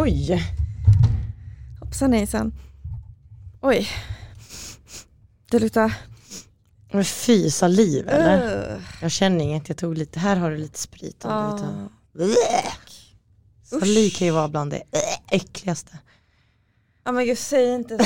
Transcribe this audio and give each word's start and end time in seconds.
Oj! 0.00 0.42
Hoppsan 1.80 2.12
hejsan. 2.12 2.52
Oj. 3.60 3.88
Det 5.50 5.58
luktar... 5.58 5.92
Men 6.92 7.04
fy, 7.04 7.50
saliv 7.50 8.08
eller? 8.08 8.72
Uh. 8.74 8.82
Jag 9.02 9.10
känner 9.10 9.44
inget, 9.44 9.68
jag 9.68 9.78
tog 9.78 9.98
lite, 9.98 10.20
här 10.20 10.36
har 10.36 10.50
du 10.50 10.56
lite 10.56 10.78
sprit. 10.78 11.24
om 11.24 11.30
du 11.30 11.50
vill 11.52 11.60
ta. 11.60 11.66
Ja. 11.66 11.88
Bleh. 12.12 12.72
Saliv 13.80 14.10
kan 14.10 14.26
ju 14.26 14.32
vara 14.32 14.48
bland 14.48 14.70
det 14.70 14.82
äckligaste. 15.30 15.98
Ja 17.04 17.12
men 17.12 17.26
gud 17.26 17.38
säg 17.38 17.74
inte 17.74 17.98
så. 17.98 18.04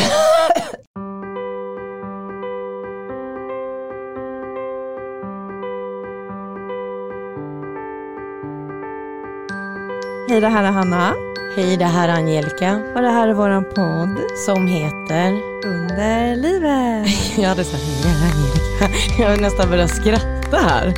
Hej 10.29 10.40
det 10.40 10.48
här 10.48 10.64
är 10.64 10.70
Hanna 10.70 11.33
Hej, 11.57 11.76
det 11.76 11.85
här 11.85 12.08
är 12.08 12.13
Angelica 12.13 12.76
och 12.94 13.03
det 13.03 13.08
här 13.08 13.29
är 13.29 13.32
våran 13.32 13.64
podd 13.64 14.31
som 14.46 14.67
heter... 14.67 15.32
Under 15.64 16.36
livet. 16.36 17.39
Jag 17.39 17.49
hade 17.49 17.64
sagt 17.64 17.82
hej, 17.82 18.14
Angelica. 18.31 18.99
Jag 19.22 19.31
har 19.31 19.36
nästan 19.36 19.71
börjat 19.71 19.90
skratta 19.90 20.57
här. 20.57 20.95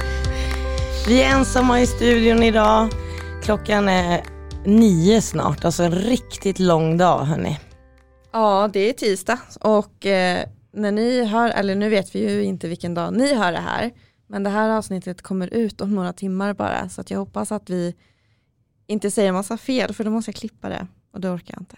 Vi 1.08 1.22
är 1.22 1.36
ensamma 1.38 1.80
i 1.80 1.86
studion 1.86 2.42
idag. 2.42 2.88
Klockan 3.42 3.88
är 3.88 4.22
nio 4.64 5.22
snart, 5.22 5.64
alltså 5.64 5.82
en 5.82 5.92
riktigt 5.92 6.58
lång 6.58 6.96
dag 6.96 7.18
hörni. 7.18 7.58
Ja 8.32 8.70
det 8.72 8.88
är 8.88 8.92
tisdag 8.92 9.38
och 9.60 10.06
eh, 10.06 10.44
när 10.72 10.92
ni 10.92 11.24
hör, 11.24 11.50
eller 11.50 11.74
nu 11.74 11.88
vet 11.88 12.14
vi 12.14 12.32
ju 12.32 12.44
inte 12.44 12.68
vilken 12.68 12.94
dag 12.94 13.14
ni 13.14 13.34
hör 13.34 13.52
det 13.52 13.58
här, 13.58 13.90
men 14.26 14.42
det 14.42 14.50
här 14.50 14.68
avsnittet 14.68 15.22
kommer 15.22 15.54
ut 15.54 15.80
om 15.80 15.94
några 15.94 16.12
timmar 16.12 16.54
bara 16.54 16.88
så 16.88 17.02
jag 17.06 17.18
hoppas 17.18 17.52
att 17.52 17.70
vi 17.70 17.94
inte 18.86 19.10
säger 19.10 19.32
massa 19.32 19.56
fel 19.56 19.94
för 19.94 20.04
då 20.04 20.10
måste 20.10 20.28
jag 20.28 20.36
klippa 20.36 20.68
det 20.68 20.86
och 21.12 21.20
det 21.20 21.30
orkar 21.30 21.54
jag 21.54 21.62
inte. 21.62 21.76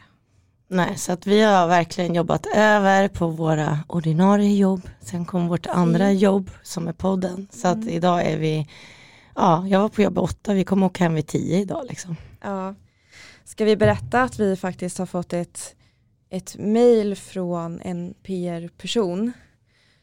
Nej, 0.71 0.97
så 0.99 1.13
att 1.13 1.27
vi 1.27 1.43
har 1.43 1.69
verkligen 1.69 2.15
jobbat 2.15 2.47
över 2.55 3.09
på 3.09 3.29
våra 3.29 3.79
ordinarie 3.87 4.57
jobb. 4.57 4.91
Sen 5.01 5.25
kom 5.25 5.49
vårt 5.49 5.67
andra 5.67 6.13
jobb 6.13 6.51
som 6.63 6.89
är 6.89 6.93
podden. 6.93 7.49
Så 7.51 7.69
att 7.69 7.87
idag 7.87 8.27
är 8.27 8.39
vi, 8.39 8.69
ja, 9.35 9.67
jag 9.67 9.81
var 9.81 9.89
på 9.89 10.03
jobb 10.03 10.19
åtta, 10.19 10.55
vi 10.55 10.65
kommer 10.65 10.87
åka 10.87 11.05
hem 11.05 11.15
vid 11.15 11.27
tio 11.27 11.59
idag 11.59 11.87
liksom. 11.89 12.17
Ja. 12.41 12.75
Ska 13.45 13.65
vi 13.65 13.77
berätta 13.77 14.23
att 14.23 14.39
vi 14.39 14.57
faktiskt 14.57 14.99
har 14.99 15.07
fått 15.07 15.33
ett, 15.33 15.75
ett 16.31 16.57
mail 16.59 17.17
från 17.17 17.81
en 17.81 18.15
PR-person 18.23 19.33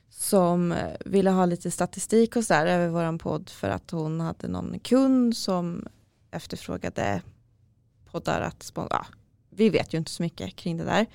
som 0.10 0.72
eh, 0.72 0.78
ville 1.06 1.30
ha 1.30 1.46
lite 1.46 1.72
statistik 1.72 2.36
och 2.36 2.44
så 2.44 2.54
där 2.54 2.66
över 2.68 2.88
våran 2.88 3.18
podd 3.18 3.50
för 3.50 3.70
att 3.70 3.92
hon 3.92 4.20
hade 4.20 4.48
någon 4.48 4.80
kund 4.80 5.38
som 5.38 5.88
efterfrågade 6.36 7.22
poddar 8.12 8.42
att 8.42 8.72
ja, 8.76 9.06
vi 9.50 9.70
vet 9.70 9.94
ju 9.94 9.98
inte 9.98 10.12
så 10.12 10.24
mycket 10.24 10.56
kring 10.56 10.78
det 10.78 10.84
där. 10.84 11.06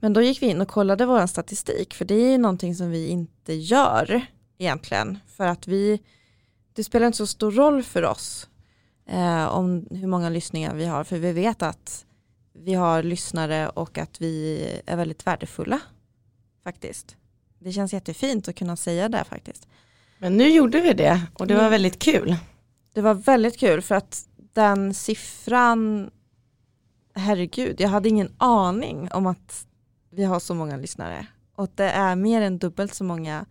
Men 0.00 0.12
då 0.12 0.22
gick 0.22 0.42
vi 0.42 0.46
in 0.46 0.60
och 0.60 0.68
kollade 0.68 1.06
våran 1.06 1.28
statistik 1.28 1.94
för 1.94 2.04
det 2.04 2.14
är 2.14 2.38
någonting 2.38 2.74
som 2.74 2.90
vi 2.90 3.08
inte 3.08 3.54
gör 3.54 4.26
egentligen 4.58 5.18
för 5.26 5.46
att 5.46 5.66
vi 5.68 6.00
det 6.72 6.84
spelar 6.84 7.06
inte 7.06 7.16
så 7.18 7.26
stor 7.26 7.52
roll 7.52 7.82
för 7.82 8.02
oss 8.04 8.48
eh, 9.08 9.46
om 9.46 9.86
hur 9.90 10.06
många 10.06 10.28
lyssningar 10.28 10.74
vi 10.74 10.86
har 10.86 11.04
för 11.04 11.18
vi 11.18 11.32
vet 11.32 11.62
att 11.62 12.04
vi 12.52 12.74
har 12.74 13.02
lyssnare 13.02 13.68
och 13.68 13.98
att 13.98 14.20
vi 14.20 14.62
är 14.86 14.96
väldigt 14.96 15.26
värdefulla 15.26 15.80
faktiskt. 16.64 17.16
Det 17.58 17.72
känns 17.72 17.92
jättefint 17.92 18.48
att 18.48 18.54
kunna 18.54 18.76
säga 18.76 19.08
det 19.08 19.24
faktiskt. 19.24 19.68
Men 20.18 20.36
nu 20.36 20.48
gjorde 20.48 20.80
vi 20.80 20.92
det 20.92 21.22
och 21.34 21.46
det 21.46 21.54
var 21.54 21.60
Mm. 21.60 21.70
väldigt 21.70 21.98
kul. 21.98 22.36
Det 22.92 23.00
var 23.00 23.14
väldigt 23.14 23.58
kul 23.58 23.82
för 23.82 23.94
att 23.94 24.28
den 24.56 24.94
siffran, 24.94 26.10
herregud, 27.14 27.80
jag 27.80 27.88
hade 27.88 28.08
ingen 28.08 28.32
aning 28.38 29.08
om 29.12 29.26
att 29.26 29.66
vi 30.10 30.24
har 30.24 30.40
så 30.40 30.54
många 30.54 30.76
lyssnare. 30.76 31.26
Och 31.54 31.68
det 31.74 31.90
är 31.90 32.16
mer 32.16 32.42
än 32.42 32.58
dubbelt 32.58 32.94
så 32.94 33.04
många 33.04 33.46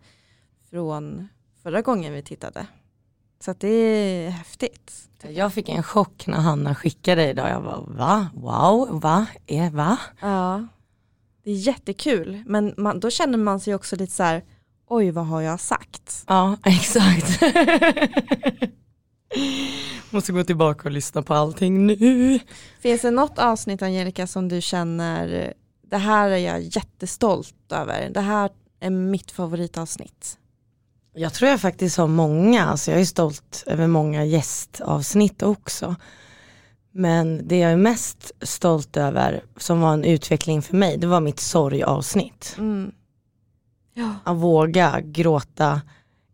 från 0.70 1.28
förra 1.62 1.82
gången 1.82 2.12
vi 2.12 2.22
tittade. 2.22 2.66
Så 3.40 3.54
det 3.58 3.68
är 3.68 4.30
häftigt. 4.30 5.08
Jag 5.22 5.52
fick 5.52 5.68
en 5.68 5.82
chock 5.82 6.26
när 6.26 6.38
Hanna 6.38 6.74
skickade 6.74 7.28
idag. 7.28 7.50
Jag 7.50 7.60
var 7.60 7.84
va? 7.88 8.28
Wow, 8.34 9.00
va? 9.00 9.26
Är 9.46 9.70
va? 9.70 9.98
Ja, 10.20 10.66
det 11.44 11.50
är 11.50 11.54
jättekul. 11.54 12.42
Men 12.46 12.74
man, 12.76 13.00
då 13.00 13.10
känner 13.10 13.38
man 13.38 13.60
sig 13.60 13.74
också 13.74 13.96
lite 13.96 14.12
så 14.12 14.22
här, 14.22 14.44
oj 14.86 15.10
vad 15.10 15.26
har 15.26 15.40
jag 15.40 15.60
sagt? 15.60 16.24
Ja, 16.28 16.56
exakt. 16.64 17.42
Måste 20.16 20.32
gå 20.32 20.44
tillbaka 20.44 20.88
och 20.88 20.92
lyssna 20.92 21.22
på 21.22 21.34
allting 21.34 21.86
nu. 21.86 22.38
Finns 22.80 23.02
det 23.02 23.10
något 23.10 23.38
avsnitt 23.38 23.82
Angelica 23.82 24.26
som 24.26 24.48
du 24.48 24.60
känner, 24.60 25.54
det 25.90 25.96
här 25.96 26.30
är 26.30 26.36
jag 26.36 26.62
jättestolt 26.62 27.72
över, 27.72 28.10
det 28.10 28.20
här 28.20 28.50
är 28.80 28.90
mitt 28.90 29.30
favoritavsnitt? 29.30 30.38
Jag 31.14 31.34
tror 31.34 31.50
jag 31.50 31.60
faktiskt 31.60 31.96
har 31.96 32.06
många, 32.06 32.66
alltså 32.66 32.90
jag 32.90 33.00
är 33.00 33.04
stolt 33.04 33.64
över 33.66 33.86
många 33.86 34.24
gästavsnitt 34.24 35.42
också. 35.42 35.96
Men 36.92 37.48
det 37.48 37.58
jag 37.58 37.72
är 37.72 37.76
mest 37.76 38.32
stolt 38.40 38.96
över 38.96 39.44
som 39.56 39.80
var 39.80 39.92
en 39.92 40.04
utveckling 40.04 40.62
för 40.62 40.76
mig, 40.76 40.96
det 40.96 41.06
var 41.06 41.20
mitt 41.20 41.40
sorgavsnitt. 41.40 42.54
Mm. 42.58 42.92
Ja. 43.94 44.14
Att 44.24 44.36
våga 44.36 45.00
gråta 45.00 45.80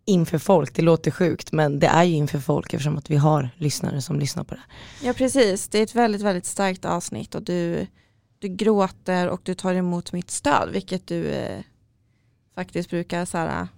inför 0.04 0.38
folk, 0.38 0.74
det 0.76 0.82
låter 0.82 1.10
sjukt 1.10 1.52
men 1.52 1.78
det 1.78 1.86
är 1.86 2.04
ju 2.04 2.14
inför 2.14 2.38
folk 2.38 2.74
eftersom 2.74 2.98
att 2.98 3.10
vi 3.10 3.16
har 3.16 3.50
lyssnare 3.56 4.02
som 4.02 4.18
lyssnar 4.18 4.44
på 4.44 4.54
det. 4.54 4.60
ja, 5.02 5.12
precis. 5.12 5.68
Det 5.68 5.78
är 5.78 5.82
ett 5.82 5.94
väldigt, 5.94 6.22
väldigt 6.22 6.46
starkt 6.46 6.84
avsnitt 6.84 7.34
och 7.34 7.42
du, 7.42 7.86
du 8.38 8.48
gråter 8.48 9.28
och 9.28 9.40
du 9.42 9.54
tar 9.54 9.74
emot 9.74 10.12
mitt 10.12 10.30
stöd, 10.30 10.68
vilket 10.72 11.06
du 11.06 11.26
eh, 11.26 11.60
faktiskt 12.54 12.90
brukar 12.90 13.24
så 13.24 13.38
här, 13.38 13.68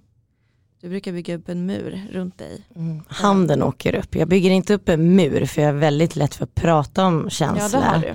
du 0.80 0.88
brukar 0.88 1.12
bygga 1.12 1.36
upp 1.36 1.48
en 1.48 1.66
mur 1.66 2.02
runt 2.12 2.38
dig. 2.38 2.66
Mm. 2.76 3.02
Handen 3.08 3.62
åker 3.62 3.94
upp, 3.94 4.14
jag 4.14 4.28
bygger 4.28 4.50
inte 4.50 4.74
upp 4.74 4.88
en 4.88 5.16
mur 5.16 5.46
för 5.46 5.62
jag 5.62 5.68
är 5.68 5.72
väldigt 5.74 6.16
lätt 6.16 6.34
för 6.34 6.44
att 6.44 6.54
prata 6.54 7.04
om 7.06 7.20
Ja, 7.24 7.30
känslor. 7.30 7.80
det 7.80 7.86
har 7.86 7.98
du. 8.00 8.08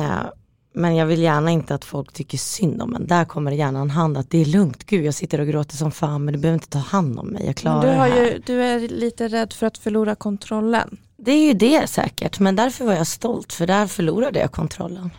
Eh, 0.00 0.26
men 0.74 0.96
jag 0.96 1.06
vill 1.06 1.22
gärna 1.22 1.50
inte 1.50 1.74
att 1.74 1.84
folk 1.84 2.12
tycker 2.12 2.38
synd 2.38 2.82
om 2.82 2.90
men 2.90 3.06
där 3.06 3.24
kommer 3.24 3.50
det 3.50 3.56
gärna 3.56 3.80
en 3.80 3.90
hand 3.90 4.18
att 4.18 4.30
det 4.30 4.38
är 4.38 4.44
lugnt, 4.44 4.84
gud 4.84 5.04
jag 5.04 5.14
sitter 5.14 5.40
och 5.40 5.46
gråter 5.46 5.76
som 5.76 5.90
fan 5.90 6.24
men 6.24 6.34
du 6.34 6.40
behöver 6.40 6.54
inte 6.56 6.68
ta 6.68 6.78
hand 6.78 7.18
om 7.18 7.26
mig, 7.26 7.40
jag 7.40 7.46
Men 7.46 7.54
klarar 7.54 7.82
du, 7.82 7.88
har 7.98 8.08
det 8.08 8.14
här. 8.14 8.24
ju, 8.24 8.42
du 8.46 8.62
är 8.62 8.88
lite 8.88 9.28
rädd 9.28 9.52
för 9.52 9.66
att 9.66 9.78
förlora 9.78 10.14
kontrollen. 10.14 10.98
Det 11.16 11.32
är 11.32 11.46
ju 11.46 11.52
det 11.54 11.86
säkert, 11.90 12.40
men 12.40 12.56
därför 12.56 12.84
var 12.84 12.92
jag 12.92 13.06
stolt 13.06 13.52
för 13.52 13.66
där 13.66 13.86
förlorade 13.86 14.38
jag 14.40 14.52
kontrollen. 14.52 15.10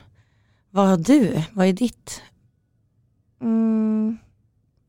Vad 0.70 0.88
har 0.88 0.98
du? 0.98 1.42
Vad 1.52 1.68
är 1.68 1.74
ditt? 1.74 2.22
Mm. 3.42 4.18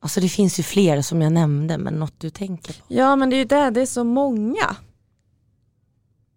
Alltså 0.00 0.20
det 0.20 0.28
finns 0.28 0.58
ju 0.58 0.62
fler 0.62 1.02
som 1.02 1.22
jag 1.22 1.32
nämnde 1.32 1.78
men 1.78 1.94
något 1.94 2.20
du 2.20 2.31
tänker 2.31 2.72
på. 2.72 2.84
Ja 2.88 3.16
men 3.16 3.31
det 3.31 3.36
är 3.36 3.38
ju 3.38 3.44
det, 3.44 3.70
det 3.70 3.81
är 3.81 3.86
så 3.86 4.04
många. 4.04 4.76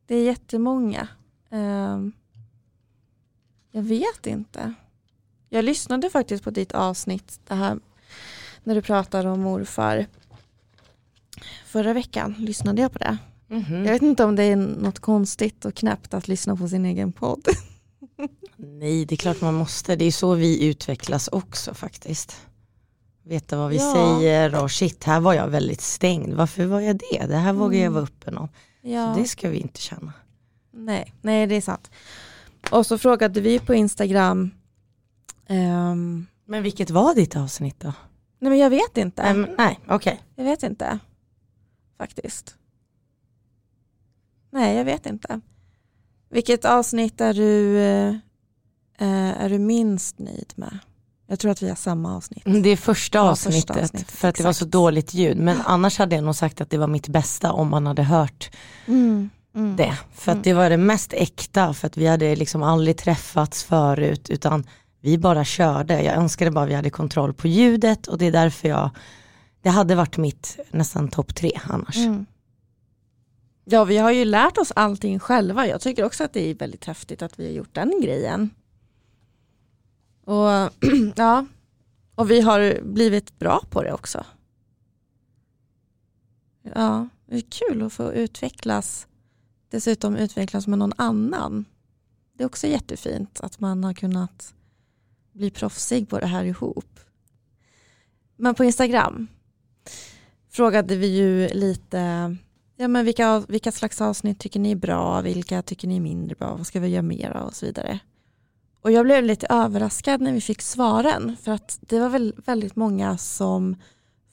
Det 0.07 0.15
är 0.15 0.23
jättemånga. 0.23 1.07
Ehm, 1.51 2.11
jag 3.77 3.83
vet 3.83 4.27
inte. 4.27 4.73
Jag 5.49 5.65
lyssnade 5.65 6.09
faktiskt 6.09 6.43
på 6.43 6.49
ditt 6.49 6.71
avsnitt, 6.71 7.39
det 7.47 7.53
här 7.55 7.79
när 8.63 8.75
du 8.75 8.81
pratar 8.81 9.25
om 9.25 9.39
morfar. 9.41 10.05
Förra 11.65 11.93
veckan 11.93 12.35
lyssnade 12.37 12.81
jag 12.81 12.91
på 12.91 12.97
det. 12.99 13.17
Jag 13.69 13.91
vet 13.93 14.01
inte 14.01 14.23
om 14.23 14.35
det 14.35 14.43
är 14.43 14.55
något 14.55 14.99
konstigt 14.99 15.65
och 15.65 15.75
knäppt 15.75 16.13
att 16.13 16.27
lyssna 16.27 16.55
på 16.55 16.67
sin 16.67 16.85
egen 16.85 17.11
podd. 17.11 17.47
Nej 18.55 19.05
det 19.05 19.15
är 19.15 19.17
klart 19.17 19.41
man 19.41 19.53
måste, 19.53 19.95
det 19.95 20.05
är 20.05 20.11
så 20.11 20.33
vi 20.33 20.65
utvecklas 20.67 21.27
också 21.27 21.73
faktiskt. 21.73 22.41
Veta 23.23 23.57
vad 23.57 23.69
vi 23.69 23.77
Ja. 23.77 23.93
säger 23.93 24.63
och 24.63 24.71
shit 24.71 25.03
här 25.03 25.19
var 25.19 25.33
jag 25.33 25.47
väldigt 25.47 25.81
stängd, 25.81 26.33
varför 26.33 26.65
var 26.65 26.79
jag 26.79 26.95
det? 27.11 27.25
Det 27.25 27.35
här 27.37 27.53
vågar 27.53 27.77
jag 27.77 27.81
Mm. 27.81 27.93
vara 27.93 28.03
öppen 28.03 28.37
om. 28.37 28.49
Ja. 28.81 29.13
Så 29.13 29.19
det 29.21 29.27
ska 29.27 29.49
vi 29.49 29.57
inte 29.57 29.81
känna. 29.81 30.13
Nej, 30.71 31.13
nej 31.21 31.47
det 31.47 31.55
är 31.55 31.61
sant. 31.61 31.91
Och 32.71 32.85
så 32.85 32.97
frågade 32.97 33.41
vi 33.41 33.59
på 33.59 33.73
Instagram 33.73 34.51
ehm, 35.47 36.27
Men 36.45 36.63
vilket 36.63 36.89
var 36.89 37.15
ditt 37.15 37.35
avsnitt 37.35 37.79
då? 37.79 37.93
Nej 38.39 38.49
men 38.49 38.57
jag 38.59 38.69
vet 38.69 38.97
inte. 38.97 39.23
Nej, 39.23 39.33
men- 39.33 39.55
nej 39.57 39.79
okej. 39.87 40.21
Jag 40.35 40.43
vet 40.43 40.63
inte. 40.63 40.99
Faktiskt. 41.97 42.55
Nej, 44.51 44.75
jag 44.77 44.85
vet 44.85 45.05
inte. 45.05 45.41
Vilket 46.29 46.65
avsnitt 46.65 47.21
är 47.21 47.33
du, 47.33 47.77
eh, 47.77 48.07
eh, 48.97 49.41
är 49.43 49.49
du 49.49 49.59
minst 49.59 50.19
nöjd 50.19 50.53
med? 50.55 50.79
Jag 51.27 51.39
tror 51.39 51.51
att 51.51 51.61
vi 51.61 51.69
har 51.69 51.75
samma 51.75 52.15
avsnitt. 52.15 52.43
Det 52.63 52.69
är 52.69 52.77
första 52.77 53.17
Ja, 53.17 53.21
avsnittet, 53.31 53.55
första 53.67 53.81
avsnittet, 53.81 54.11
för 54.11 54.27
att 54.27 54.35
det 54.35 54.43
var 54.43 54.53
så 54.53 54.57
exakt. 54.65 54.71
dåligt 54.71 55.13
ljud. 55.13 55.37
Men 55.37 55.61
annars 55.61 55.97
hade 55.97 56.15
jag 56.15 56.23
nog 56.23 56.35
sagt 56.35 56.61
att 56.61 56.69
det 56.69 56.77
var 56.77 56.87
mitt 56.87 57.07
bästa 57.07 57.51
om 57.51 57.69
man 57.69 57.87
hade 57.87 58.03
hört 58.03 58.51
Mm. 58.87 59.29
Mm. 59.57 59.75
det. 59.75 59.97
För 60.13 60.31
Mm. 60.31 60.39
att 60.39 60.43
det 60.43 60.53
var 60.53 60.69
det 60.69 60.77
mest 60.77 61.13
äkta, 61.13 61.73
för 61.73 61.87
att 61.87 61.97
vi 61.97 62.07
hade 62.07 62.35
liksom 62.35 62.63
aldrig 62.63 62.97
träffats 62.97 63.63
förut, 63.63 64.29
utan 64.29 64.63
vi 65.01 65.17
bara 65.17 65.45
körde. 65.45 66.01
Jag 66.03 66.15
önskade 66.15 66.51
bara 66.51 66.65
vi 66.65 66.73
hade 66.73 66.89
kontroll 66.89 67.33
på 67.33 67.47
ljudet 67.47 68.07
och 68.07 68.17
det 68.17 68.25
är 68.25 68.31
därför 68.31 68.69
jag, 68.69 68.89
det 69.61 69.69
hade 69.69 69.95
varit 69.95 70.17
mitt 70.17 70.59
nästan 70.71 71.07
topp 71.07 71.35
tre 71.35 71.51
annars. 71.63 71.97
Mm. 71.97 72.25
Ja, 73.65 73.83
vi 73.83 73.97
har 73.97 74.11
ju 74.11 74.25
lärt 74.25 74.57
oss 74.57 74.71
allting 74.75 75.19
själva. 75.19 75.67
Jag 75.67 75.81
tycker 75.81 76.05
också 76.05 76.23
att 76.23 76.33
det 76.33 76.49
är 76.49 76.55
väldigt 76.55 76.85
häftigt 76.85 77.21
att 77.21 77.39
vi 77.39 77.45
har 77.45 77.53
gjort 77.53 77.73
den 77.75 78.01
grejen. 78.01 78.49
Och, 80.25 80.49
ja. 81.15 81.45
och 82.15 82.31
vi 82.31 82.41
har 82.41 82.81
blivit 82.83 83.39
bra 83.39 83.61
på 83.69 83.83
det 83.83 83.93
också. 83.93 84.25
Ja, 86.75 87.07
det 87.25 87.35
är 87.35 87.43
kul 87.49 87.81
att 87.81 87.93
få 87.93 88.13
utvecklas. 88.13 89.07
Dessutom 89.69 90.15
utvecklas 90.15 90.67
med 90.67 90.79
någon 90.79 90.93
annan. 90.95 91.65
Det 92.33 92.43
är 92.43 92.45
också 92.45 92.67
jättefint 92.67 93.39
att 93.41 93.59
man 93.59 93.83
har 93.83 93.93
kunnat 93.93 94.53
bli 95.31 95.49
proffsig 95.49 96.09
på 96.09 96.19
det 96.19 96.27
här 96.27 96.43
ihop. 96.43 96.99
Men 98.35 98.55
på 98.55 98.63
Instagram 98.63 99.27
frågade 100.49 100.95
vi 100.95 101.07
ju 101.07 101.47
lite 101.47 102.35
ja, 102.75 102.87
men 102.87 103.05
vilka, 103.05 103.39
vilka 103.39 103.71
slags 103.71 104.01
avsnitt 104.01 104.39
tycker 104.39 104.59
ni 104.59 104.71
är 104.71 104.75
bra, 104.75 105.21
vilka 105.21 105.61
tycker 105.61 105.87
ni 105.87 105.95
är 105.95 106.01
mindre 106.01 106.35
bra, 106.35 106.55
vad 106.55 106.67
ska 106.67 106.79
vi 106.79 106.87
göra 106.87 107.01
mer 107.01 107.31
av 107.31 107.47
och 107.47 107.55
så 107.55 107.65
vidare. 107.65 107.99
Och 108.81 108.91
jag 108.91 109.05
blev 109.05 109.23
lite 109.23 109.47
överraskad 109.49 110.21
när 110.21 110.33
vi 110.33 110.41
fick 110.41 110.61
svaren 110.61 111.37
för 111.41 111.51
att 111.51 111.79
det 111.81 111.99
var 111.99 112.09
väl 112.09 112.35
väldigt 112.45 112.75
många 112.75 113.17
som 113.17 113.75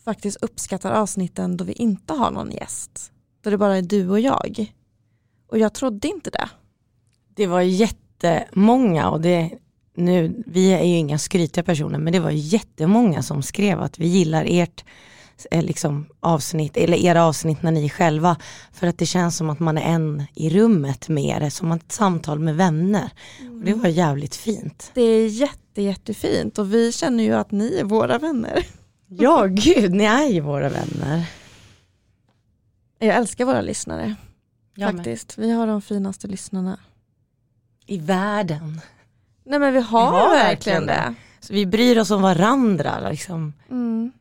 faktiskt 0.04 0.42
uppskattar 0.42 0.92
avsnitten 0.92 1.56
då 1.56 1.64
vi 1.64 1.72
inte 1.72 2.14
har 2.14 2.30
någon 2.30 2.50
gäst. 2.50 3.12
Då 3.40 3.50
det 3.50 3.58
bara 3.58 3.76
är 3.76 3.82
du 3.82 4.08
och 4.08 4.20
jag. 4.20 4.72
Och 5.54 5.60
jag 5.60 5.72
trodde 5.72 6.08
inte 6.08 6.30
det. 6.30 6.48
Det 7.34 7.46
var 7.46 7.60
jättemånga 7.60 9.10
och 9.10 9.20
det, 9.20 9.50
nu, 9.96 10.42
vi 10.46 10.72
är 10.72 10.84
ju 10.84 10.96
inga 10.96 11.18
skrytiga 11.18 11.64
personer 11.64 11.98
men 11.98 12.12
det 12.12 12.20
var 12.20 12.30
jättemånga 12.30 13.22
som 13.22 13.42
skrev 13.42 13.80
att 13.80 13.98
vi 13.98 14.06
gillar 14.06 14.44
ert 14.48 14.84
eh, 15.50 15.62
liksom, 15.62 16.06
avsnitt, 16.20 16.76
eller 16.76 16.96
era 16.96 17.24
avsnitt 17.24 17.62
när 17.62 17.70
ni 17.70 17.84
är 17.84 17.88
själva. 17.88 18.36
För 18.72 18.86
att 18.86 18.98
det 18.98 19.06
känns 19.06 19.36
som 19.36 19.50
att 19.50 19.60
man 19.60 19.78
är 19.78 19.82
en 19.82 20.24
i 20.34 20.50
rummet 20.50 21.08
med 21.08 21.42
det, 21.42 21.50
som 21.50 21.72
ett 21.72 21.92
samtal 21.92 22.38
med 22.38 22.56
vänner. 22.56 23.10
Och 23.40 23.64
det 23.64 23.74
var 23.74 23.88
jävligt 23.88 24.36
fint. 24.36 24.90
Det 24.94 25.02
är 25.02 25.28
jätte, 25.28 25.82
jättefint 25.82 26.58
och 26.58 26.74
vi 26.74 26.92
känner 26.92 27.24
ju 27.24 27.32
att 27.32 27.50
ni 27.50 27.76
är 27.78 27.84
våra 27.84 28.18
vänner. 28.18 28.66
Ja, 29.08 29.46
gud, 29.46 29.94
ni 29.94 30.04
är 30.04 30.28
ju 30.28 30.40
våra 30.40 30.68
vänner. 30.68 31.30
Jag 32.98 33.16
älskar 33.16 33.44
våra 33.44 33.60
lyssnare. 33.60 34.14
Jag 34.74 34.94
med. 34.94 35.04
faktiskt. 35.04 35.38
Vi 35.38 35.50
har 35.50 35.66
de 35.66 35.82
finaste 35.82 36.26
lyssnarna. 36.26 36.78
I 37.86 37.98
världen. 37.98 38.80
Nej 39.44 39.58
men 39.58 39.72
vi 39.72 39.80
har, 39.80 40.10
Vi 40.12 40.16
har 40.18 40.30
verkligen 40.30 40.86
det. 40.86 41.14
Så 41.40 41.52
vi 41.52 41.66
bryr 41.66 41.98
oss 41.98 42.10
om 42.10 42.22
varandra. 42.22 43.10
Liksom. 43.10 43.52
Mm. 43.70 44.12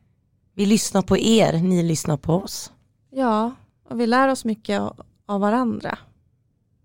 Vi 0.54 0.66
lyssnar 0.66 1.02
på 1.02 1.18
er, 1.18 1.52
ni 1.52 1.82
lyssnar 1.82 2.16
på 2.16 2.34
oss. 2.34 2.72
Ja, 3.10 3.54
och 3.88 4.00
vi 4.00 4.06
lär 4.06 4.28
oss 4.28 4.44
mycket 4.44 4.80
av- 4.80 5.00
av 5.26 5.40
varandra. 5.40 5.98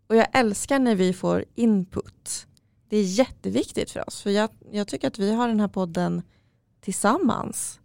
Och 0.08 0.16
jag 0.16 0.28
älskar 0.34 0.80
när 0.80 0.96
vi 0.96 1.14
får 1.14 1.46
input. 1.56 2.48
Det 2.90 2.98
är 2.98 3.04
jätteviktigt 3.04 3.92
för 3.92 4.08
oss. 4.08 4.22
För 4.22 4.30
jag, 4.30 4.50
jag 4.72 4.88
tycker 4.88 5.08
att 5.08 5.20
vi 5.20 5.34
har 5.34 5.48
den 5.48 5.60
här 5.60 5.68
podden 5.68 6.22
tillsammans. 6.82 7.80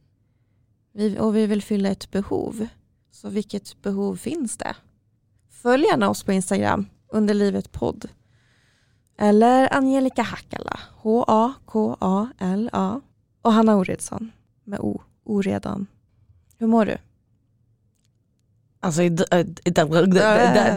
Vi, 0.93 1.19
och 1.19 1.37
vi 1.37 1.47
vill 1.47 1.63
fylla 1.63 1.89
ett 1.89 2.11
behov. 2.11 2.67
Så 3.11 3.29
vilket 3.29 3.83
behov 3.83 4.17
finns 4.17 4.57
det? 4.57 4.77
Följ 5.65 5.85
gärna 5.85 6.11
oss 6.11 6.23
på 6.23 6.33
Instagram, 6.33 6.87
under 7.13 7.35
livet 7.35 7.73
podd. 7.73 8.09
Eller 9.19 9.75
Angelica 9.77 10.23
Hackala, 10.23 10.81
H-A-K-A-L-A. 10.97 13.01
Och 13.43 13.53
Hanna 13.53 13.77
Oredsson, 13.77 14.33
med 14.65 14.81
O, 14.81 15.03
Oredan. 15.25 15.87
Hur 16.59 16.67
mår 16.67 16.87
du? 16.87 16.97
Alltså 18.81 19.03
i, 19.03 19.09
d- 19.09 19.25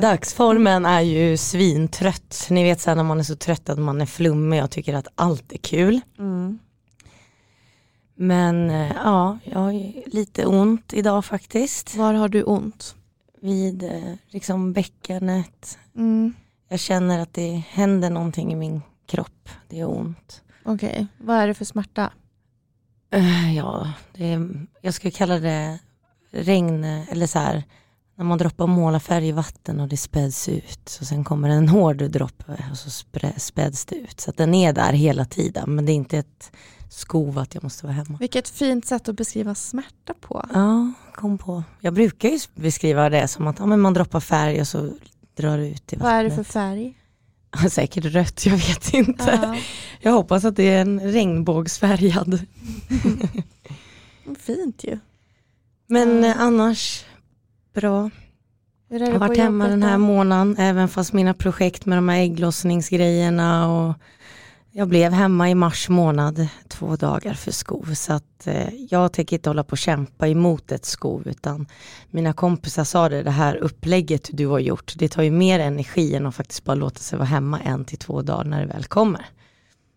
dagsformen 0.02 0.86
är 0.86 1.02
ju 1.02 1.38
svintrött. 1.38 2.48
Ni 2.50 2.64
vet 2.64 2.82
så 2.82 2.90
här 2.90 2.96
när 2.96 3.04
man 3.04 3.20
är 3.20 3.24
så 3.24 3.36
trött 3.36 3.70
att 3.70 3.80
man 3.80 4.02
är 4.02 4.06
flummig 4.06 4.64
och 4.64 4.72
tycker 4.72 4.94
att 4.94 5.08
allt 5.16 5.52
är 5.52 5.58
kul. 5.58 6.02
Mm. 6.20 6.60
Men 8.16 8.70
eh, 8.70 8.92
ja, 9.04 9.38
jag 9.44 9.60
har 9.60 9.74
lite 10.16 10.46
ont 10.46 10.94
idag 10.94 11.26
faktiskt. 11.26 11.96
Var 11.96 12.14
har 12.14 12.30
du 12.30 12.44
ont? 12.44 12.96
Vid 13.42 13.84
eh, 13.84 14.14
liksom 14.28 14.74
bäckenet. 14.74 15.78
Mm. 15.96 16.34
Jag 16.70 16.80
känner 16.80 17.20
att 17.20 17.34
det 17.34 17.64
händer 17.70 18.10
någonting 18.10 18.52
i 18.52 18.56
min 18.56 18.82
kropp. 19.06 19.50
Det 19.68 19.80
är 19.80 19.90
ont. 19.90 20.42
Okej, 20.64 21.08
vad 21.18 21.38
är 21.38 21.48
det 21.48 21.54
för 21.54 21.66
smärta? 21.66 22.12
Eh, 23.12 23.56
Ja, 23.56 23.94
det 24.14 24.34
är, 24.34 24.68
jag 24.82 24.94
skulle 24.94 25.12
kalla 25.12 25.40
det 25.40 25.80
regn 26.32 26.84
eller 26.84 27.28
så 27.28 27.40
här 27.40 27.64
när 28.16 28.26
man 28.26 28.38
droppar 28.38 28.68
målarfärg 28.68 29.28
i 29.28 29.32
vatten 29.32 29.80
och 29.80 29.88
det 29.88 29.98
späds 29.98 30.50
ut. 30.50 30.90
Så 30.90 31.06
sen 31.06 31.24
kommer 31.24 31.50
en 31.50 31.70
hård 31.70 31.98
droppe 31.98 32.66
och 32.72 32.78
så 32.78 32.90
späds 33.38 33.86
det 33.86 33.96
ut. 33.96 34.20
Så 34.20 34.32
den 34.32 34.54
är 34.54 34.74
där 34.74 34.94
hela 34.94 35.26
tiden 35.26 35.76
men 35.76 35.86
det 35.86 35.92
är 35.92 35.96
inte 35.96 36.18
ett 36.18 36.52
skov 36.90 37.40
att 37.40 37.54
jag 37.54 37.64
måste 37.64 37.86
vara 37.86 37.94
hemma. 37.94 38.18
Vilket 38.20 38.50
fint 38.50 38.86
sätt 38.86 39.10
att 39.10 39.16
beskriva 39.16 39.56
smärta 39.56 40.14
på. 40.22 40.46
Ja, 40.54 40.92
kom 41.16 41.38
på. 41.38 41.64
Jag 41.80 41.94
brukar 41.94 42.30
ju 42.30 42.40
beskriva 42.56 43.10
det 43.10 43.28
som 43.28 43.48
att 43.48 43.60
ja, 43.60 43.66
men 43.66 43.80
man 43.80 43.94
droppar 43.94 44.20
färg 44.20 44.62
och 44.62 44.68
så 44.68 44.90
drar 45.38 45.58
det 45.58 45.68
ut 45.70 45.94
i 45.94 45.96
Vad 45.96 46.12
är 46.12 46.24
det 46.24 46.30
för 46.30 46.38
vattnet. 46.38 46.48
färg? 46.54 46.94
Säkert 47.72 48.06
rött, 48.06 48.46
jag 48.46 48.58
vet 48.58 48.94
inte. 48.94 49.40
Ja, 49.44 49.58
Jag 50.02 50.12
hoppas 50.12 50.46
att 50.46 50.56
det 50.56 50.64
är 50.64 50.82
en 50.82 51.00
regnbågsfärgad. 51.12 52.40
fint 54.40 54.84
ju. 54.84 55.00
Men 55.88 56.24
Ja. 56.24 56.30
eh, 56.30 56.42
annars 56.42 57.06
bra. 57.74 58.10
Jag 58.90 59.00
har 59.12 59.20
varit 59.20 59.38
hemma 59.38 59.68
den 59.68 59.84
här 59.84 59.98
månaden, 59.98 60.56
även 60.60 60.88
fast 60.88 61.14
mina 61.14 61.34
projekt 61.34 61.86
med 61.86 61.98
de 61.98 62.10
här 62.10 62.20
ägglossningsgrejerna 62.20 63.68
och 63.68 63.94
jag 64.72 64.88
blev 64.88 65.12
hemma 65.12 65.50
i 65.50 65.56
mars 65.56 65.90
månad, 65.90 66.48
två 66.68 66.96
dagar 66.96 67.34
för 67.34 67.52
skov. 67.52 67.94
Så 67.94 68.14
att 68.14 68.48
eh, 68.48 68.70
jag 68.90 69.14
tänker 69.14 69.36
inte 69.36 69.50
hålla 69.50 69.64
på 69.64 69.72
och 69.72 69.78
kämpa 69.78 70.28
emot 70.28 70.72
ett 70.72 70.86
skov, 70.86 71.28
utan 71.28 71.68
mina 72.10 72.34
kompisar 72.34 72.84
sa 72.84 73.10
det, 73.10 73.24
det 73.24 73.32
här 73.32 73.56
upplägget 73.56 74.30
du 74.34 74.48
har 74.48 74.60
gjort, 74.60 74.94
det 74.96 75.10
tar 75.10 75.24
ju 75.24 75.32
mer 75.32 75.60
energi 75.60 76.16
än 76.16 76.26
att 76.26 76.36
faktiskt 76.36 76.64
bara 76.64 76.76
låta 76.76 77.00
sig 77.00 77.18
vara 77.18 77.28
hemma 77.28 77.60
en 77.60 77.86
till 77.86 77.98
två 77.98 78.22
dagar 78.22 78.44
när 78.44 78.62
det 78.62 78.74
väl 78.74 78.86
kommer. 78.86 79.26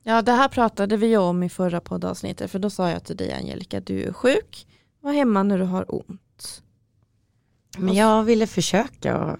Ja, 0.02 0.22
det 0.22 0.32
här 0.32 0.48
pratade 0.48 0.96
vi 0.96 1.16
om 1.16 1.42
i 1.42 1.48
förra 1.48 1.80
poddavsnittet, 1.80 2.50
för 2.50 2.58
då 2.58 2.70
sa 2.70 2.90
jag 2.90 3.04
till 3.04 3.16
dig 3.16 3.32
Angelica, 3.32 3.80
du 3.80 4.02
är 4.02 4.12
sjuk, 4.12 4.66
var 5.00 5.12
hemma 5.12 5.42
när 5.42 5.58
du 5.58 5.64
har 5.64 5.94
ont. 5.94 6.62
Men 7.78 7.94
jag 7.94 8.22
ville 8.22 8.46
försöka 8.46 9.38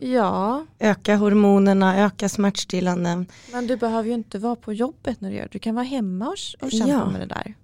Ja, 0.00 0.66
öka 0.78 1.16
hormonerna, 1.16 1.98
öka 2.04 2.28
smärtstillanden. 2.28 3.26
men 3.52 3.66
du 3.66 3.76
behöver 3.76 4.08
ju 4.08 4.14
inte 4.14 4.38
vara 4.38 4.56
på 4.56 4.72
jobbet 4.72 5.20
när 5.20 5.30
du 5.30 5.36
gör 5.36 5.42
det. 5.42 5.48
Du 5.52 5.58
kan 5.58 5.74
vara 5.74 5.84
hemma 5.84 6.26
och, 6.26 6.64
och 6.66 6.70
kämpa 6.72 6.88
Ja. 6.88 7.10
med 7.10 7.20
det 7.20 7.26
där. 7.26 7.54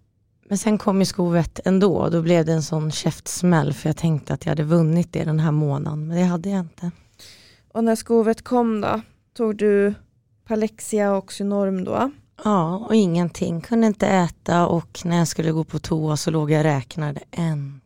Men 0.49 0.59
sen 0.59 0.79
kom 0.79 0.99
ju 1.01 1.05
skovet 1.05 1.61
ändå 1.65 2.09
då 2.09 2.23
blev 2.23 2.45
det 2.47 2.53
en 2.53 2.63
sån 2.63 2.91
käftsmäll 2.91 3.73
för 3.73 3.89
jag 3.89 3.97
tänkte 3.97 4.35
att 4.35 4.45
jag 4.47 4.51
hade 4.51 4.63
vunnit 4.63 5.13
det 5.13 5.25
den 5.25 5.41
här 5.41 5.51
månaden 5.51 6.07
men 6.07 6.17
det 6.17 6.23
hade 6.25 6.51
jag 6.51 6.61
inte. 6.61 6.91
Och 7.73 7.85
när 7.85 7.95
skovet 7.97 8.43
kom 8.45 8.81
då, 8.81 9.01
tog 9.37 9.57
du 9.57 9.95
Palexia 10.49 11.13
och 11.17 11.33
Synorm 11.33 11.85
då? 11.85 12.11
Ja 12.45 12.77
och 12.77 12.95
ingenting, 12.95 13.61
kunde 13.61 13.87
inte 13.87 14.07
äta 14.09 14.67
och 14.67 15.01
när 15.05 15.19
jag 15.19 15.29
skulle 15.29 15.53
gå 15.53 15.65
på 15.65 15.79
toa 15.79 16.17
så 16.17 16.31
låg 16.31 16.51
jag 16.51 16.59
och 16.59 16.65
räknade 16.65 17.21
en, 17.31 17.81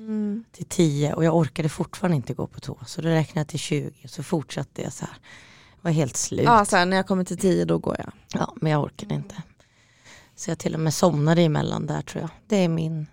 Mm. 0.00 0.44
till 0.52 0.66
tio 0.66 1.14
och 1.14 1.24
jag 1.24 1.36
orkade 1.36 1.68
fortfarande 1.68 2.16
inte 2.16 2.34
gå 2.34 2.46
på 2.46 2.60
toa 2.60 2.84
så 2.84 3.02
då 3.02 3.08
räknade 3.08 3.40
jag 3.40 3.48
till 3.48 3.58
20 3.58 4.04
och 4.04 4.10
så 4.10 4.22
fortsatte 4.22 4.82
jag 4.82 4.92
så 4.92 5.04
här. 5.04 5.14
Jag 5.76 5.82
var 5.82 5.90
helt 5.90 6.16
slut. 6.16 6.44
Ja, 6.44 6.64
så 6.64 6.76
här, 6.76 6.86
när 6.86 6.96
jag 6.96 7.06
kommer 7.06 7.24
till 7.24 7.38
tio 7.38 7.64
då 7.64 7.78
går 7.78 7.96
jag. 7.98 8.12
Ja, 8.34 8.54
men 8.60 8.72
jag 8.72 8.82
orkade 8.82 9.14
inte. 9.14 9.42
Så 10.34 10.50
jag 10.50 10.58
till 10.58 10.74
och 10.74 10.80
med 10.80 10.94
somnade 10.94 11.42
emellan 11.42 11.86
där 11.86 12.02
tror 12.02 12.20
jag. 12.20 12.30
Det 12.46 12.56
är 12.56 12.68
min 12.68 13.06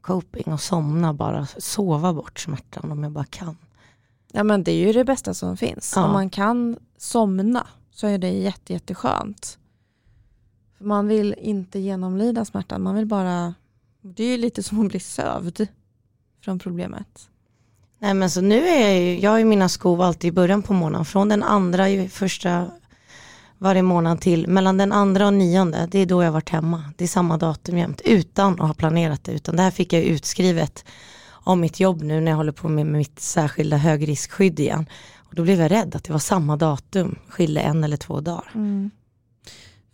coping 0.00 0.52
att 0.52 0.62
somna 0.62 1.14
bara, 1.14 1.46
sova 1.46 2.14
bort 2.14 2.40
smärtan 2.40 2.92
om 2.92 3.02
jag 3.02 3.12
bara 3.12 3.24
kan. 3.24 3.56
Ja 4.32 4.44
men 4.44 4.64
det 4.64 4.72
är 4.72 4.86
ju 4.86 4.92
det 4.92 5.04
bästa 5.04 5.34
som 5.34 5.56
finns. 5.56 5.92
Ja. 5.96 6.04
Om 6.04 6.12
man 6.12 6.30
kan 6.30 6.78
somna 6.98 7.66
så 7.90 8.06
är 8.06 8.18
det 8.18 8.30
jätte, 8.30 8.72
jätteskönt. 8.72 9.58
För 10.78 10.84
man 10.84 11.08
vill 11.08 11.34
inte 11.38 11.78
genomlida 11.78 12.44
smärtan, 12.44 12.82
man 12.82 12.94
vill 12.94 13.06
bara, 13.06 13.54
det 14.00 14.24
är 14.24 14.28
ju 14.28 14.36
lite 14.36 14.62
som 14.62 14.80
att 14.80 14.88
bli 14.88 15.00
sövd 15.00 15.68
från 16.44 16.58
problemet. 16.58 17.28
Nej 17.98 18.14
men 18.14 18.30
så 18.30 18.40
nu 18.40 18.68
är 18.68 18.88
jag 18.88 19.00
ju, 19.00 19.20
jag 19.20 19.30
har 19.30 19.38
ju 19.38 19.44
mina 19.44 19.68
skov 19.68 20.00
alltid 20.02 20.28
i 20.28 20.32
början 20.32 20.62
på 20.62 20.72
månaden. 20.72 21.04
Från 21.04 21.28
den 21.28 21.42
andra 21.42 21.88
i 21.88 22.08
första 22.08 22.70
varje 23.58 23.82
månad 23.82 24.20
till 24.20 24.48
mellan 24.48 24.76
den 24.76 24.92
andra 24.92 25.26
och 25.26 25.34
nionde. 25.34 25.88
Det 25.90 25.98
är 25.98 26.06
då 26.06 26.22
jag 26.22 26.32
varit 26.32 26.48
hemma. 26.48 26.84
Det 26.96 27.04
är 27.04 27.08
samma 27.08 27.36
datum 27.36 27.78
jämt. 27.78 28.00
Utan 28.04 28.52
att 28.52 28.66
ha 28.66 28.74
planerat 28.74 29.24
det. 29.24 29.32
Utan 29.32 29.56
det 29.56 29.62
här 29.62 29.70
fick 29.70 29.92
jag 29.92 30.02
utskrivet 30.02 30.84
om 31.28 31.60
mitt 31.60 31.80
jobb 31.80 32.02
nu 32.02 32.20
när 32.20 32.30
jag 32.30 32.36
håller 32.36 32.52
på 32.52 32.68
med 32.68 32.86
mitt 32.86 33.20
särskilda 33.20 33.76
högriskskydd 33.76 34.60
igen. 34.60 34.86
Och 35.16 35.34
då 35.34 35.42
blev 35.42 35.60
jag 35.60 35.70
rädd 35.70 35.94
att 35.94 36.04
det 36.04 36.12
var 36.12 36.20
samma 36.20 36.56
datum. 36.56 37.18
Skilde 37.28 37.60
en 37.60 37.84
eller 37.84 37.96
två 37.96 38.20
dagar. 38.20 38.50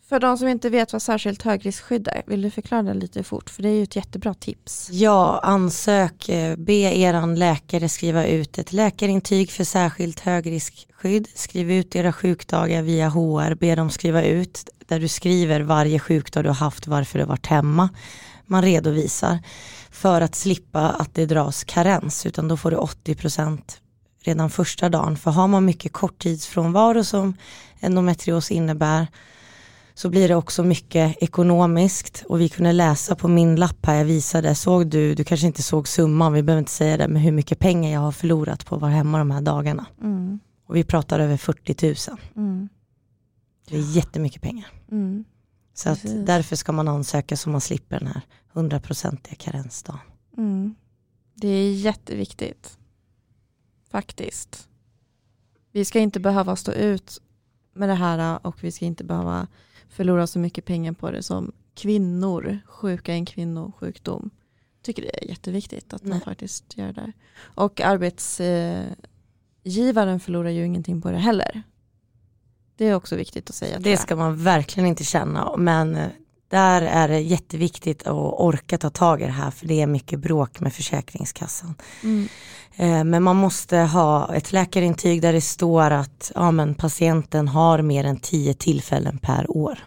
För 0.08 0.20
de 0.20 0.38
som 0.38 0.48
inte 0.48 0.70
vet 0.70 0.92
vad 0.92 1.02
särskilt 1.02 1.42
högriskskydd 1.42 2.08
är, 2.08 2.22
vill 2.26 2.42
du 2.42 2.50
förklara 2.50 2.82
det 2.82 2.94
lite 2.94 3.22
fort? 3.22 3.50
För 3.50 3.62
det 3.62 3.68
är 3.68 3.72
ju 3.72 3.82
ett 3.82 3.96
jättebra 3.96 4.34
tips. 4.34 4.88
Ja, 4.92 5.40
ansök, 5.42 6.28
eh, 6.28 6.56
be 6.56 6.72
eran 6.72 7.34
läkare 7.34 7.88
skriva 7.88 8.26
ut 8.26 8.58
ett 8.58 8.72
läkarintyg 8.72 9.50
för 9.50 9.64
särskilt 9.64 10.20
högriskskydd. 10.20 11.28
Skriv 11.34 11.70
ut 11.70 11.96
era 11.96 12.12
sjukdagar 12.12 12.82
via 12.82 13.08
HR, 13.08 13.54
be 13.54 13.74
dem 13.74 13.90
skriva 13.90 14.22
ut. 14.22 14.68
där 14.86 15.00
du 15.00 15.08
skriver 15.08 15.60
varje 15.60 15.98
sjukdag 15.98 16.44
du 16.44 16.48
har 16.48 16.54
haft, 16.54 16.86
varför 16.86 17.18
du 17.18 17.24
har 17.24 17.28
varit 17.28 17.46
hemma. 17.46 17.88
Man 18.46 18.62
redovisar 18.62 19.38
för 19.90 20.20
att 20.20 20.34
slippa 20.34 20.80
att 20.80 21.14
det 21.14 21.26
dras 21.26 21.64
karens, 21.64 22.26
utan 22.26 22.48
då 22.48 22.56
får 22.56 22.70
du 22.70 22.76
80% 22.76 23.60
redan 24.24 24.50
första 24.50 24.88
dagen. 24.88 25.16
För 25.16 25.30
har 25.30 25.48
man 25.48 25.64
mycket 25.64 25.92
korttidsfrånvaro 25.92 27.04
som 27.04 27.36
endometrios 27.80 28.50
innebär 28.50 29.06
så 29.94 30.08
blir 30.08 30.28
det 30.28 30.34
också 30.34 30.62
mycket 30.62 31.22
ekonomiskt 31.22 32.24
och 32.28 32.40
vi 32.40 32.48
kunde 32.48 32.72
läsa 32.72 33.14
på 33.14 33.28
min 33.28 33.56
lapp 33.56 33.86
här 33.86 33.94
jag 33.94 34.04
visade, 34.04 34.54
såg 34.54 34.86
du, 34.86 35.14
du 35.14 35.24
kanske 35.24 35.46
inte 35.46 35.62
såg 35.62 35.88
summan, 35.88 36.32
vi 36.32 36.42
behöver 36.42 36.58
inte 36.58 36.72
säga 36.72 36.96
det, 36.96 37.08
men 37.08 37.22
hur 37.22 37.32
mycket 37.32 37.58
pengar 37.58 37.92
jag 37.92 38.00
har 38.00 38.12
förlorat 38.12 38.66
på 38.66 38.74
att 38.74 38.80
vara 38.80 38.90
hemma 38.90 39.18
de 39.18 39.30
här 39.30 39.40
dagarna. 39.40 39.86
Mm. 40.02 40.40
Och 40.66 40.76
vi 40.76 40.84
pratar 40.84 41.20
över 41.20 41.36
40 41.36 41.86
000. 42.10 42.18
Mm. 42.36 42.68
Det 43.68 43.76
är 43.76 43.96
jättemycket 43.96 44.42
pengar. 44.42 44.66
Mm. 44.90 45.24
Så 45.74 45.90
att 45.90 46.02
Precis. 46.02 46.26
därför 46.26 46.56
ska 46.56 46.72
man 46.72 46.88
ansöka 46.88 47.36
så 47.36 47.50
man 47.50 47.60
slipper 47.60 47.98
den 47.98 48.08
här 48.08 48.22
100-procentiga 48.52 49.34
karensdagen. 49.34 50.00
Mm. 50.36 50.74
Det 51.34 51.48
är 51.48 51.72
jätteviktigt. 51.72 52.78
Faktiskt. 53.90 54.68
Vi 55.72 55.84
ska 55.84 55.98
inte 55.98 56.20
behöva 56.20 56.56
stå 56.56 56.72
ut 56.72 57.20
med 57.74 57.88
det 57.88 57.94
här 57.94 58.46
och 58.46 58.64
vi 58.64 58.72
ska 58.72 58.84
inte 58.84 59.04
behöva 59.04 59.46
förlora 59.94 60.26
så 60.26 60.38
mycket 60.38 60.64
pengar 60.64 60.92
på 60.92 61.10
det 61.10 61.22
som 61.22 61.52
kvinnor, 61.74 62.58
sjuka 62.66 63.12
i 63.12 63.16
en 63.16 63.26
kvinnosjukdom. 63.26 64.30
Tycker 64.82 65.02
det 65.02 65.24
är 65.24 65.28
jätteviktigt 65.28 65.94
att 65.94 66.02
man 66.02 66.10
Nej. 66.10 66.20
faktiskt 66.20 66.78
gör 66.78 66.92
det. 66.92 67.12
Och 67.38 67.80
arbetsgivaren 67.80 70.20
förlorar 70.20 70.50
ju 70.50 70.66
ingenting 70.66 71.02
på 71.02 71.10
det 71.10 71.18
heller. 71.18 71.62
Det 72.76 72.88
är 72.88 72.94
också 72.94 73.16
viktigt 73.16 73.50
att 73.50 73.56
säga. 73.56 73.78
Det 73.78 73.96
ska 73.96 74.16
man 74.16 74.36
verkligen 74.36 74.86
inte 74.86 75.04
känna, 75.04 75.56
men 75.56 75.96
eh, 75.96 76.08
där 76.48 76.82
är 76.82 77.08
det 77.08 77.20
jätteviktigt 77.20 78.02
att 78.06 78.14
orka 78.40 78.78
ta 78.78 78.90
tag 78.90 79.22
i 79.22 79.24
det 79.24 79.30
här, 79.30 79.50
för 79.50 79.66
det 79.66 79.80
är 79.82 79.86
mycket 79.86 80.18
bråk 80.20 80.60
med 80.60 80.72
Försäkringskassan. 80.72 81.74
Mm. 82.02 82.28
Eh, 82.76 83.04
Men 83.04 83.22
man 83.22 83.36
måste 83.36 83.76
ha 83.78 84.34
ett 84.34 84.52
läkarintyg 84.52 85.22
där 85.22 85.32
det 85.32 85.40
står 85.40 85.90
att 85.90 86.32
ja, 86.34 86.50
men 86.50 86.74
patienten 86.74 87.48
har 87.48 87.82
mer 87.82 88.04
än 88.04 88.16
10 88.16 88.54
tillfällen 88.54 89.18
per 89.18 89.50
år. 89.56 89.78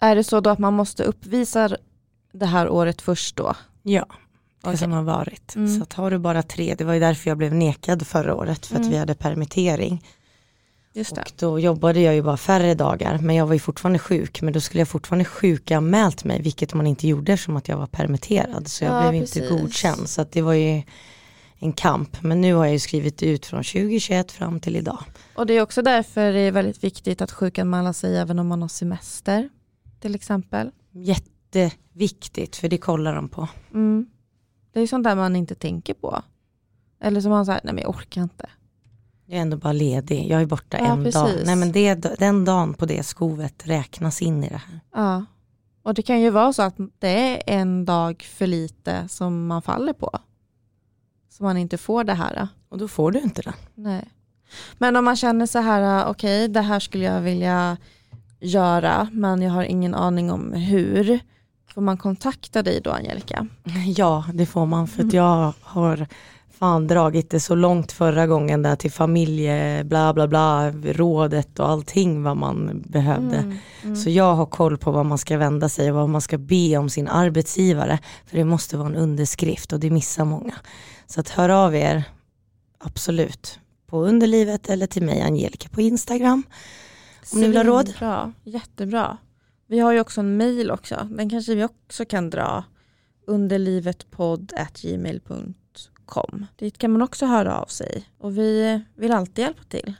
Är 0.00 0.16
det 0.16 0.24
så 0.24 0.40
då 0.40 0.50
att 0.50 0.58
man 0.58 0.74
måste 0.74 1.04
uppvisa 1.04 1.76
det 2.32 2.46
här 2.46 2.68
året 2.68 3.02
först 3.02 3.36
då? 3.36 3.54
Ja, 3.82 4.06
det 4.62 4.68
Okej. 4.68 4.78
som 4.78 4.92
har 4.92 5.02
varit. 5.02 5.56
Mm. 5.56 5.76
Så 5.76 5.82
att 5.82 5.92
har 5.92 6.10
du 6.10 6.18
bara 6.18 6.42
tre, 6.42 6.74
det 6.78 6.84
var 6.84 6.94
ju 6.94 7.00
därför 7.00 7.30
jag 7.30 7.38
blev 7.38 7.54
nekad 7.54 8.06
förra 8.06 8.34
året, 8.34 8.66
för 8.66 8.74
att 8.74 8.80
Mm. 8.80 8.90
vi 8.92 8.98
hade 8.98 9.14
permittering. 9.14 10.04
Just 10.94 11.14
det. 11.14 11.20
Och 11.20 11.32
då 11.38 11.58
jobbade 11.58 12.00
jag 12.00 12.14
ju 12.14 12.22
bara 12.22 12.36
färre 12.36 12.74
dagar, 12.74 13.18
men 13.18 13.36
jag 13.36 13.46
var 13.46 13.52
ju 13.54 13.58
fortfarande 13.58 13.98
sjuk, 13.98 14.42
men 14.42 14.52
då 14.52 14.60
skulle 14.60 14.80
jag 14.80 14.88
fortfarande 14.88 15.24
sjukanmält 15.24 16.24
mig, 16.24 16.42
vilket 16.42 16.74
man 16.74 16.86
inte 16.86 17.08
gjorde 17.08 17.36
som 17.36 17.56
att 17.56 17.68
jag 17.68 17.76
var 17.76 17.86
permitterad, 17.86 18.68
så 18.68 18.84
jag 18.84 18.94
Ja, 18.94 19.10
blev 19.10 19.22
inte 19.22 19.40
precis. 19.40 19.50
godkänd. 19.50 20.08
Så 20.08 20.22
att 20.22 20.32
det 20.32 20.42
var 20.42 20.52
ju 20.52 20.82
en 21.58 21.72
kamp, 21.72 22.22
men 22.22 22.40
nu 22.40 22.54
har 22.54 22.64
jag 22.64 22.72
ju 22.72 22.78
skrivit 22.78 23.22
ut 23.22 23.46
från 23.46 23.62
2021 23.64 24.32
fram 24.32 24.60
till 24.60 24.76
idag. 24.76 24.98
Och 25.34 25.46
det 25.46 25.54
är 25.54 25.62
också 25.62 25.82
därför 25.82 26.32
det 26.32 26.38
är 26.40 26.52
väldigt 26.52 26.84
viktigt 26.84 27.22
att 27.22 27.32
sjukanmäla 27.32 27.92
sig 27.92 28.16
även 28.18 28.38
om 28.38 28.46
man 28.48 28.62
har 28.62 28.68
semester. 28.68 29.48
Till 30.00 30.14
exempel. 30.14 30.70
Jätteviktigt, 30.92 32.56
för 32.56 32.68
det 32.68 32.78
kollar 32.78 33.14
de 33.14 33.28
på. 33.28 33.48
Mm. 33.74 34.06
Det 34.72 34.80
är 34.80 34.86
sånt 34.86 35.04
där 35.04 35.16
man 35.16 35.36
inte 35.36 35.54
tänker 35.54 35.94
på. 35.94 36.22
Eller 37.00 37.20
som 37.20 37.30
man 37.30 37.46
säger, 37.46 37.60
nej 37.64 37.74
men 37.74 37.82
jag 37.82 37.90
orkar 37.90 38.22
inte. 38.22 38.48
Jag 39.32 39.38
är 39.38 39.42
ändå 39.42 39.56
bara 39.56 39.72
ledig, 39.72 40.30
jag 40.30 40.42
är 40.42 40.46
borta 40.46 40.78
Ja, 40.80 40.86
en 40.86 41.04
dag. 41.04 41.12
precis. 41.26 41.46
Nej 41.46 41.56
men 41.56 41.72
det, 41.72 41.94
den 42.18 42.44
dagen 42.44 42.74
på 42.74 42.86
det 42.86 43.02
skovet 43.02 43.62
räknas 43.66 44.22
in 44.22 44.44
i 44.44 44.48
det 44.48 44.60
här. 44.66 44.80
Ja. 44.94 45.24
Och 45.82 45.94
det 45.94 46.02
kan 46.02 46.20
ju 46.20 46.30
vara 46.30 46.52
så 46.52 46.62
att 46.62 46.74
det 46.98 47.08
är 47.08 47.42
en 47.58 47.84
dag 47.84 48.22
för 48.22 48.46
lite 48.46 49.08
som 49.08 49.46
man 49.46 49.62
faller 49.62 49.92
på. 49.92 50.18
Så 51.30 51.44
man 51.44 51.56
inte 51.56 51.78
får 51.78 52.04
det 52.04 52.14
här. 52.14 52.48
Och 52.68 52.78
då 52.78 52.88
får 52.88 53.10
du 53.12 53.20
inte 53.20 53.42
det. 53.42 53.54
Nej. 53.74 54.08
Men 54.78 54.96
om 54.96 55.04
man 55.04 55.16
känner 55.16 55.46
så 55.46 55.58
här, 55.58 56.06
okej 56.06 56.48
det 56.48 56.60
här 56.60 56.80
skulle 56.80 57.04
jag 57.04 57.20
vilja 57.20 57.76
göra 58.40 59.08
men 59.12 59.42
jag 59.42 59.50
har 59.52 59.62
ingen 59.64 59.94
aning 59.94 60.30
om 60.32 60.52
hur. 60.52 61.20
Får 61.74 61.80
man 61.82 61.96
kontakta 61.98 62.62
dig 62.62 62.80
då 62.84 62.90
Angelica? 62.90 63.46
Ja, 63.96 64.24
det 64.34 64.46
får 64.46 64.66
man 64.66 64.88
för 64.88 65.04
att 65.04 65.12
jag 65.12 65.52
har 65.60 66.06
fan 66.62 66.86
dragit 66.86 67.30
det 67.30 67.40
så 67.40 67.54
långt 67.54 67.92
förra 67.92 68.26
gången 68.26 68.62
där 68.62 68.76
till 68.76 68.92
familje, 68.92 69.84
bla 69.84 70.14
bla 70.14 70.28
bla, 70.28 70.70
rådet 70.70 71.58
och 71.58 71.68
allting 71.68 72.22
vad 72.22 72.36
man 72.36 72.82
behövde. 72.86 73.36
Mm, 73.36 73.56
mm. 73.82 73.96
Så 73.96 74.10
jag 74.10 74.34
har 74.34 74.46
koll 74.46 74.78
på 74.78 74.90
vad 74.90 75.06
man 75.06 75.18
ska 75.18 75.38
vända 75.38 75.68
sig 75.68 75.90
och 75.90 75.96
vad 75.96 76.08
man 76.08 76.20
ska 76.20 76.38
be 76.38 76.76
om 76.76 76.90
sin 76.90 77.08
arbetsgivare. 77.08 77.98
För 78.26 78.36
det 78.36 78.44
måste 78.44 78.76
vara 78.76 78.88
en 78.88 78.96
underskrift 78.96 79.72
och 79.72 79.80
det 79.80 79.90
missar 79.90 80.24
många. 80.24 80.54
Så 81.06 81.20
att 81.20 81.28
hör 81.28 81.48
av 81.48 81.74
er, 81.74 82.04
absolut, 82.78 83.58
på 83.86 84.04
underlivet 84.04 84.70
eller 84.70 84.86
till 84.86 85.02
mig 85.02 85.20
Angelica 85.20 85.68
på 85.68 85.80
Instagram. 85.80 86.42
Om 87.32 87.40
ni 87.40 87.46
vill 87.46 87.56
ha 87.56 87.64
råd. 87.64 87.94
Bra, 87.98 88.32
jättebra. 88.44 89.16
Vi 89.68 89.78
har 89.78 89.92
ju 89.92 90.00
också 90.00 90.20
en 90.20 90.36
mail 90.36 90.70
också. 90.70 91.08
Den 91.10 91.30
kanske 91.30 91.54
vi 91.54 91.64
också 91.64 92.04
kan 92.04 92.30
dra. 92.30 92.64
Underlivetpodd.gmail.com 93.26 95.54
Dit 96.58 96.78
kan 96.78 96.92
man 96.92 97.02
också 97.02 97.26
höra 97.26 97.58
av 97.58 97.66
sig. 97.66 98.08
Och 98.18 98.38
vi 98.38 98.80
vill 98.96 99.12
alltid 99.12 99.38
hjälpa 99.44 99.62
till. 99.62 99.94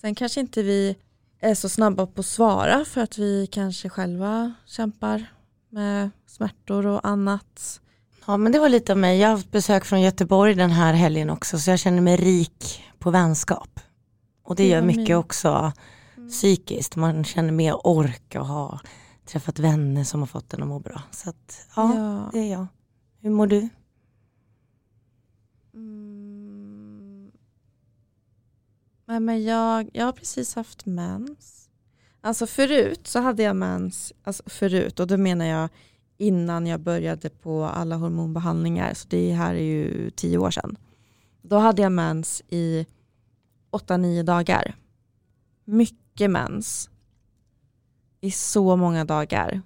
Sen 0.00 0.14
kanske 0.14 0.40
inte 0.40 0.62
vi 0.62 0.96
är 1.40 1.54
så 1.54 1.68
snabba 1.68 2.06
på 2.06 2.20
att 2.20 2.26
svara 2.26 2.84
för 2.84 3.00
att 3.00 3.18
vi 3.18 3.46
kanske 3.46 3.88
själva 3.88 4.54
kämpar 4.66 5.26
med 5.68 6.10
smärtor 6.26 6.86
och 6.86 7.06
annat. 7.08 7.80
Ja 8.26 8.36
men 8.36 8.52
det 8.52 8.58
var 8.58 8.68
lite 8.68 8.92
av 8.92 8.98
mig, 8.98 9.18
jag 9.18 9.28
har 9.28 9.36
haft 9.36 9.50
besök 9.50 9.84
från 9.84 10.00
Göteborg 10.00 10.54
den 10.54 10.70
här 10.70 10.92
helgen 10.92 11.30
också 11.30 11.58
så 11.58 11.70
jag 11.70 11.78
känner 11.78 12.00
mig 12.02 12.16
rik 12.16 12.84
på 12.98 13.10
vänskap. 13.10 13.80
Och 14.42 14.56
det 14.56 14.62
Det 14.62 14.68
gör 14.68 14.82
mycket 14.82 15.08
min- 15.08 15.16
också 15.16 15.72
psykiskt, 16.30 16.96
man 16.96 17.24
känner 17.24 17.52
mer 17.52 17.86
ork 17.86 18.36
och 18.38 18.46
har 18.46 18.80
träffat 19.26 19.58
vänner 19.58 20.04
som 20.04 20.20
har 20.20 20.26
fått 20.26 20.54
en 20.54 20.62
att 20.62 20.68
må 20.68 20.78
bra. 20.78 21.02
Så 21.10 21.30
att, 21.30 21.66
ja, 21.76 21.94
Ja. 21.96 22.30
det 22.32 22.38
är 22.38 22.52
jag. 22.52 22.66
Hur 23.20 23.30
mår 23.30 23.46
du? 23.46 23.68
Mm. 25.74 27.30
Nej, 29.06 29.20
men 29.20 29.44
jag, 29.44 29.90
jag 29.92 30.04
har 30.04 30.12
precis 30.12 30.54
haft 30.54 30.86
mens. 30.86 31.70
Alltså 32.20 32.46
förut 32.46 33.06
så 33.06 33.18
hade 33.20 33.42
jag 33.42 33.56
mens, 33.56 34.12
alltså 34.24 34.42
förut 34.46 35.00
och 35.00 35.06
då 35.06 35.16
menar 35.16 35.44
jag 35.44 35.68
innan 36.18 36.66
jag 36.66 36.80
började 36.80 37.30
på 37.30 37.64
alla 37.64 37.96
hormonbehandlingar, 37.96 38.94
så 38.94 39.08
det 39.08 39.32
här 39.32 39.54
är 39.54 39.62
ju 39.62 40.10
tio 40.10 40.38
år 40.38 40.50
sedan. 40.50 40.76
Då 41.42 41.56
hade 41.56 41.82
jag 41.82 41.92
mens 41.92 42.42
i 42.48 42.86
åtta, 43.70 43.96
nio 43.96 44.22
dagar. 44.22 44.74
Mycket 45.64 46.30
mens. 46.30 46.90
I 48.20 48.30
så 48.30 48.76
många 48.76 49.04
dagar. 49.04 49.62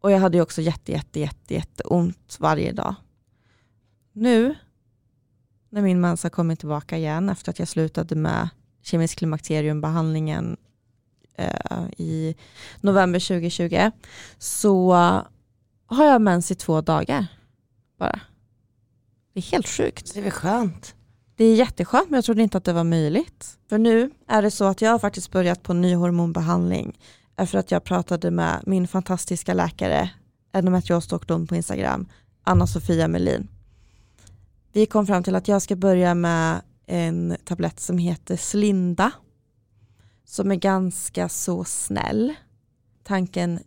Och 0.00 0.10
jag 0.10 0.18
hade 0.18 0.36
ju 0.36 0.42
också 0.42 0.62
jätte, 0.62 0.92
jätte, 0.92 1.20
jätte, 1.20 1.54
jätte 1.54 1.82
ont 1.82 2.36
varje 2.40 2.72
dag. 2.72 2.94
Nu, 4.18 4.54
när 5.70 5.82
min 5.82 6.00
mens 6.00 6.22
har 6.22 6.30
kommit 6.30 6.58
tillbaka 6.58 6.96
igen 6.96 7.28
efter 7.28 7.50
att 7.50 7.58
jag 7.58 7.68
slutade 7.68 8.14
med 8.14 8.48
kemisk 8.82 9.18
klimakteriumbehandlingen 9.18 10.56
eh, 11.34 11.84
i 11.96 12.36
november 12.80 13.20
2020, 13.20 13.90
så 14.38 14.92
har 15.86 16.04
jag 16.04 16.22
mens 16.22 16.50
i 16.50 16.54
två 16.54 16.80
dagar 16.80 17.26
bara. 17.98 18.20
Det 19.32 19.40
är 19.40 19.44
helt 19.52 19.68
sjukt. 19.68 20.14
Det 20.14 20.20
är 20.20 20.24
väl 20.24 20.32
skönt? 20.32 20.94
Det 21.36 21.44
är 21.44 21.54
jätteskönt 21.54 22.10
men 22.10 22.16
jag 22.16 22.24
trodde 22.24 22.42
inte 22.42 22.58
att 22.58 22.64
det 22.64 22.72
var 22.72 22.84
möjligt. 22.84 23.58
För 23.68 23.78
nu 23.78 24.10
är 24.26 24.42
det 24.42 24.50
så 24.50 24.64
att 24.64 24.82
jag 24.82 24.90
har 24.90 24.98
faktiskt 24.98 25.32
börjat 25.32 25.62
på 25.62 25.72
ny 25.72 25.94
hormonbehandling 25.94 26.98
efter 27.36 27.58
att 27.58 27.70
jag 27.70 27.84
pratade 27.84 28.30
med 28.30 28.62
min 28.66 28.88
fantastiska 28.88 29.54
läkare, 29.54 30.10
endometriosdoktorn 30.52 31.46
på 31.46 31.56
Instagram, 31.56 32.08
Anna-Sofia 32.44 33.08
Melin. 33.08 33.48
Vi 34.72 34.86
kom 34.86 35.06
fram 35.06 35.22
till 35.22 35.34
att 35.34 35.48
jag 35.48 35.62
ska 35.62 35.76
börja 35.76 36.14
med 36.14 36.62
en 36.86 37.36
tablett 37.44 37.80
som 37.80 37.98
heter 37.98 38.36
Slinda 38.36 39.12
som 40.24 40.50
är 40.50 40.56
ganska 40.56 41.28
så 41.28 41.64
snäll. 41.64 42.34
Tanken 43.02 43.60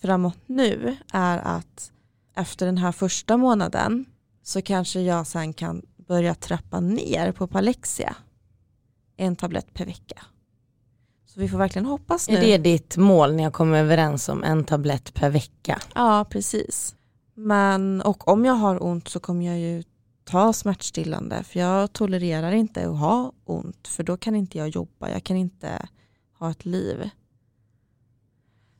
framåt 0.00 0.38
nu 0.46 0.96
är 1.12 1.38
att 1.38 1.92
efter 2.36 2.66
den 2.66 2.78
här 2.78 2.92
första 2.92 3.36
månaden 3.36 4.04
så 4.42 4.62
kanske 4.62 5.00
jag 5.00 5.26
sen 5.26 5.52
kan 5.52 5.82
börja 5.96 6.34
trappa 6.34 6.80
ner 6.80 7.32
på 7.32 7.46
Palexia. 7.46 8.16
En 9.16 9.36
tablett 9.36 9.74
per 9.74 9.86
vecka. 9.86 10.22
Så 11.26 11.40
vi 11.40 11.48
får 11.48 11.58
verkligen 11.58 11.86
hoppas 11.86 12.28
nu. 12.28 12.36
Är 12.36 12.40
det 12.40 12.58
ditt 12.58 12.96
mål 12.96 13.34
när 13.34 13.42
jag 13.42 13.52
kommer 13.52 13.78
överens 13.78 14.28
om 14.28 14.44
en 14.44 14.64
tablett 14.64 15.14
per 15.14 15.30
vecka? 15.30 15.80
Ja, 15.94 16.26
precis. 16.30 16.94
Men, 17.34 18.02
och 18.02 18.28
om 18.28 18.44
jag 18.44 18.54
har 18.54 18.82
ont 18.82 19.08
så 19.08 19.20
kommer 19.20 19.46
jag 19.46 19.58
ju 19.58 19.82
ta 20.26 20.52
smärtstillande 20.52 21.42
för 21.42 21.60
jag 21.60 21.92
tolererar 21.92 22.52
inte 22.52 22.88
att 22.88 22.98
ha 22.98 23.32
ont 23.44 23.88
för 23.88 24.02
då 24.02 24.16
kan 24.16 24.36
inte 24.36 24.58
jag 24.58 24.68
jobba, 24.68 25.10
jag 25.10 25.24
kan 25.24 25.36
inte 25.36 25.88
ha 26.38 26.50
ett 26.50 26.64
liv. 26.64 27.10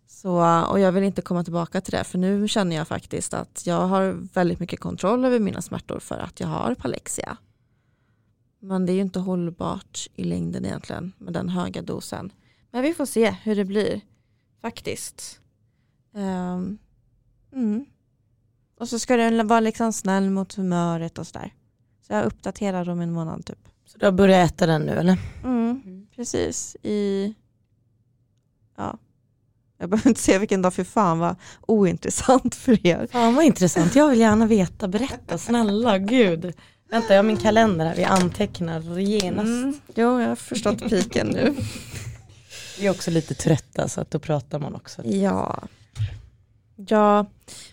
Så, 0.06 0.64
och 0.70 0.80
jag 0.80 0.92
vill 0.92 1.04
inte 1.04 1.22
komma 1.22 1.44
tillbaka 1.44 1.80
till 1.80 1.92
det 1.92 2.04
för 2.04 2.18
nu 2.18 2.48
känner 2.48 2.76
jag 2.76 2.88
faktiskt 2.88 3.34
att 3.34 3.66
jag 3.66 3.86
har 3.86 4.12
väldigt 4.34 4.60
mycket 4.60 4.80
kontroll 4.80 5.24
över 5.24 5.40
mina 5.40 5.62
smärtor 5.62 5.98
för 5.98 6.18
att 6.18 6.40
jag 6.40 6.48
har 6.48 6.74
palexia. 6.74 7.36
Men 8.60 8.86
det 8.86 8.92
är 8.92 8.94
ju 8.94 9.00
inte 9.00 9.18
hållbart 9.18 10.06
i 10.14 10.24
längden 10.24 10.64
egentligen 10.64 11.12
med 11.18 11.32
den 11.32 11.48
höga 11.48 11.82
dosen. 11.82 12.32
Men 12.70 12.82
vi 12.82 12.94
får 12.94 13.06
se 13.06 13.30
hur 13.30 13.56
det 13.56 13.64
blir 13.64 14.00
faktiskt. 14.62 15.40
Um, 16.12 16.78
mm. 17.52 17.86
Och 18.78 18.88
så 18.88 18.99
ska 18.99 19.16
den 19.16 19.47
vara 19.47 19.61
liksom 19.61 19.92
snäll 19.92 20.30
mot 20.30 20.54
humöret 20.54 21.18
och 21.18 21.26
sådär. 21.26 21.54
Så 22.06 22.12
jag 22.12 22.25
uppdaterar 22.25 22.88
om 22.88 23.00
en 23.00 23.12
månad 23.12 23.47
typ. 23.47 23.68
Så 23.87 23.99
du 23.99 24.04
har 24.04 24.12
börjat 24.12 24.50
äta 24.52 24.66
den 24.66 24.83
nu 24.83 24.92
eller? 24.92 25.18
Mm, 25.45 25.83
mm. 25.87 26.06
Precis. 26.16 26.76
I, 26.83 27.35
ja. 28.76 28.99
Jag 29.78 29.90
behöver 29.90 30.09
inte 30.09 30.21
säga 30.21 30.38
vilken 30.38 30.62
dag, 30.62 30.75
för 30.75 30.85
fan 30.85 31.18
vad 31.18 31.37
ointressant 31.66 32.54
för 32.64 32.87
er. 32.87 33.09
Fan 33.12 33.35
vad 33.35 33.45
intressant, 33.45 33.97
jag 33.97 34.09
vill 34.09 34.21
gärna 34.21 34.47
veta, 34.47 34.88
berätta, 34.88 35.38
snälla 35.38 35.99
gud. 35.99 36.54
Vänta, 36.90 37.09
jag 37.09 37.18
har 37.18 37.23
min 37.23 37.37
kalender 37.37 37.87
här, 37.87 37.97
vi 37.97 38.04
antecknar 38.04 38.99
genast. 38.99 39.47
Mm. 39.47 39.80
Jo, 39.95 40.21
jag 40.21 40.28
har 40.28 40.37
förstått 40.37 40.88
piken 40.90 41.26
nu. 41.26 41.54
Vi 42.78 42.87
är 42.87 42.90
också 42.90 43.11
lite 43.11 43.35
trötta 43.35 43.88
så 43.88 44.00
att 44.00 44.11
då 44.11 44.18
pratar 44.18 44.59
man 44.59 44.75
också. 44.75 45.04
Ja, 45.04 45.62
ja 46.76 47.26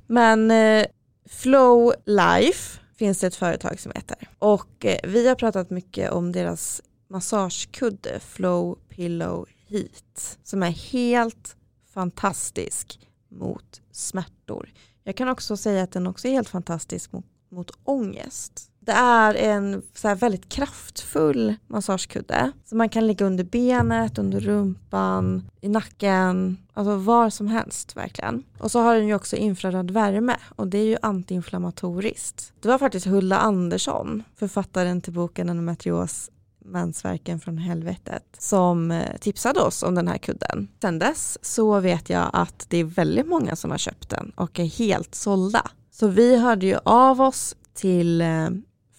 men 0.08 0.52
eh, 0.52 0.86
Flow 1.26 1.94
Life 2.06 2.80
finns 2.96 3.20
det 3.20 3.28
ett 3.28 3.36
företag 3.36 3.80
som 3.80 3.92
heter. 3.96 4.30
Och 4.40 4.86
eh, 4.86 5.00
vi 5.04 5.28
har 5.28 5.36
pratat 5.36 5.70
mycket 5.70 6.12
om 6.12 6.32
deras 6.32 6.82
massagekudde 7.10 8.20
Flow 8.20 8.80
Pillow 8.90 9.48
Heat 9.68 10.38
som 10.44 10.64
är 10.64 10.72
helt 10.72 11.56
fantastisk 11.94 13.00
mot 13.30 13.82
smärtor. 13.92 14.74
Jag 15.04 15.16
kan 15.16 15.28
också 15.28 15.58
säga 15.58 15.84
att 15.84 15.92
den 15.92 16.08
också 16.08 16.28
är 16.28 16.32
helt 16.32 16.50
fantastisk 16.50 17.12
mot, 17.12 17.26
mot 17.50 17.72
ångest. 17.84 18.70
Det 18.86 18.92
är 18.92 19.36
en 19.36 19.82
så 19.94 20.16
väldigt 20.16 20.50
kraftfull 20.50 21.56
massagekudde. 21.68 22.52
Så 22.66 22.76
man 22.76 22.90
kan 22.90 23.08
ligga 23.08 23.26
under 23.26 23.44
benet, 23.44 24.18
under 24.18 24.40
rumpan, 24.40 25.50
i 25.62 25.70
nacken, 25.70 26.58
alltså 26.74 26.96
var 26.96 27.30
som 27.30 27.48
helst 27.48 27.98
verkligen. 27.98 28.44
Och 28.60 28.72
så 28.72 28.80
har 28.80 28.96
den 28.96 29.08
ju 29.08 29.16
också 29.16 29.36
infraröd 29.36 29.92
värme 29.92 30.36
och 30.56 30.68
det 30.68 30.78
är 30.78 30.86
ju 30.86 30.98
antiinflammatoriskt. 31.02 32.54
Det 32.62 32.68
var 32.68 32.78
faktiskt 32.78 33.06
Hulla 33.06 33.38
Andersson, 33.38 34.24
författaren 34.36 35.02
till 35.02 35.14
boken 35.14 35.50
Endometrios 35.50 36.30
mensvärken 36.66 37.40
från 37.40 37.58
helvetet 37.58 38.24
som 38.38 38.92
eh, 38.92 39.18
tipsade 39.20 39.60
oss 39.60 39.84
om 39.84 39.96
den 39.96 40.08
här 40.08 40.18
kudden. 40.18 40.68
Sen 40.82 41.00
dess 41.00 41.38
så 41.42 41.80
vet 41.80 42.10
jag 42.10 42.30
att 42.34 42.66
det 42.70 42.78
är 42.78 42.84
väldigt 42.84 43.28
många 43.28 43.56
som 43.56 43.72
har 43.72 43.78
köpt 43.78 44.10
den 44.10 44.32
och 44.36 44.60
är 44.60 44.66
helt 44.66 45.16
sålda. 45.16 45.72
Så 45.92 46.08
vi 46.08 46.38
hörde 46.38 46.66
ju 46.66 46.78
av 46.84 47.22
oss 47.22 47.56
till 47.74 48.22
eh, 48.22 48.50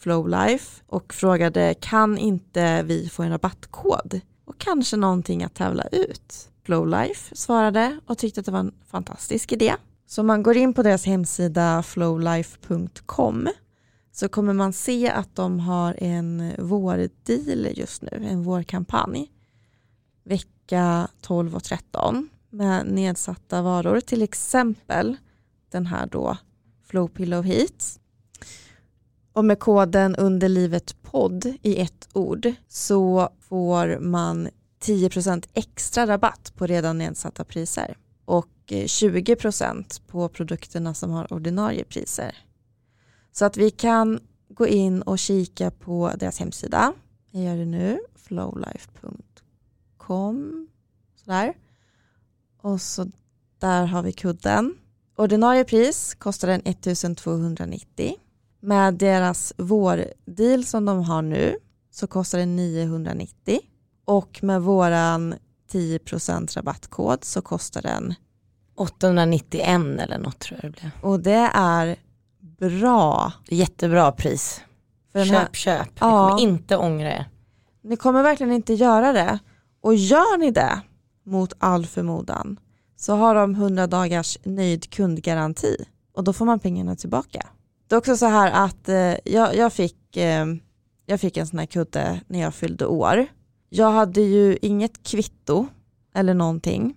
Flowlife 0.04 0.82
och 0.86 1.14
frågade 1.14 1.74
kan 1.80 2.18
inte 2.18 2.82
vi 2.82 3.08
få 3.08 3.22
en 3.22 3.30
rabattkod 3.30 4.20
och 4.44 4.58
kanske 4.58 4.96
någonting 4.96 5.44
att 5.44 5.54
tävla 5.54 5.84
ut. 5.92 6.48
Flowlife 6.64 7.36
svarade 7.36 8.00
och 8.06 8.18
tyckte 8.18 8.40
att 8.40 8.46
det 8.46 8.52
var 8.52 8.58
en 8.58 8.74
fantastisk 8.86 9.52
idé. 9.52 9.74
Så 10.06 10.22
man 10.22 10.42
går 10.42 10.56
in 10.56 10.74
på 10.74 10.82
deras 10.82 11.06
hemsida 11.06 11.82
flowlife.com 11.82 13.48
så 14.12 14.28
kommer 14.28 14.52
man 14.52 14.72
se 14.72 15.10
att 15.10 15.36
de 15.36 15.60
har 15.60 15.96
en 15.98 16.52
vårdeal 16.58 17.68
just 17.74 18.02
nu, 18.02 18.26
en 18.30 18.42
vårkampanj. 18.42 19.30
Vecka 20.24 21.08
12 21.20 21.56
och 21.56 21.64
13 21.64 22.28
med 22.50 22.86
nedsatta 22.86 23.62
varor, 23.62 24.00
till 24.00 24.22
exempel 24.22 25.16
den 25.70 25.86
här 25.86 26.06
då 26.06 26.36
Flow 26.86 27.08
Pillow 27.08 27.44
Heat 27.44 28.00
och 29.34 29.44
med 29.44 29.58
koden 29.58 30.16
underlivet 30.16 31.02
podd 31.02 31.54
i 31.62 31.80
ett 31.80 32.08
ord 32.12 32.52
så 32.68 33.28
får 33.40 33.98
man 33.98 34.48
10% 34.82 35.48
extra 35.54 36.06
rabatt 36.06 36.52
på 36.56 36.66
redan 36.66 36.98
nedsatta 36.98 37.44
priser 37.44 37.96
och 38.24 38.48
eh, 38.66 38.84
20% 38.84 40.02
på 40.06 40.28
produkterna 40.28 40.94
som 40.94 41.10
har 41.10 41.32
ordinarie 41.32 41.84
priser. 41.84 42.36
Så 43.32 43.44
att 43.44 43.56
vi 43.56 43.70
kan 43.70 44.20
gå 44.48 44.66
in 44.66 45.02
och 45.02 45.18
kika 45.18 45.70
på 45.70 46.12
deras 46.18 46.38
hemsida. 46.38 46.92
Jag 47.30 47.42
gör 47.42 47.56
det 47.56 47.64
nu, 47.64 48.00
flowlife.com. 48.16 50.68
Sådär. 51.16 51.54
Och 52.60 52.80
så 52.80 53.10
där 53.58 53.86
har 53.86 54.02
vi 54.02 54.12
kudden. 54.12 54.74
Ordinarie 55.16 55.64
pris 55.64 56.14
kostar 56.14 56.48
den 56.48 56.60
1290 56.64 58.14
med 58.64 58.94
deras 58.94 59.52
vårdeal 59.56 60.64
som 60.64 60.84
de 60.84 61.04
har 61.04 61.22
nu 61.22 61.56
så 61.90 62.06
kostar 62.06 62.38
det 62.38 62.46
990 62.46 63.60
och 64.04 64.38
med 64.42 64.62
våran 64.62 65.34
10% 65.72 66.56
rabattkod 66.56 67.24
så 67.24 67.42
kostar 67.42 67.82
den 67.82 68.14
891 68.76 69.66
eller 70.00 70.18
något 70.18 70.38
tror 70.38 70.60
jag 70.62 70.72
det 70.72 70.80
blev. 70.80 70.90
Och 71.02 71.20
det 71.20 71.50
är 71.54 71.96
bra. 72.40 73.32
Jättebra 73.48 74.12
pris. 74.12 74.60
För 75.12 75.24
köp, 75.24 75.34
här, 75.34 75.48
köp. 75.52 75.86
Ni 75.86 75.92
ja, 76.00 76.28
kommer 76.28 76.42
inte 76.42 76.76
ångra 76.76 77.12
er. 77.12 77.28
Ni 77.82 77.96
kommer 77.96 78.22
verkligen 78.22 78.52
inte 78.52 78.74
göra 78.74 79.12
det. 79.12 79.38
Och 79.80 79.94
gör 79.94 80.38
ni 80.38 80.50
det 80.50 80.80
mot 81.24 81.52
all 81.58 81.86
förmodan 81.86 82.60
så 82.96 83.14
har 83.14 83.34
de 83.34 83.54
100 83.54 83.86
dagars 83.86 84.38
nöjd 84.44 84.90
kundgaranti 84.90 85.76
och 86.14 86.24
då 86.24 86.32
får 86.32 86.44
man 86.44 86.58
pengarna 86.58 86.96
tillbaka. 86.96 87.46
Det 87.88 87.94
är 87.94 87.98
också 87.98 88.16
så 88.16 88.26
här 88.26 88.64
att 88.64 88.88
eh, 88.88 89.14
jag, 89.24 89.56
jag, 89.56 89.72
fick, 89.72 90.16
eh, 90.16 90.46
jag 91.06 91.20
fick 91.20 91.36
en 91.36 91.46
sån 91.46 91.58
här 91.58 91.66
kudde 91.66 92.20
när 92.26 92.40
jag 92.40 92.54
fyllde 92.54 92.86
år. 92.86 93.26
Jag 93.68 93.90
hade 93.90 94.20
ju 94.20 94.58
inget 94.62 95.02
kvitto 95.02 95.66
eller 96.14 96.34
någonting. 96.34 96.96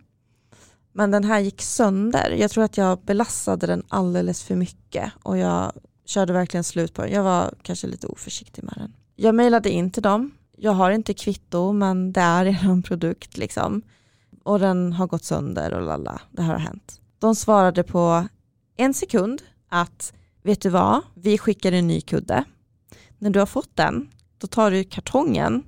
Men 0.94 1.12
den 1.12 1.24
här 1.24 1.40
gick 1.40 1.62
sönder. 1.62 2.30
Jag 2.40 2.52
tror 2.52 2.64
att 2.64 2.78
jag 2.78 3.00
belastade 3.00 3.68
den 3.68 3.84
alldeles 3.88 4.44
för 4.44 4.56
mycket 4.56 5.12
och 5.24 5.38
jag 5.38 5.72
körde 6.06 6.34
verkligen 6.34 6.64
slut 6.64 6.94
på 6.94 7.02
den. 7.02 7.12
Jag 7.12 7.24
var 7.24 7.54
kanske 7.62 7.88
lite 7.88 8.08
oförsiktig 8.08 8.64
med 8.64 8.74
den. 8.78 8.94
Jag 9.16 9.36
mejlade 9.36 9.70
in 9.70 9.92
till 9.92 10.04
dem. 10.04 10.32
Jag 10.58 10.72
har 10.72 10.92
inte 10.92 11.14
kvitto 11.14 11.72
men 11.72 12.12
det 12.12 12.22
är 12.22 12.46
en 12.64 12.84
produkt 12.84 13.38
liksom. 13.38 13.82
Och 14.44 14.60
den 14.60 14.94
har 14.94 15.08
gått 15.08 15.24
sönder 15.24 15.74
och 15.74 15.82
lalla. 15.82 16.22
Det 16.32 16.42
här 16.42 16.54
har 16.54 16.60
hänt. 16.60 17.02
De 17.20 17.36
svarade 17.36 17.84
på 17.84 18.28
en 18.78 18.94
sekund 18.94 19.42
att 19.70 20.14
vet 20.48 20.62
du 20.62 20.70
vad, 20.70 21.02
vi 21.16 21.38
skickar 21.38 21.72
en 21.72 21.88
ny 21.88 22.02
kudde. 22.02 22.44
När 23.18 23.30
du 23.30 23.40
har 23.40 23.46
fått 23.46 23.76
den, 23.76 24.10
då 24.38 24.48
tar 24.48 24.72
du 24.72 24.84
kartongen, 24.84 25.64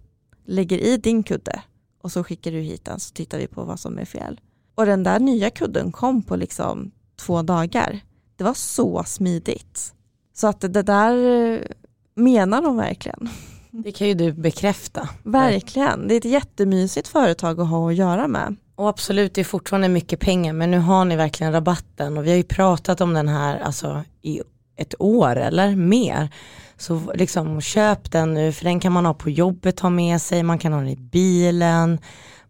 lägger 0.45 0.77
i 0.77 0.97
din 0.97 1.23
kudde 1.23 1.61
och 2.01 2.11
så 2.11 2.23
skickar 2.23 2.51
du 2.51 2.59
hit 2.59 2.85
den 2.85 2.99
så 2.99 3.13
tittar 3.13 3.37
vi 3.37 3.47
på 3.47 3.63
vad 3.63 3.79
som 3.79 3.97
är 3.97 4.05
fel. 4.05 4.39
Och 4.75 4.85
den 4.85 5.03
där 5.03 5.19
nya 5.19 5.49
kudden 5.49 5.91
kom 5.91 6.23
på 6.23 6.35
liksom 6.35 6.91
två 7.15 7.41
dagar. 7.41 7.99
Det 8.35 8.43
var 8.43 8.53
så 8.53 9.03
smidigt. 9.03 9.93
Så 10.33 10.47
att 10.47 10.61
det 10.61 10.83
där 10.83 11.67
menar 12.15 12.61
de 12.61 12.77
verkligen. 12.77 13.29
Det 13.71 13.91
kan 13.91 14.07
ju 14.07 14.13
du 14.13 14.33
bekräfta. 14.33 15.09
Verkligen, 15.23 16.07
det 16.07 16.13
är 16.13 16.17
ett 16.17 16.25
jättemysigt 16.25 17.07
företag 17.07 17.59
att 17.59 17.67
ha 17.67 17.89
att 17.89 17.95
göra 17.95 18.27
med. 18.27 18.55
Och 18.75 18.89
absolut, 18.89 19.33
det 19.33 19.41
är 19.41 19.45
fortfarande 19.45 19.89
mycket 19.89 20.19
pengar 20.19 20.53
men 20.53 20.71
nu 20.71 20.79
har 20.79 21.05
ni 21.05 21.15
verkligen 21.15 21.53
rabatten 21.53 22.17
och 22.17 22.25
vi 22.25 22.29
har 22.29 22.37
ju 22.37 22.43
pratat 22.43 23.01
om 23.01 23.13
den 23.13 23.27
här 23.27 23.59
alltså, 23.59 24.03
i 24.21 24.41
ett 24.79 24.95
år 24.99 25.35
eller 25.35 25.75
mer. 25.75 26.29
Så 26.77 27.11
liksom 27.15 27.61
köp 27.61 28.11
den 28.11 28.33
nu 28.33 28.51
för 28.51 28.63
den 28.63 28.79
kan 28.79 28.91
man 28.91 29.05
ha 29.05 29.13
på 29.13 29.29
jobbet, 29.29 29.79
ha 29.79 29.89
med 29.89 30.21
sig, 30.21 30.43
man 30.43 30.59
kan 30.59 30.73
ha 30.73 30.79
den 30.79 30.89
i 30.89 30.95
bilen, 30.95 31.99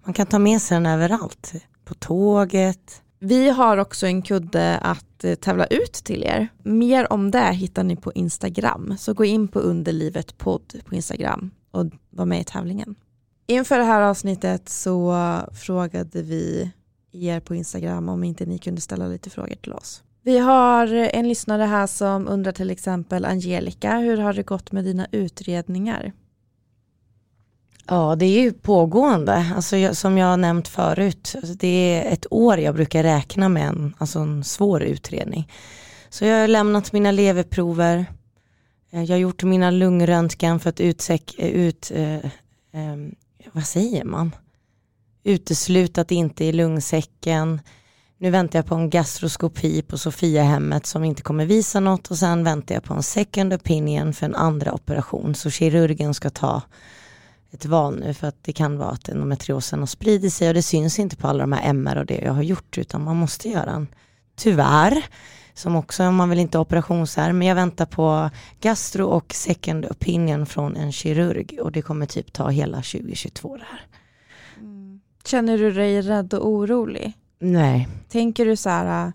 man 0.04 0.14
kan 0.14 0.28
ta 0.28 0.40
med 0.40 0.62
sig 0.62 0.76
den 0.76 0.86
överallt, 0.86 1.54
på 1.86 1.94
tåget. 1.94 3.02
Vi 3.20 3.50
har 3.50 3.78
också 3.78 4.08
en 4.08 4.22
kudde 4.22 4.78
att 4.78 5.24
eh, 5.24 5.36
tävla 5.36 5.66
ut 5.66 5.94
till 5.94 6.24
er. 6.24 6.48
Mer 6.64 7.14
om 7.14 7.32
det 7.32 7.52
hittar 7.52 7.84
ni 7.84 7.96
på 7.96 8.14
Instagram. 8.14 8.96
Så 8.98 9.14
gå 9.14 9.26
in 9.26 9.48
på 9.48 9.60
underlivet 9.60 10.38
podd 10.38 10.82
på 10.86 10.96
Instagram 10.96 11.52
och 11.72 11.86
var 12.10 12.26
med 12.26 12.42
i 12.42 12.44
tävlingen. 12.44 12.96
Inför 13.48 13.78
det 13.78 13.84
här 13.84 14.02
avsnittet 14.02 14.70
så 14.70 15.16
frågade 15.54 16.22
vi 16.22 16.72
er 17.12 17.40
på 17.40 17.56
Instagram 17.56 18.10
om 18.10 18.24
inte 18.24 18.46
ni 18.46 18.58
kunde 18.58 18.82
ställa 18.82 19.08
lite 19.08 19.30
frågor 19.30 19.56
till 19.56 19.74
oss. 19.74 20.04
Vi 20.30 20.38
har 20.38 20.88
en 20.88 21.28
lyssnare 21.28 21.64
här 21.64 21.88
som 21.88 22.28
undrar 22.28 22.52
till 22.52 22.70
exempel 22.70 23.26
Angelica, 23.26 23.98
hur 23.98 24.18
har 24.18 24.34
det 24.34 24.44
gått 24.44 24.72
med 24.72 24.84
dina 24.84 25.08
utredningar? 25.12 26.12
Ja, 27.88 28.16
det 28.16 28.26
är 28.26 28.42
ju 28.42 28.54
pågående. 28.54 29.46
Alltså, 29.56 29.96
som 29.96 30.18
jag 30.18 30.28
har 30.28 30.38
nämnt 30.38 30.68
förut, 30.68 31.34
alltså, 31.36 31.54
det 31.54 31.68
är 31.68 32.14
ett 32.14 32.26
år 32.32 32.60
jag 32.60 32.76
brukar 32.76 33.04
räkna 33.04 33.50
med 33.50 33.68
en, 33.68 33.96
alltså 33.98 34.20
en 34.20 34.44
svår 34.44 34.84
utredning. 34.84 35.52
Så 36.10 36.26
jag 36.26 36.42
har 36.42 36.48
lämnat 36.48 36.94
mina 36.94 37.12
leverprover, 37.12 38.06
eh, 38.92 39.04
jag 39.04 39.16
har 39.16 39.20
gjort 39.20 39.44
mina 39.44 39.72
lungröntgen 39.72 40.60
för 40.60 40.70
att 40.70 40.80
utsäk, 40.80 41.36
eh, 41.38 41.50
ut, 41.50 41.92
eh, 41.96 42.16
eh, 42.16 42.98
vad 43.54 43.66
säger 43.66 44.04
man? 44.04 44.32
uteslutat 45.24 46.12
inte 46.12 46.46
är 46.46 46.54
lungsäcken. 46.54 47.62
Nu 48.22 48.30
väntar 48.30 48.60
jag 48.60 48.66
på 48.66 48.76
en 48.76 48.90
gastroskopi 48.90 49.82
på 49.82 49.98
Sofiahemmet 49.98 50.86
som 50.86 51.04
inte 51.04 51.22
kommer 51.22 51.46
visa 51.46 51.80
något 51.80 52.12
och 52.12 52.18
sen 52.18 52.44
väntar 52.44 52.76
jag 52.76 52.84
på 52.84 52.94
en 52.94 53.04
second 53.04 53.54
opinion 53.54 54.14
för 54.14 54.26
en 54.26 54.36
andra 54.36 54.74
operation. 54.74 55.36
Så 55.36 55.50
kirurgen 55.50 56.14
ska 56.14 56.30
ta 56.30 56.62
ett 57.52 57.66
val 57.66 58.00
nu 58.00 58.14
för 58.14 58.28
att 58.28 58.44
det 58.44 58.54
kan 58.54 58.78
vara 58.78 58.90
att 58.90 59.10
endometriosen 59.10 59.80
har 59.80 59.88
spridit 59.88 60.34
sig 60.34 60.48
och 60.48 60.54
det 60.54 60.62
syns 60.62 61.00
inte 61.00 61.16
på 61.16 61.28
alla 61.28 61.44
de 61.44 61.52
här 61.52 61.70
MR 61.70 61.98
och 61.98 62.06
det 62.06 62.22
jag 62.22 62.34
har 62.34 62.42
gjort 62.42 62.78
utan 62.78 63.04
man 63.04 63.16
måste 63.16 63.50
göra 63.50 63.72
en, 63.72 63.88
tyvärr, 64.36 65.06
som 65.54 65.76
också, 65.76 66.12
man 66.12 66.30
vill 66.30 66.40
inte 66.40 66.58
ha 66.58 66.62
operationsärr, 66.62 67.34
men 67.34 67.48
jag 67.48 67.56
väntar 67.56 67.86
på 67.86 68.30
gastro 68.62 69.06
och 69.06 69.34
second 69.34 69.86
opinion 69.86 70.46
från 70.46 70.76
en 70.76 70.92
kirurg 70.92 71.60
och 71.62 71.72
det 71.72 71.82
kommer 71.82 72.06
typ 72.06 72.34
ta 72.34 72.50
hela 72.50 72.78
2022 72.78 73.58
det 73.58 73.64
här. 73.70 73.86
Mm. 74.58 75.00
Känner 75.26 75.58
du 75.58 75.72
dig 75.72 76.02
rädd 76.02 76.34
och 76.34 76.48
orolig? 76.48 77.14
Nej. 77.40 77.88
Tänker 78.10 78.46
du 78.46 78.56
så 78.56 78.70
här? 78.70 79.08
Äh, 79.08 79.14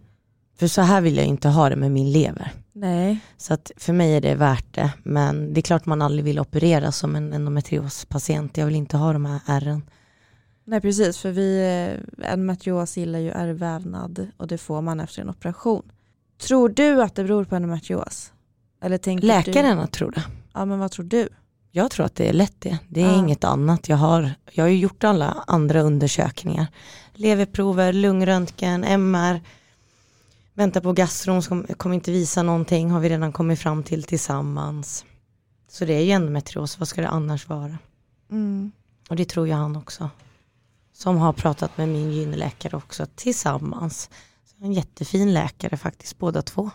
för 0.59 0.67
så 0.67 0.83
här 0.83 1.01
vill 1.01 1.17
jag 1.17 1.27
inte 1.27 1.49
ha 1.49 1.69
det 1.69 1.77
med 1.77 1.91
min 1.91 2.13
lever. 2.13 2.53
Nej. 2.73 3.21
Så 3.37 3.55
att 3.55 3.73
för 3.77 3.93
mig 3.93 4.17
är 4.17 4.21
det 4.21 4.35
värt 4.35 4.75
det. 4.75 4.93
Men 5.03 5.55
det 5.55 5.61
är 5.61 5.63
klart 5.63 5.87
man 5.87 6.03
aldrig 6.03 6.25
vill 6.25 6.39
operera 6.39 6.93
som 6.93 7.17
en 7.17 7.33
endometriospatient. 7.33 8.57
Jag 8.57 8.67
vill 8.67 8.75
inte 8.75 8.97
ha 8.97 9.13
de 9.13 9.25
här 9.25 9.41
ärren. 9.47 9.83
Nej 10.65 10.81
precis, 10.81 11.19
för 11.19 11.31
vi, 11.31 11.59
eh, 12.21 12.31
endometrios 12.33 12.97
gillar 12.97 13.19
ju 13.19 13.31
ärrvävnad 13.31 14.29
och 14.37 14.47
det 14.47 14.59
får 14.59 14.81
man 14.83 15.01
efter 15.01 15.23
en 15.23 15.31
operation. 15.31 15.83
Tror 16.39 16.69
du 16.69 17.03
att 17.03 17.15
det 17.15 17.25
beror 17.25 17.45
på 17.45 17.57
endometrios? 17.57 18.33
Eller 18.83 18.99
tänker 18.99 19.27
Läkarna 19.27 19.83
du... 19.83 19.87
tror 19.87 20.11
det. 20.11 20.25
Ja 20.55 20.65
men 20.65 20.79
vad 20.79 20.91
tror 20.91 21.05
du? 21.05 21.29
Jag 21.77 21.91
tror 21.91 22.07
att 22.07 22.15
det 22.15 22.29
är 22.29 22.33
lätt 22.33 22.55
det. 22.61 22.79
Det 22.89 23.01
är 23.03 23.07
Ja. 23.07 23.19
inget 23.19 23.45
annat. 23.45 23.89
Jag 23.89 23.97
har, 23.97 24.31
jag 24.53 24.65
har 24.65 24.69
ju 24.69 24.77
gjort 24.79 25.05
alla 25.05 25.45
andra 25.47 25.81
undersökningar. 25.83 26.67
Leverprover, 27.15 27.93
lungröntgen, 27.93 28.85
MR. 28.85 29.41
Väntar 30.55 30.81
på 30.81 30.93
gastron 30.93 31.43
som 31.43 31.67
kommer 31.77 31.95
inte 31.95 32.11
visa 32.13 32.43
någonting. 32.43 32.91
Har 32.91 33.01
vi 33.01 33.09
redan 33.09 33.33
kommit 33.33 33.59
fram 33.61 33.83
till 33.83 34.03
tillsammans. 34.05 35.05
Så 35.69 35.85
det 35.85 35.93
är 35.95 36.01
ju 36.01 36.11
endometrios. 36.11 36.79
Vad 36.79 36.89
ska 36.89 37.01
det 37.01 37.09
annars 37.09 37.49
vara? 37.49 37.79
Mm. 38.31 38.73
Och 39.09 39.17
det 39.17 39.25
tror 39.29 39.49
jag 39.49 39.57
han 39.57 39.77
också. 39.77 40.11
Som 40.93 41.17
har 41.17 41.33
pratat 41.33 41.79
med 41.79 41.89
min 41.89 42.13
gynläkare 42.13 42.77
också 42.77 43.07
tillsammans. 43.15 44.11
Så 44.45 44.65
en 44.65 44.73
jättefin 44.73 45.35
läkare 45.35 45.77
faktiskt 45.77 46.19
båda 46.19 46.43
två. 46.43 46.71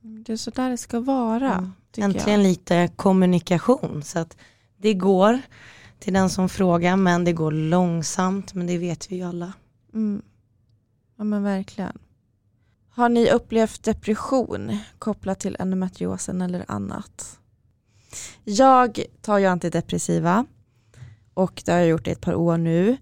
Det 0.00 0.32
är 0.32 0.36
så 0.36 0.50
där 0.50 0.70
det 0.70 0.78
ska 0.78 1.00
vara. 1.00 1.52
Mm. 1.52 1.72
Äntligen 1.98 2.40
jag. 2.40 2.48
lite 2.48 2.88
kommunikation. 2.96 4.02
Så 4.02 4.18
att 4.18 4.36
det 4.76 4.94
går 4.94 5.40
till 5.98 6.12
den 6.12 6.30
som 6.30 6.48
frågar 6.48 6.96
men 6.96 7.24
det 7.24 7.32
går 7.32 7.52
långsamt 7.52 8.54
men 8.54 8.66
det 8.66 8.78
vet 8.78 9.12
vi 9.12 9.16
ju 9.16 9.22
alla. 9.22 9.52
Mm. 9.94 10.22
Ja 11.16 11.24
men 11.24 11.42
verkligen. 11.42 11.98
Har 12.88 13.08
ni 13.08 13.30
upplevt 13.30 13.82
depression 13.82 14.78
kopplat 14.98 15.40
till 15.40 15.56
endometriosen 15.58 16.42
eller 16.42 16.64
annat? 16.68 17.38
Jag 18.44 19.04
tar 19.20 19.38
ju 19.38 19.46
antidepressiva 19.46 20.46
och 21.34 21.62
det 21.64 21.72
har 21.72 21.78
jag 21.78 21.88
gjort 21.88 22.06
i 22.06 22.10
ett 22.10 22.20
par 22.20 22.34
år 22.34 22.58
nu. 22.58 22.96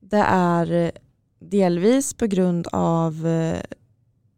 Det 0.00 0.24
är 0.28 0.92
delvis 1.38 2.14
på 2.14 2.26
grund 2.26 2.66
av, 2.72 3.26
eh, 3.26 3.60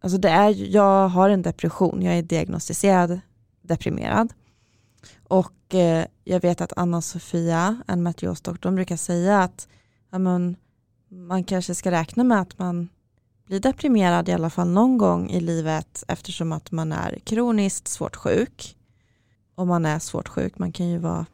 alltså 0.01 0.19
det 0.19 0.29
är, 0.29 0.75
jag 0.75 1.09
har 1.09 1.31
en 1.31 1.42
depression, 1.42 2.03
jag 2.03 2.19
är 2.19 2.23
diagnostiserad 2.23 3.21
deprimerad. 3.67 4.33
Och 5.29 5.75
eh, 5.75 6.07
jag 6.25 6.41
vet 6.41 6.61
att 6.61 6.73
Anna-Sofia, 6.77 7.83
en 7.87 7.93
endometriosdoktorn, 7.93 8.75
brukar 8.75 8.97
säga 8.97 9.43
att 9.43 9.69
ja, 10.11 10.19
men, 10.19 10.57
man 11.09 11.45
kanske 11.45 11.75
ska 11.75 11.91
räkna 11.91 12.25
med 12.25 12.41
att 12.41 12.59
man 12.59 12.89
blir 13.47 13.61
deprimerad 13.61 14.29
i 14.29 14.33
alla 14.33 14.51
fall 14.51 14.69
någon 14.69 14.99
gång 14.99 15.31
i 15.31 15.41
livet 15.41 16.05
eftersom 16.09 16.53
att 16.53 16.73
man 16.73 16.93
är 16.93 17.19
kroniskt 17.25 17.89
svårt 17.89 18.17
sjuk. 18.17 18.77
Om 19.55 19.69
man 19.69 19.87
är 19.87 19.99
svårt 19.99 20.29
sjuk, 20.29 20.59
man 20.59 20.73
kan 20.73 20.89
ju 20.89 20.99
vara 20.99 21.27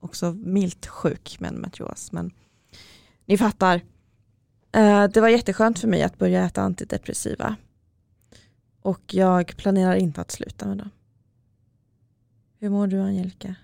också 0.00 0.32
milt 0.32 0.86
sjuk 0.86 1.36
med 1.40 1.50
en 1.50 1.60
meteoros 1.60 2.12
Men 2.12 2.30
ni 3.26 3.38
fattar. 3.38 3.80
Eh, 4.72 5.04
det 5.04 5.20
var 5.20 5.28
jätteskönt 5.28 5.78
för 5.78 5.88
mig 5.88 6.02
att 6.02 6.18
börja 6.18 6.44
äta 6.44 6.62
antidepressiva. 6.62 7.56
Och 8.82 9.14
jag 9.14 9.56
planerar 9.56 9.94
inte 9.94 10.20
att 10.20 10.30
sluta 10.30 10.66
med 10.66 10.78
dem. 10.78 10.90
Hur 12.60 12.70
mår 12.70 12.86
du 12.86 13.00
Angelica? 13.00 13.54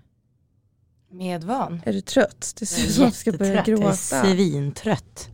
Medvan. 1.10 1.80
Är 1.84 1.92
du 1.92 2.00
trött? 2.00 2.54
Det 2.58 2.66
ser 2.66 2.84
ut 2.86 2.92
som 2.92 3.04
att 3.04 3.10
du 3.12 3.16
ska 3.16 3.32
börja 3.32 3.54
Jag 3.54 3.68
är 3.68 3.76
gråta. 3.76 3.94
svintrött. 3.94 5.28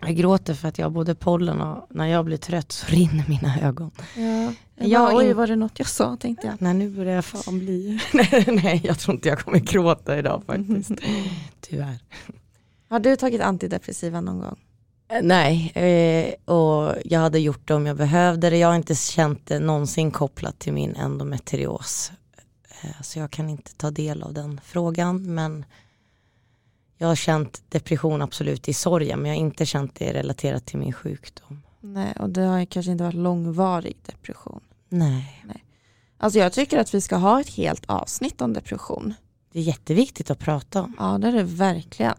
Jag 0.00 0.16
gråter 0.16 0.54
för 0.54 0.68
att 0.68 0.78
jag 0.78 0.86
har 0.86 0.90
både 0.90 1.14
pollen 1.14 1.60
och 1.60 1.86
när 1.90 2.06
jag 2.06 2.24
blir 2.24 2.36
trött 2.36 2.72
så 2.72 2.86
rinner 2.86 3.24
mina 3.28 3.60
ögon. 3.60 3.90
Ja. 4.16 4.52
Jag 4.86 5.06
bara, 5.12 5.16
oj, 5.16 5.32
var 5.32 5.46
det 5.46 5.56
något 5.56 5.78
jag 5.78 5.88
sa 5.88 6.16
tänkte 6.16 6.46
jag. 6.46 6.56
Nej 6.62 6.74
nu 6.74 6.90
börjar 6.90 7.14
jag 7.14 7.24
fan 7.24 7.58
bli, 7.58 8.00
nej, 8.12 8.44
nej 8.62 8.80
jag 8.84 8.98
tror 8.98 9.14
inte 9.14 9.28
jag 9.28 9.38
kommer 9.38 9.58
gråta 9.58 10.18
idag 10.18 10.42
faktiskt. 10.46 10.90
Tyvärr. 11.60 11.98
Har 12.88 13.00
du 13.00 13.16
tagit 13.16 13.40
antidepressiva 13.40 14.20
någon 14.20 14.38
gång? 14.40 14.58
Eh, 15.08 15.22
Nej, 15.22 15.72
eh, 15.74 16.54
och 16.54 16.94
jag 17.04 17.20
hade 17.20 17.38
gjort 17.38 17.68
det 17.68 17.74
om 17.74 17.86
jag 17.86 17.96
behövde 17.96 18.50
det. 18.50 18.56
Jag 18.56 18.68
har 18.68 18.74
inte 18.76 18.94
känt 18.94 19.46
det 19.46 19.58
någonsin 19.58 20.10
kopplat 20.10 20.58
till 20.58 20.72
min 20.72 20.96
endometrios. 20.96 22.12
Eh, 22.82 23.02
så 23.02 23.18
jag 23.18 23.30
kan 23.30 23.50
inte 23.50 23.74
ta 23.74 23.90
del 23.90 24.22
av 24.22 24.32
den 24.34 24.60
frågan. 24.64 25.34
Men 25.34 25.64
jag 26.98 27.08
har 27.08 27.14
känt 27.16 27.62
depression 27.68 28.22
absolut 28.22 28.68
i 28.68 28.74
sorgen. 28.74 29.18
Men 29.20 29.30
jag 29.30 29.36
har 29.38 29.40
inte 29.40 29.66
känt 29.66 29.94
det 29.94 30.12
relaterat 30.12 30.66
till 30.66 30.78
min 30.78 30.92
sjukdom. 30.92 31.62
Nej, 31.80 32.12
och 32.18 32.30
det 32.30 32.42
har 32.42 32.64
kanske 32.64 32.92
inte 32.92 33.04
varit 33.04 33.14
långvarig 33.14 33.96
depression. 34.06 34.60
Nej, 34.88 35.44
Alltså 36.18 36.38
jag 36.38 36.52
tycker 36.52 36.78
att 36.78 36.94
vi 36.94 37.00
ska 37.00 37.16
ha 37.16 37.40
ett 37.40 37.48
helt 37.48 37.84
avsnitt 37.86 38.40
om 38.40 38.52
depression. 38.52 39.14
det 39.52 39.58
är 39.58 39.62
jätteviktigt 39.62 40.30
att 40.30 40.38
prata 40.38 40.82
om. 40.82 40.96
Ja, 40.98 41.18
det 41.18 41.28
är 41.28 41.32
det 41.32 41.42
verkligen. 41.42 42.14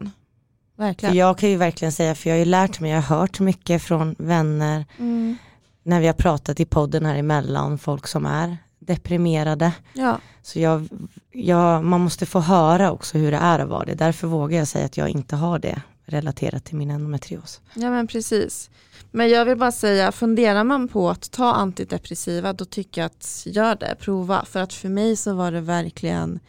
För 0.76 0.82
Verkligen. 0.82 1.14
jag 1.16 1.38
kan 1.38 1.50
ju 1.50 1.56
verkligen 1.56 1.92
säga, 1.92 2.14
för 2.14 2.30
jag 2.30 2.34
har 2.34 2.38
ju 2.38 2.44
lärt 2.44 2.80
mig, 2.80 2.90
jag 2.90 3.02
har 3.02 3.16
hört 3.18 3.40
mycket 3.40 3.82
från 3.82 4.14
vänner 4.18 4.86
Mm. 4.98 5.36
när 5.82 6.00
vi 6.00 6.06
har 6.06 6.14
pratat 6.14 6.60
i 6.60 6.64
podden 6.64 7.06
här 7.06 7.14
emellan, 7.16 7.78
folk 7.78 8.06
som 8.06 8.26
är 8.26 8.56
deprimerade. 8.86 9.72
Ja, 9.92 10.18
Så 10.42 10.58
jag, 10.60 10.88
jag, 11.32 11.84
man 11.84 12.00
måste 12.00 12.26
få 12.26 12.40
höra 12.40 12.92
också 12.92 13.18
hur 13.18 13.30
det 13.30 13.36
är 13.36 13.58
att 13.58 13.68
vara 13.68 13.84
det. 13.84 13.94
Därför 13.94 14.26
vågar 14.26 14.58
jag 14.58 14.68
säga 14.68 14.84
att 14.84 14.96
jag 14.96 15.08
inte 15.08 15.36
har 15.36 15.58
det 15.58 15.82
relaterat 16.06 16.64
till 16.64 16.76
min 16.76 16.90
endometrios. 16.90 17.60
ja, 17.74 17.90
men 17.90 18.06
precis. 18.06 18.70
Men 19.10 19.28
jag 19.28 19.44
vill 19.44 19.58
bara 19.58 19.72
säga, 19.72 20.12
funderar 20.12 20.64
man 20.64 20.88
på 20.88 21.10
att 21.10 21.30
ta 21.30 21.52
antidepressiva 21.52 22.52
då 22.52 22.64
tycker 22.64 23.00
jag 23.00 23.06
att 23.06 23.42
gör 23.46 23.76
det, 23.76 23.96
prova. 24.00 24.44
För 24.44 24.60
att 24.60 24.72
för 24.72 24.88
mig 24.88 25.16
så 25.16 25.34
var 25.34 25.52
det 25.52 25.60
verkligen 25.60 26.40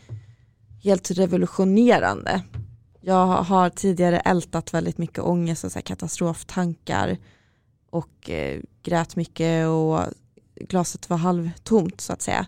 helt 0.84 1.12
revolutionerande. 1.12 2.42
Jag 3.02 3.26
har 3.28 3.70
tidigare 3.70 4.20
ältat 4.20 4.74
väldigt 4.74 4.98
mycket 4.98 5.20
ångest 5.20 5.64
och 5.64 5.72
så 5.72 5.82
katastroftankar 5.82 7.18
och 7.90 8.30
eh, 8.30 8.62
grät 8.84 9.16
mycket 9.16 9.68
och 9.68 10.00
glaset 10.56 11.10
var 11.10 11.18
halvtomt 11.18 12.02
så 12.02 12.14
att 12.14 12.22
säga. 12.22 12.48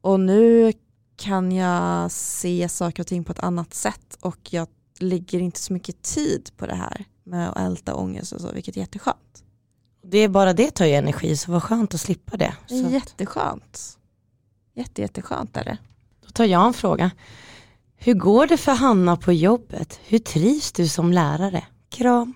Och 0.00 0.20
nu 0.20 0.72
kan 1.16 1.52
jag 1.52 2.10
se 2.10 2.68
saker 2.68 3.02
och 3.02 3.06
ting 3.06 3.24
på 3.24 3.32
ett 3.32 3.38
annat 3.38 3.74
sätt 3.74 4.18
och 4.20 4.38
jag 4.50 4.68
lägger 4.98 5.40
inte 5.40 5.60
så 5.60 5.72
mycket 5.72 6.02
tid 6.02 6.50
på 6.56 6.66
det 6.66 6.74
här 6.74 7.04
med 7.24 7.50
att 7.50 7.58
älta 7.58 7.94
ångest 7.94 8.32
och 8.32 8.40
så, 8.40 8.52
vilket 8.52 8.76
är 8.76 8.80
jätteskönt. 8.80 9.44
Det 10.02 10.18
är 10.18 10.28
bara 10.28 10.52
det 10.52 10.70
tar 10.70 10.86
ju 10.86 10.92
energi, 10.92 11.36
så 11.36 11.52
vad 11.52 11.62
skönt 11.62 11.94
att 11.94 12.00
slippa 12.00 12.36
det. 12.36 12.54
Det 12.68 12.74
är 12.74 12.90
jätteskönt. 12.90 13.98
Jätte, 14.74 15.02
jätteskönt 15.02 15.56
är 15.56 15.64
det. 15.64 15.78
då 16.20 16.28
tar 16.30 16.44
jag 16.44 16.66
en 16.66 16.72
fråga. 16.74 17.10
Hur 17.96 18.14
går 18.14 18.46
det 18.46 18.56
för 18.56 18.72
Hanna 18.72 19.16
på 19.16 19.32
jobbet? 19.32 20.00
Hur 20.04 20.18
trivs 20.18 20.72
du 20.72 20.88
som 20.88 21.12
lärare? 21.12 21.64
Kram. 21.88 22.34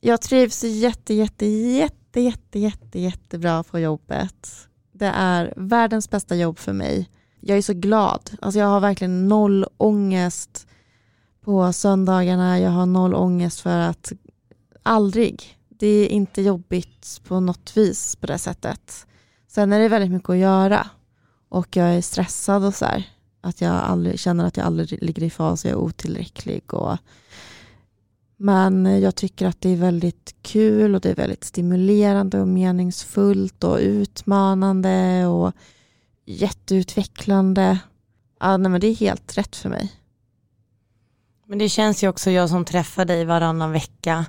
Jag 0.00 0.20
trivs 0.20 0.64
jätte, 0.64 1.14
jätte, 1.14 1.46
jätte, 1.46 2.03
jätte, 2.20 2.58
jätte, 2.58 2.98
jättebra 2.98 3.62
på 3.62 3.78
jobbet. 3.78 4.68
Det 4.92 5.12
är 5.14 5.54
världens 5.56 6.10
bästa 6.10 6.36
jobb 6.36 6.58
för 6.58 6.72
mig. 6.72 7.10
Jag 7.40 7.58
är 7.58 7.62
så 7.62 7.74
glad. 7.74 8.30
Alltså 8.40 8.60
jag 8.60 8.66
har 8.66 8.80
verkligen 8.80 9.28
noll 9.28 9.66
ångest 9.76 10.66
på 11.40 11.72
söndagarna. 11.72 12.60
Jag 12.60 12.70
har 12.70 12.86
noll 12.86 13.14
ångest 13.14 13.60
för 13.60 13.78
att 13.78 14.12
aldrig. 14.82 15.58
Det 15.68 15.86
är 15.86 16.08
inte 16.08 16.42
jobbigt 16.42 17.20
på 17.28 17.40
något 17.40 17.76
vis 17.76 18.16
på 18.16 18.26
det 18.26 18.38
sättet. 18.38 19.06
Sen 19.48 19.72
är 19.72 19.80
det 19.80 19.88
väldigt 19.88 20.10
mycket 20.10 20.30
att 20.30 20.36
göra 20.36 20.86
och 21.48 21.76
jag 21.76 21.94
är 21.94 22.00
stressad 22.00 22.64
och 22.64 22.74
så 22.74 22.84
här. 22.84 23.08
Att 23.40 23.60
jag 23.60 23.72
aldrig, 23.72 24.18
känner 24.18 24.44
att 24.44 24.56
jag 24.56 24.66
aldrig 24.66 25.02
ligger 25.02 25.22
i 25.22 25.30
fas 25.30 25.64
och 25.64 25.70
jag 25.70 25.78
är 25.78 25.82
otillräcklig 25.82 26.74
och 26.74 26.98
men 28.44 28.86
eh, 28.86 28.98
jag 28.98 29.14
tycker 29.14 29.46
att 29.46 29.60
det 29.60 29.68
är 29.68 29.76
väldigt 29.76 30.34
kul 30.42 30.94
och 30.94 31.00
det 31.00 31.10
är 31.10 31.14
väldigt 31.14 31.44
stimulerande 31.44 32.40
och 32.40 32.48
meningsfullt 32.48 33.64
och 33.64 33.78
utmanande 33.78 35.26
och 35.26 35.52
jätteutvecklande. 36.26 37.78
Ja, 38.40 38.56
nej, 38.56 38.70
men 38.70 38.80
det 38.80 38.86
är 38.86 38.94
helt 38.94 39.38
rätt 39.38 39.56
för 39.56 39.68
mig. 39.68 39.92
Men 41.46 41.58
det 41.58 41.68
känns 41.68 42.04
ju 42.04 42.08
också, 42.08 42.30
jag 42.30 42.48
som 42.48 42.64
träffar 42.64 43.04
dig 43.04 43.24
varannan 43.24 43.72
vecka, 43.72 44.26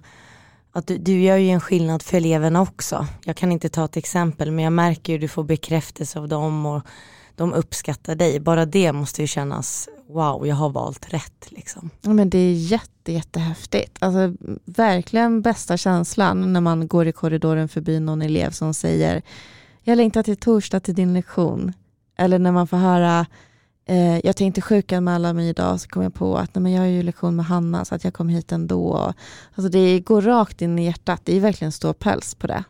att 0.71 0.88
du, 0.88 0.97
du 0.97 1.21
gör 1.21 1.38
ju 1.38 1.49
en 1.49 1.62
skillnad 1.62 2.01
för 2.01 2.17
eleverna 2.17 2.62
också. 2.62 3.08
Jag 3.25 3.36
kan 3.36 3.51
inte 3.51 3.69
ta 3.69 3.86
ett 3.86 3.97
exempel 3.97 4.51
men 4.51 4.63
jag 4.63 4.73
märker 4.73 5.13
ju 5.13 5.17
att 5.17 5.21
du 5.21 5.28
får 5.28 5.43
bekräftelse 5.43 6.19
av 6.19 6.28
dem 6.28 6.65
och 6.65 6.82
de 7.35 7.53
uppskattar 7.53 8.15
dig. 8.15 8.39
Bara 8.39 8.65
det 8.65 8.93
måste 8.93 9.21
ju 9.21 9.27
kännas, 9.27 9.89
wow 10.07 10.47
jag 10.47 10.55
har 10.55 10.69
valt 10.69 11.13
rätt. 11.13 11.45
Liksom. 11.51 11.89
Ja, 12.01 12.13
men 12.13 12.29
det 12.29 12.37
är 12.37 12.53
jätte, 12.53 13.11
jättehäftigt. 13.11 13.97
Alltså, 13.99 14.33
verkligen 14.65 15.41
bästa 15.41 15.77
känslan 15.77 16.53
när 16.53 16.61
man 16.61 16.87
går 16.87 17.07
i 17.07 17.11
korridoren 17.11 17.69
förbi 17.69 17.99
någon 17.99 18.21
elev 18.21 18.51
som 18.51 18.73
säger 18.73 19.21
jag 19.87 19.97
längtar 19.97 20.23
till 20.23 20.37
torsdag 20.37 20.79
till 20.79 20.95
din 20.95 21.13
lektion. 21.13 21.73
Eller 22.17 22.39
när 22.39 22.51
man 22.51 22.67
får 22.67 22.77
höra 22.77 23.25
eh, 23.85 24.25
jag 24.25 24.35
tänkte 24.35 24.61
sjukanmäla 24.61 25.33
mig 25.33 25.49
idag 25.49 25.81
så 25.81 25.89
kom 25.89 26.03
jag 26.03 26.13
på 26.13 26.37
att 26.37 26.55
nej, 26.55 26.61
men 26.61 26.71
jag 26.71 26.81
har 26.81 26.87
ju 26.87 27.03
lektion 27.03 27.35
med 27.35 27.45
Hanna 27.45 27.85
så 27.85 27.95
att 27.95 28.03
jag 28.03 28.13
kom 28.13 28.29
hit 28.29 28.51
ändå. 28.51 29.13
Alltså 29.55 29.69
det 29.69 29.99
går 29.99 30.21
rakt 30.21 30.61
in 30.61 30.79
i 30.79 30.85
hjärtat, 30.85 31.21
det 31.23 31.35
är 31.37 31.39
verkligen 31.39 31.71
ståpäls 31.71 32.35
på 32.35 32.47
det. 32.47 32.63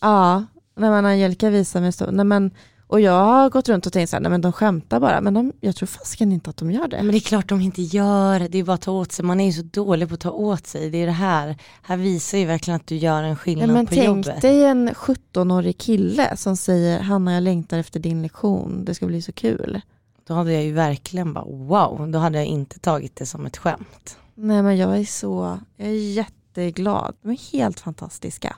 Ja, 0.00 0.44
när 0.76 0.90
man 0.90 1.06
Angelica 1.06 1.50
visar 1.50 1.80
mig 1.80 1.92
så, 1.92 2.10
nej 2.10 2.24
men 2.24 2.50
och 2.92 3.00
jag 3.00 3.24
har 3.24 3.50
gått 3.50 3.68
runt 3.68 3.86
och 3.86 3.92
tänkt 3.92 4.10
så 4.10 4.16
här, 4.16 4.20
nej 4.20 4.30
men 4.30 4.40
de 4.40 4.52
skämtar 4.52 5.00
bara, 5.00 5.20
men 5.20 5.34
de, 5.34 5.52
jag 5.60 5.76
tror 5.76 5.86
fasiken 5.86 6.32
inte 6.32 6.50
att 6.50 6.56
de 6.56 6.70
gör 6.70 6.88
det. 6.88 6.96
Men 6.96 7.12
det 7.12 7.18
är 7.18 7.20
klart 7.20 7.48
de 7.48 7.60
inte 7.60 7.82
gör 7.82 8.48
det, 8.48 8.58
är 8.58 8.64
bara 8.64 8.74
att 8.74 8.80
ta 8.80 8.92
åt 8.92 9.12
sig, 9.12 9.24
man 9.24 9.40
är 9.40 9.46
ju 9.46 9.52
så 9.52 9.62
dålig 9.62 10.08
på 10.08 10.14
att 10.14 10.20
ta 10.20 10.30
åt 10.30 10.66
sig, 10.66 10.90
det 10.90 10.98
är 10.98 11.06
det 11.06 11.12
här, 11.12 11.56
här 11.82 11.96
visar 11.96 12.38
ju 12.38 12.44
verkligen 12.44 12.76
att 12.76 12.86
du 12.86 12.96
gör 12.96 13.22
en 13.22 13.36
skillnad 13.36 13.68
ja, 13.68 13.72
men 13.72 13.86
på 13.86 13.94
tänk 13.94 14.06
jobbet. 14.06 14.26
Tänk 14.26 14.42
dig 14.42 14.64
en 14.64 14.90
17-årig 14.90 15.78
kille 15.78 16.36
som 16.36 16.56
säger, 16.56 17.00
Hanna 17.00 17.34
jag 17.34 17.42
längtar 17.42 17.78
efter 17.78 18.00
din 18.00 18.22
lektion, 18.22 18.84
det 18.84 18.94
ska 18.94 19.06
bli 19.06 19.22
så 19.22 19.32
kul. 19.32 19.80
Då 20.26 20.34
hade 20.34 20.52
jag 20.52 20.64
ju 20.64 20.72
verkligen 20.72 21.32
bara 21.32 21.44
wow, 21.44 22.10
då 22.10 22.18
hade 22.18 22.38
jag 22.38 22.46
inte 22.46 22.78
tagit 22.78 23.16
det 23.16 23.26
som 23.26 23.46
ett 23.46 23.56
skämt. 23.56 24.18
Nej 24.34 24.62
men 24.62 24.76
jag 24.76 24.98
är 24.98 25.04
så, 25.04 25.58
jag 25.76 25.88
är 25.88 26.12
jätteglad, 26.12 27.14
de 27.22 27.30
är 27.30 27.52
helt 27.52 27.80
fantastiska. 27.80 28.56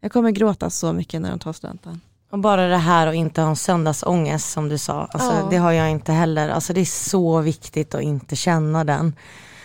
Jag 0.00 0.12
kommer 0.12 0.30
gråta 0.30 0.70
så 0.70 0.92
mycket 0.92 1.20
när 1.22 1.30
de 1.30 1.38
tar 1.38 1.52
studenten. 1.52 2.00
Och 2.34 2.40
bara 2.40 2.66
det 2.66 2.76
här 2.76 3.06
att 3.06 3.14
inte 3.14 3.40
ha 3.40 3.48
en 3.48 3.56
söndagsångest 3.56 4.50
som 4.50 4.68
du 4.68 4.78
sa, 4.78 5.08
alltså, 5.12 5.32
ja. 5.32 5.46
det 5.50 5.56
har 5.56 5.72
jag 5.72 5.90
inte 5.90 6.12
heller. 6.12 6.48
Alltså, 6.48 6.72
det 6.72 6.80
är 6.80 6.84
så 6.84 7.40
viktigt 7.40 7.94
att 7.94 8.02
inte 8.02 8.36
känna 8.36 8.84
den. 8.84 9.16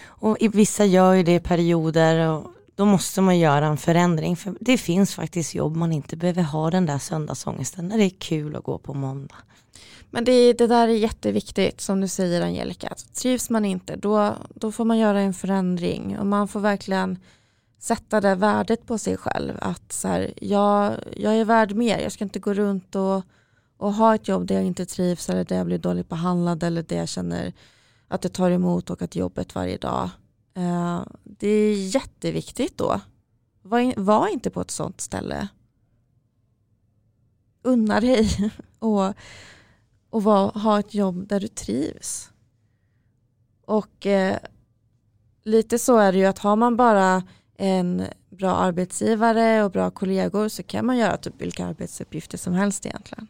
Och 0.05 0.37
vissa 0.53 0.85
gör 0.85 1.13
ju 1.13 1.23
det 1.23 1.35
i 1.35 1.39
perioder 1.39 2.29
och 2.29 2.47
då 2.75 2.85
måste 2.85 3.21
man 3.21 3.39
göra 3.39 3.65
en 3.65 3.77
förändring. 3.77 4.35
För 4.35 4.55
det 4.59 4.77
finns 4.77 5.15
faktiskt 5.15 5.55
jobb 5.55 5.75
man 5.75 5.91
inte 5.91 6.15
behöver 6.15 6.41
ha 6.41 6.71
den 6.71 6.85
där 6.85 6.97
söndagsångesten 6.97 7.87
när 7.87 7.97
det 7.97 8.05
är 8.05 8.19
kul 8.19 8.55
att 8.55 8.63
gå 8.63 8.77
på 8.77 8.93
måndag. 8.93 9.35
Men 10.11 10.23
det, 10.23 10.53
det 10.53 10.67
där 10.67 10.87
är 10.87 10.93
jätteviktigt 10.93 11.81
som 11.81 12.01
du 12.01 12.07
säger 12.07 12.41
Angelica. 12.41 12.95
Trivs 13.21 13.49
man 13.49 13.65
inte 13.65 13.95
då, 13.95 14.35
då 14.55 14.71
får 14.71 14.85
man 14.85 14.97
göra 14.97 15.21
en 15.21 15.33
förändring 15.33 16.19
och 16.19 16.25
man 16.25 16.47
får 16.47 16.59
verkligen 16.59 17.19
sätta 17.79 18.21
det 18.21 18.35
värdet 18.35 18.85
på 18.85 18.97
sig 18.97 19.17
själv. 19.17 19.57
Att 19.61 19.91
så 19.91 20.07
här, 20.07 20.33
jag, 20.41 20.99
jag 21.17 21.35
är 21.35 21.45
värd 21.45 21.75
mer, 21.75 21.99
jag 21.99 22.11
ska 22.11 22.23
inte 22.23 22.39
gå 22.39 22.53
runt 22.53 22.95
och, 22.95 23.23
och 23.77 23.93
ha 23.93 24.15
ett 24.15 24.27
jobb 24.27 24.47
där 24.47 24.55
jag 24.55 24.65
inte 24.65 24.85
trivs 24.85 25.29
eller 25.29 25.45
där 25.45 25.57
jag 25.57 25.65
blir 25.65 25.77
dåligt 25.77 26.09
behandlad 26.09 26.63
eller 26.63 26.83
där 26.83 26.97
jag 26.97 27.09
känner 27.09 27.53
att 28.07 28.21
det 28.21 28.29
tar 28.29 28.51
emot 28.51 28.89
och 28.89 29.01
att 29.01 29.15
jobbet 29.15 29.55
varje 29.55 29.77
dag. 29.77 30.09
Uh, 30.57 31.03
det 31.23 31.47
är 31.47 31.95
jätteviktigt 31.95 32.77
då. 32.77 33.01
Var, 33.61 33.79
in, 33.79 33.93
var 33.97 34.27
inte 34.27 34.49
på 34.49 34.61
ett 34.61 34.71
sånt 34.71 35.01
ställe. 35.01 35.47
Unna 37.61 37.99
dig 37.99 38.51
och, 38.79 39.13
och 40.09 40.23
var, 40.23 40.51
ha 40.51 40.79
ett 40.79 40.93
jobb 40.93 41.27
där 41.27 41.39
du 41.39 41.47
trivs. 41.47 42.31
Och 43.65 44.05
eh, 44.05 44.37
lite 45.43 45.79
så 45.79 45.97
är 45.97 46.11
det 46.11 46.17
ju 46.17 46.25
att 46.25 46.39
har 46.39 46.55
man 46.55 46.77
bara 46.77 47.23
en 47.59 48.05
bra 48.29 48.55
arbetsgivare 48.55 49.63
och 49.63 49.71
bra 49.71 49.91
kollegor 49.91 50.47
så 50.47 50.63
kan 50.63 50.85
man 50.85 50.97
göra 50.97 51.17
typ 51.17 51.41
vilka 51.41 51.65
arbetsuppgifter 51.65 52.37
som 52.37 52.53
helst 52.53 52.85
egentligen. 52.85 53.27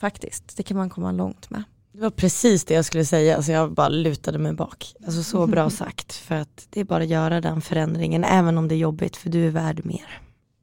Faktiskt, 0.00 0.56
det 0.56 0.62
kan 0.62 0.76
man 0.76 0.90
komma 0.90 1.12
långt 1.12 1.50
med. 1.50 1.62
Det 1.92 2.00
var 2.00 2.10
precis 2.10 2.64
det 2.64 2.74
jag 2.74 2.84
skulle 2.84 3.04
säga, 3.04 3.36
alltså 3.36 3.52
jag 3.52 3.72
bara 3.72 3.88
lutade 3.88 4.38
mig 4.38 4.52
bak. 4.52 4.94
Alltså 5.06 5.22
så 5.22 5.46
bra 5.46 5.70
sagt, 5.84 6.12
för 6.12 6.34
att 6.34 6.66
det 6.70 6.80
är 6.80 6.84
bara 6.84 7.02
att 7.02 7.08
göra 7.08 7.40
den 7.40 7.60
förändringen, 7.60 8.24
även 8.24 8.58
om 8.58 8.68
det 8.68 8.74
är 8.74 8.78
jobbigt, 8.78 9.16
för 9.16 9.30
du 9.30 9.46
är 9.46 9.50
värd 9.50 9.84
mer. 9.84 10.20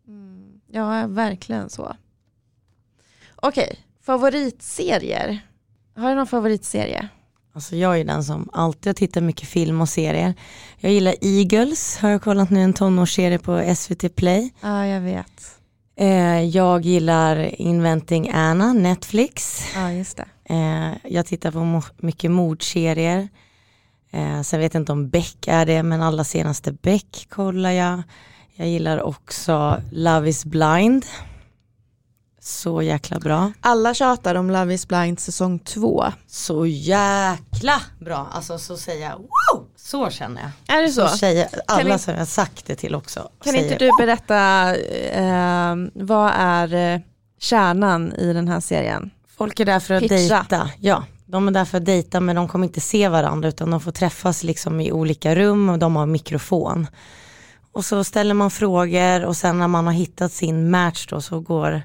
Mm. 0.08 0.62
Ja, 0.68 1.08
verkligen 1.08 1.70
så. 1.70 1.96
Okej, 3.36 3.80
favoritserier. 4.02 5.40
Har 5.96 6.10
du 6.10 6.16
någon 6.16 6.28
favoritserie? 6.28 7.10
Alltså 7.56 7.76
jag 7.76 8.00
är 8.00 8.06
den 8.06 8.24
som 8.24 8.50
alltid 8.54 8.88
har 8.88 8.94
tittat 8.94 9.24
mycket 9.24 9.50
film 9.50 9.82
och 9.82 9.90
serier. 9.90 10.34
Jag 10.78 10.92
gillar 10.92 11.16
Eagles, 11.22 11.98
har 11.98 12.10
jag 12.10 12.22
kollat 12.22 12.50
nu 12.50 12.62
en 12.62 12.74
tonårsserie 12.74 13.40
på 13.40 13.76
SVT 13.76 14.16
Play. 14.16 14.54
Ja, 14.62 14.86
jag 14.86 15.02
vet. 15.02 15.60
Eh, 15.98 16.42
jag 16.42 16.82
gillar 16.82 17.62
Inventing 17.62 18.30
Anna, 18.34 18.74
Netflix. 18.74 19.66
Ja, 19.76 19.92
just 19.92 20.18
det. 20.18 20.26
Eh, 20.54 21.12
jag 21.14 21.26
tittar 21.26 21.52
på 21.52 21.82
mycket 21.98 22.32
mordserier. 22.32 23.28
Eh, 24.12 24.42
sen 24.42 24.60
vet 24.60 24.74
jag 24.74 24.82
inte 24.82 24.92
om 24.92 25.10
Beck 25.10 25.48
är 25.48 25.66
det, 25.66 25.84
men 25.84 26.02
alla 26.02 26.24
senaste 26.24 26.72
Beck 26.72 27.28
kollar 27.30 27.72
jag. 27.72 28.04
Jag 28.56 28.68
gillar 28.68 29.02
också 29.02 29.82
Love 29.92 30.30
is 30.30 30.46
blind. 30.46 31.06
Så 32.48 32.82
jäkla 32.82 33.20
bra. 33.20 33.52
Alla 33.62 33.94
tjatar 33.94 34.36
om 34.36 34.52
Love 34.52 34.74
is 34.74 34.88
blind 34.88 35.20
säsong 35.20 35.60
två. 35.60 36.06
Så 36.28 36.66
jäkla 36.66 37.82
bra. 38.00 38.28
Alltså 38.32 38.58
så 38.58 38.78
säger 38.78 39.10
jag 39.10 39.18
wow, 39.18 39.68
så 39.76 40.10
känner 40.10 40.42
jag. 40.42 40.78
Är 40.78 40.82
det 40.82 40.90
så? 40.90 41.08
så 41.08 41.18
säger 41.18 41.48
alla 41.68 41.94
ni, 41.94 42.00
som 42.00 42.16
jag 42.16 42.28
sagt 42.28 42.66
det 42.66 42.76
till 42.76 42.96
också. 42.96 43.30
Kan 43.44 43.54
säger, 43.54 43.72
inte 43.72 43.86
du 43.86 43.92
berätta, 44.00 44.76
eh, 44.76 45.76
vad 45.94 46.32
är 46.36 46.94
eh, 46.94 47.00
kärnan 47.40 48.14
i 48.14 48.34
den 48.34 48.48
här 48.48 48.60
serien? 48.60 49.12
Folk 49.38 49.60
är 49.60 49.66
där 49.66 49.80
för 49.80 49.94
att 49.94 50.02
Pitcha. 50.02 50.16
dejta. 50.16 50.70
Ja, 50.80 51.04
de 51.26 51.48
är 51.48 51.52
där 51.52 51.66
för 51.66 51.78
att 51.78 51.86
dejta 51.86 52.20
men 52.20 52.36
de 52.36 52.48
kommer 52.48 52.68
inte 52.68 52.82
se 52.82 53.08
varandra 53.08 53.50
utan 53.50 53.72
de 53.72 53.82
får 53.82 53.92
träffas 53.92 54.44
liksom 54.44 54.82
i 54.82 54.92
olika 54.92 55.36
rum 55.36 55.70
och 55.70 55.80
de 55.80 55.96
har 55.96 56.06
mikrofon. 56.06 56.88
Och 57.72 57.86
så 57.86 58.04
ställer 58.04 58.34
man 58.34 58.52
frågor 58.52 59.26
och 59.26 59.38
sen 59.38 59.60
när 59.60 59.68
man 59.68 59.86
har 59.86 59.94
hittat 59.94 60.32
sin 60.32 60.70
match 60.70 61.08
då 61.10 61.22
så 61.22 61.40
går 61.40 61.84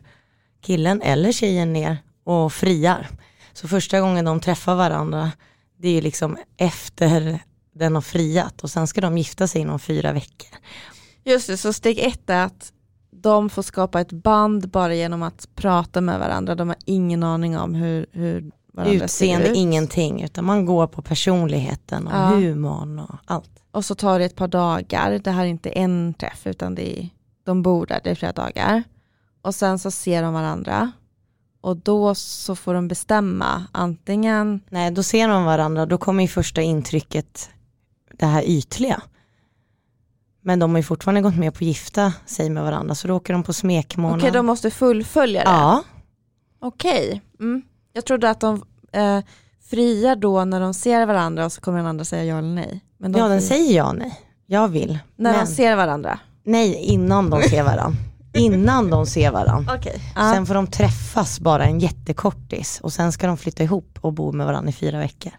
killen 0.60 1.02
eller 1.02 1.32
tjejen 1.32 1.72
ner 1.72 1.98
och 2.24 2.52
friar. 2.52 3.08
Så 3.52 3.68
första 3.68 4.00
gången 4.00 4.24
de 4.24 4.40
träffar 4.40 4.74
varandra 4.74 5.30
det 5.78 5.98
är 5.98 6.02
liksom 6.02 6.38
efter 6.56 7.38
den 7.74 7.94
har 7.94 8.02
friat 8.02 8.62
och 8.62 8.70
sen 8.70 8.86
ska 8.86 9.00
de 9.00 9.18
gifta 9.18 9.46
sig 9.46 9.60
inom 9.60 9.78
fyra 9.78 10.12
veckor. 10.12 10.58
Just 11.24 11.46
det, 11.46 11.56
så 11.56 11.72
steg 11.72 11.98
ett 11.98 12.30
är 12.30 12.44
att 12.44 12.72
de 13.10 13.50
får 13.50 13.62
skapa 13.62 14.00
ett 14.00 14.12
band 14.12 14.68
bara 14.68 14.94
genom 14.94 15.22
att 15.22 15.48
prata 15.54 16.00
med 16.00 16.18
varandra. 16.18 16.54
De 16.54 16.68
har 16.68 16.76
ingen 16.84 17.22
aning 17.22 17.58
om 17.58 17.74
hur, 17.74 18.06
hur 18.12 18.50
varandra 18.72 19.04
Utseende, 19.04 19.46
ser 19.46 19.52
ut. 19.52 19.58
ingenting, 19.58 20.22
utan 20.22 20.44
man 20.44 20.66
går 20.66 20.86
på 20.86 21.02
personligheten 21.02 22.06
och 22.06 22.12
ja. 22.12 22.26
humorn 22.26 22.98
och 22.98 23.14
allt. 23.24 23.50
Och 23.70 23.84
så 23.84 23.94
tar 23.94 24.18
det 24.18 24.24
ett 24.24 24.36
par 24.36 24.48
dagar, 24.48 25.18
det 25.18 25.30
här 25.30 25.42
är 25.42 25.48
inte 25.48 25.70
en 25.70 26.14
träff 26.14 26.46
utan 26.46 26.74
det 26.74 27.00
är, 27.00 27.08
de 27.44 27.62
bor 27.62 27.86
där, 27.86 28.00
det 28.04 28.10
är 28.10 28.14
flera 28.14 28.32
dagar. 28.32 28.82
Och 29.42 29.54
sen 29.54 29.78
så 29.78 29.90
ser 29.90 30.22
de 30.22 30.34
varandra 30.34 30.92
och 31.60 31.76
då 31.76 32.14
så 32.14 32.56
får 32.56 32.74
de 32.74 32.88
bestämma 32.88 33.64
antingen. 33.72 34.60
Nej, 34.68 34.90
då 34.90 35.02
ser 35.02 35.28
de 35.28 35.44
varandra, 35.44 35.86
då 35.86 35.98
kommer 35.98 36.22
ju 36.22 36.28
första 36.28 36.62
intrycket 36.62 37.50
det 38.18 38.26
här 38.26 38.42
ytliga. 38.42 39.02
Men 40.42 40.58
de 40.58 40.70
har 40.70 40.78
ju 40.78 40.82
fortfarande 40.82 41.20
gått 41.20 41.36
med 41.36 41.54
på 41.54 41.56
att 41.56 41.62
gifta 41.62 42.12
sig 42.26 42.50
med 42.50 42.62
varandra 42.62 42.94
så 42.94 43.08
då 43.08 43.14
åker 43.14 43.32
de 43.32 43.42
på 43.42 43.52
smekmånad. 43.52 44.18
Okej, 44.18 44.30
de 44.30 44.46
måste 44.46 44.70
fullfölja 44.70 45.44
det? 45.44 45.50
Ja. 45.50 45.82
Okej, 46.60 47.22
mm. 47.40 47.62
jag 47.92 48.04
trodde 48.04 48.30
att 48.30 48.40
de 48.40 48.64
eh, 48.92 49.20
friar 49.70 50.16
då 50.16 50.44
när 50.44 50.60
de 50.60 50.74
ser 50.74 51.06
varandra 51.06 51.44
och 51.44 51.52
så 51.52 51.60
kommer 51.60 51.78
den 51.78 51.86
andra 51.86 52.04
säga 52.04 52.24
ja 52.24 52.38
eller 52.38 52.54
nej. 52.54 52.84
Men 52.98 53.12
de 53.12 53.18
ja, 53.18 53.28
den 53.28 53.42
säger 53.42 53.76
ja 53.76 53.92
nej. 53.92 54.20
Jag 54.46 54.68
vill. 54.68 54.98
När 55.16 55.32
men... 55.32 55.46
de 55.46 55.52
ser 55.52 55.76
varandra? 55.76 56.18
Nej, 56.44 56.74
innan 56.74 57.30
de 57.30 57.42
ser 57.42 57.62
varandra 57.62 58.09
innan 58.32 58.90
de 58.90 59.06
ser 59.06 59.30
varandra. 59.30 59.74
Okay. 59.80 59.98
Sen 60.14 60.46
får 60.46 60.54
de 60.54 60.66
träffas 60.66 61.40
bara 61.40 61.64
en 61.64 61.78
jättekortis 61.78 62.80
och 62.80 62.92
sen 62.92 63.12
ska 63.12 63.26
de 63.26 63.36
flytta 63.36 63.62
ihop 63.62 63.98
och 64.00 64.12
bo 64.12 64.32
med 64.32 64.46
varandra 64.46 64.70
i 64.70 64.72
fyra 64.72 64.98
veckor. 64.98 65.32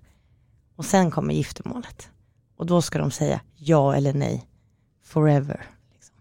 Och 0.76 0.86
sen 0.86 1.12
kommer 1.12 1.34
giftermålet. 1.34 2.10
Och 2.58 2.66
då 2.66 2.82
ska 2.82 3.00
de 3.00 3.12
säga 3.12 3.42
ja 3.56 3.96
eller 3.96 4.14
nej. 4.14 4.48
Forever. 5.06 5.66
Liksom. 5.94 6.16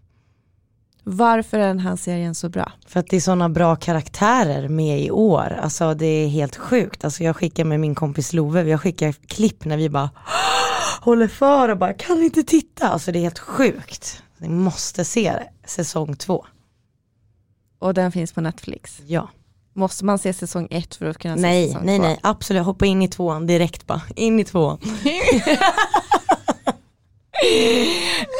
Varför 1.05 1.59
är 1.59 1.67
den 1.67 1.79
här 1.79 1.97
serien 1.97 2.35
så 2.35 2.49
bra? 2.49 2.73
För 2.87 3.01
att 3.01 3.07
det 3.11 3.17
är 3.17 3.21
sådana 3.21 3.49
bra 3.49 3.77
karaktärer 3.77 4.69
med 4.69 5.01
i 5.01 5.11
år. 5.11 5.59
Alltså 5.63 5.95
det 5.95 6.07
är 6.07 6.29
helt 6.29 6.57
sjukt. 6.57 7.05
Alltså 7.05 7.25
jag 7.25 7.37
skickar 7.37 7.65
med 7.65 7.81
min 7.81 7.95
kompis 7.95 8.33
Love, 8.33 8.63
jag 8.63 8.81
skickar 8.81 9.13
klipp 9.13 9.65
när 9.65 9.77
vi 9.77 9.89
bara 9.89 10.11
håller 11.01 11.29
för 11.29 11.69
och 11.69 11.79
bara 11.79 11.93
kan 11.93 12.23
inte 12.23 12.43
titta. 12.43 12.89
Alltså 12.89 13.13
det 13.13 13.19
är 13.19 13.23
helt 13.23 13.39
sjukt. 13.39 14.23
Ni 14.39 14.49
måste 14.49 15.05
se 15.05 15.33
det, 15.33 15.69
säsong 15.69 16.17
två. 16.17 16.47
Och 17.81 17.95
den 17.95 18.13
finns 18.13 18.33
på 18.33 18.41
Netflix. 18.41 19.01
Ja. 19.07 19.29
Måste 19.75 20.05
man 20.05 20.19
se 20.19 20.33
säsong 20.33 20.69
ett 20.71 20.95
för 20.95 21.07
att 21.07 21.19
kunna 21.19 21.35
se 21.37 21.41
Nej, 21.41 21.67
säsong 21.67 21.83
nej, 21.87 21.99
två? 21.99 22.03
nej, 22.03 22.19
absolut. 22.23 22.65
Hoppa 22.65 22.87
in 22.87 23.03
i 23.03 23.09
tvåan 23.09 23.47
direkt 23.47 23.87
bara. 23.87 24.03
In 24.17 24.41
i 24.41 24.45
tvåan. 24.45 24.79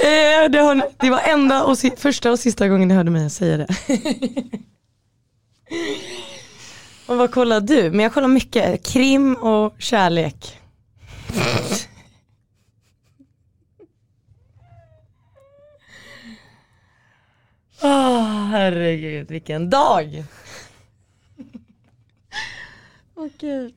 Eh, 0.05 0.51
det, 0.51 0.59
har, 0.59 0.83
det 0.99 1.11
var 1.11 1.21
enda 1.21 1.65
och 1.65 1.79
si, 1.79 1.93
första 1.97 2.31
och 2.31 2.39
sista 2.39 2.69
gången 2.69 2.89
ni 2.89 2.95
hörde 2.95 3.11
mig 3.11 3.31
säga 3.31 3.57
det. 3.57 3.67
och 7.07 7.17
vad 7.17 7.31
kollar 7.31 7.61
du? 7.61 7.91
Men 7.91 8.01
jag 8.01 8.15
kollar 8.15 8.29
mycket 8.29 8.87
krim 8.87 9.35
och 9.35 9.75
kärlek. 9.79 10.59
Åh 17.83 18.47
herregud 18.47 19.31
vilken 19.31 19.71
dag. 19.71 20.25
Åh 23.15 23.29
gud. 23.39 23.75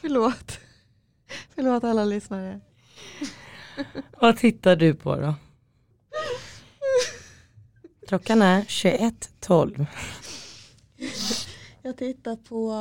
Förlåt. 0.00 0.58
Förlåt 1.54 1.84
alla 1.84 2.04
lyssnare. 2.04 2.60
Vad 4.20 4.36
tittar 4.36 4.76
du 4.76 4.94
på 4.94 5.16
då? 5.16 5.34
Klockan 8.08 8.42
är 8.42 8.62
21.12. 8.62 9.86
Jag 11.82 11.96
tittar 11.96 12.36
på 12.36 12.72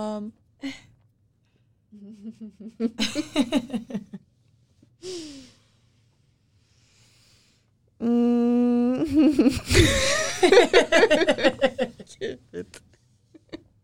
Mm. 7.99 9.05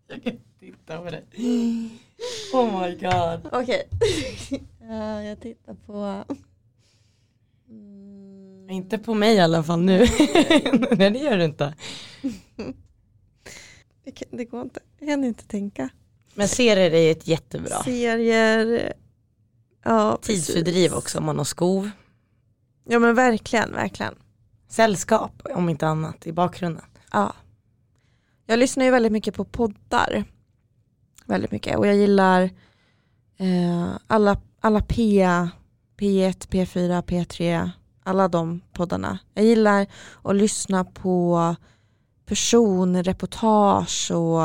Jag 0.08 0.24
kan 0.24 0.38
titta 0.60 0.98
på 0.98 1.10
det. 1.10 1.24
Oh 2.54 2.82
my 2.82 2.96
god. 2.96 3.50
Okej. 3.52 3.88
Ja, 4.90 5.24
jag 5.24 5.42
tittar 5.42 5.74
på 5.74 6.24
mm. 7.70 8.70
Inte 8.70 8.98
på 8.98 9.14
mig 9.14 9.36
i 9.36 9.40
alla 9.40 9.64
fall 9.64 9.82
nu. 9.82 10.00
Nej 10.92 11.12
det 11.12 11.20
gör 11.20 11.38
du 11.38 11.44
inte. 11.46 11.74
Det 14.04 14.12
kan- 14.12 14.28
Det 14.38 14.46
går 14.46 14.62
inte. 14.62 14.80
Jag 15.00 15.10
kan 15.10 15.24
inte 15.24 15.46
tänka. 15.48 15.90
Men 16.34 16.48
serier 16.48 16.92
är 16.94 17.12
ett 17.12 17.28
jättebra. 17.28 17.84
Serier. 17.84 18.94
Ja. 19.86 20.18
Tidsfördriv 20.22 20.94
också 20.94 21.18
om 21.18 21.26
man 21.26 21.38
har 21.38 21.46
skov. 21.46 21.90
Ja 22.84 23.00
men 23.00 23.16
verkligen, 23.16 23.72
verkligen. 23.72 24.16
Sällskap 24.68 25.42
om 25.56 25.70
inte 25.70 25.88
annat 25.88 26.28
i 26.28 26.34
bakgrunden. 26.34 26.86
Ja. 27.12 27.34
Jag 28.46 28.60
lyssnar 28.60 28.86
ju 28.86 28.92
väldigt 28.92 29.12
mycket 29.12 29.36
på 29.36 29.46
poddar. 29.46 30.24
Väldigt 31.26 31.52
mycket. 31.52 31.78
Och 31.78 31.88
jag 31.88 31.96
gillar 31.96 32.42
eh, 33.38 33.90
alla, 34.08 34.42
alla 34.60 34.82
P, 34.82 35.28
P1, 35.98 36.48
P4, 36.48 37.02
P3, 37.04 37.70
alla 38.04 38.28
de 38.28 38.62
poddarna. 38.74 39.20
Jag 39.34 39.46
gillar 39.46 39.88
att 40.24 40.36
lyssna 40.36 40.84
på 40.84 41.56
personreportage 42.26 44.12
och 44.12 44.42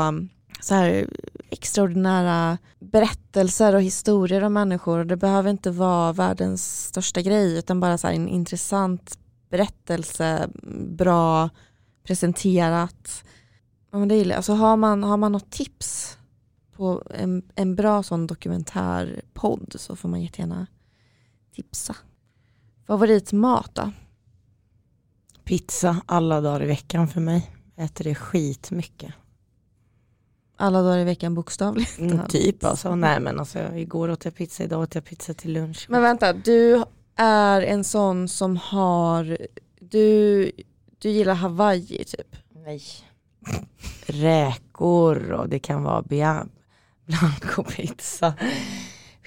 så 0.61 0.75
här 0.75 1.07
extraordinära 1.49 2.57
berättelser 2.79 3.75
och 3.75 3.81
historier 3.81 4.43
om 4.43 4.53
människor. 4.53 4.99
Och 4.99 5.07
Det 5.07 5.17
behöver 5.17 5.49
inte 5.49 5.71
vara 5.71 6.13
världens 6.13 6.85
största 6.87 7.21
grej 7.21 7.57
utan 7.57 7.79
bara 7.79 7.97
så 7.97 8.07
här 8.07 8.13
en 8.13 8.27
intressant 8.27 9.19
berättelse, 9.49 10.49
bra 10.87 11.49
presenterat. 12.03 13.23
Ja, 13.91 13.97
men 13.99 14.07
det 14.07 14.15
gillar. 14.15 14.35
Alltså 14.35 14.53
har, 14.53 14.77
man, 14.77 15.03
har 15.03 15.17
man 15.17 15.31
något 15.31 15.51
tips 15.51 16.17
på 16.71 17.03
en, 17.09 17.43
en 17.55 17.75
bra 17.75 18.03
sån 18.03 18.27
dokumentärpodd 18.27 19.75
så 19.75 19.95
får 19.95 20.09
man 20.09 20.21
jättegärna 20.21 20.67
tipsa. 21.55 21.95
Favoritmat 22.87 23.75
då? 23.75 23.91
Pizza 25.43 26.01
alla 26.05 26.41
dagar 26.41 26.63
i 26.63 26.67
veckan 26.67 27.07
för 27.07 27.21
mig. 27.21 27.51
Jag 27.75 27.85
äter 27.85 28.03
det 28.03 28.15
skitmycket. 28.15 29.13
Alla 30.61 30.81
dagar 30.81 30.97
i 30.97 31.03
veckan 31.03 31.33
bokstavligt. 31.33 31.99
Mm, 31.99 32.27
typ 32.27 32.63
alltså. 32.63 32.95
Nej 32.95 33.19
men 33.19 33.39
alltså 33.39 33.59
igår 33.75 34.09
åt 34.09 34.25
jag 34.25 34.35
pizza, 34.35 34.63
idag 34.63 34.81
åt 34.81 34.95
jag 34.95 35.05
pizza 35.05 35.33
till 35.33 35.53
lunch. 35.53 35.85
Men 35.89 36.01
vänta, 36.01 36.33
du 36.33 36.83
är 37.15 37.61
en 37.61 37.83
sån 37.83 38.27
som 38.27 38.57
har, 38.57 39.37
du, 39.79 40.51
du 40.99 41.09
gillar 41.09 41.33
Hawaii 41.33 42.03
typ? 42.03 42.35
Nej. 42.65 42.81
Räkor 44.05 45.31
och 45.31 45.49
det 45.49 45.59
kan 45.59 45.83
vara 45.83 46.03
blancopizza, 47.05 48.33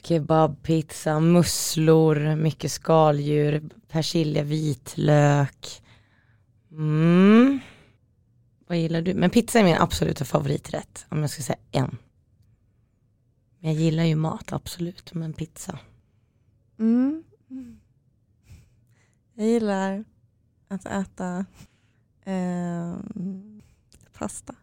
kebabpizza, 0.02 1.20
musslor, 1.20 2.36
mycket 2.36 2.72
skaldjur, 2.72 3.62
persilja, 3.88 4.42
vitlök. 4.42 5.82
Mm. 6.72 7.60
Vad 8.66 8.78
gillar 8.78 9.02
du? 9.02 9.14
Men 9.14 9.30
pizza 9.30 9.58
är 9.58 9.64
min 9.64 9.76
absoluta 9.76 10.24
favoriträtt 10.24 11.06
om 11.08 11.20
jag 11.20 11.30
ska 11.30 11.42
säga 11.42 11.58
en. 11.70 11.98
Men 13.58 13.70
jag 13.70 13.80
gillar 13.80 14.04
ju 14.04 14.14
mat 14.14 14.52
absolut, 14.52 15.14
men 15.14 15.32
pizza. 15.32 15.78
Mm. 16.78 17.24
Jag 19.34 19.46
gillar 19.46 20.04
att 20.68 20.86
äta 20.86 21.46
eh, 22.24 22.96
pasta. 24.12 24.54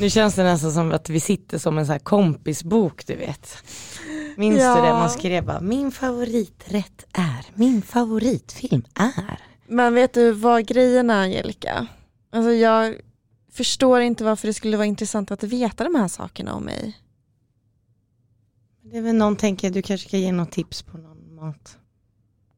Nu 0.00 0.10
känns 0.10 0.34
det 0.34 0.42
nästan 0.42 0.72
som 0.72 0.92
att 0.92 1.08
vi 1.10 1.20
sitter 1.20 1.58
som 1.58 1.78
en 1.78 1.86
här 1.86 1.98
kompisbok 1.98 3.06
du 3.06 3.16
vet. 3.16 3.56
Minns 4.36 4.60
Ja. 4.60 4.74
du 4.76 4.82
det 4.82 4.92
man 4.92 5.10
skrev 5.10 5.44
bara, 5.44 5.60
min 5.60 5.92
favoriträtt 5.92 7.04
är, 7.12 7.46
min 7.54 7.82
favoritfilm 7.82 8.82
är. 8.94 9.40
Men 9.66 9.94
vet 9.94 10.14
du 10.14 10.32
vad 10.32 10.66
grejen 10.66 11.10
är 11.10 11.22
Angelica? 11.22 11.86
Alltså 12.32 12.52
jag 12.52 12.94
förstår 13.52 14.00
inte 14.00 14.24
varför 14.24 14.46
det 14.46 14.54
skulle 14.54 14.76
vara 14.76 14.86
intressant 14.86 15.30
att 15.30 15.42
veta 15.42 15.84
de 15.84 15.94
här 15.94 16.08
sakerna 16.08 16.54
om 16.54 16.62
mig. 16.64 16.98
Det 18.82 18.96
är 18.98 19.02
väl 19.02 19.14
någon 19.14 19.36
tänker, 19.36 19.70
du 19.70 19.82
kanske 19.82 20.08
kan 20.08 20.20
ge 20.20 20.32
något 20.32 20.52
tips 20.52 20.82
på 20.82 20.98
någon 20.98 21.34
mat. 21.34 21.76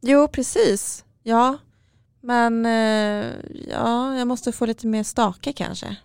Jo, 0.01 0.29
precis. 0.29 1.05
Ja, 1.23 1.59
men 2.21 2.67
eh, 2.67 3.27
ja, 3.71 4.17
jag 4.19 4.29
måste 4.29 4.53
få 4.53 4.67
lite 4.67 4.87
mer 4.87 5.03
stake 5.03 5.53
kanske. 5.53 5.97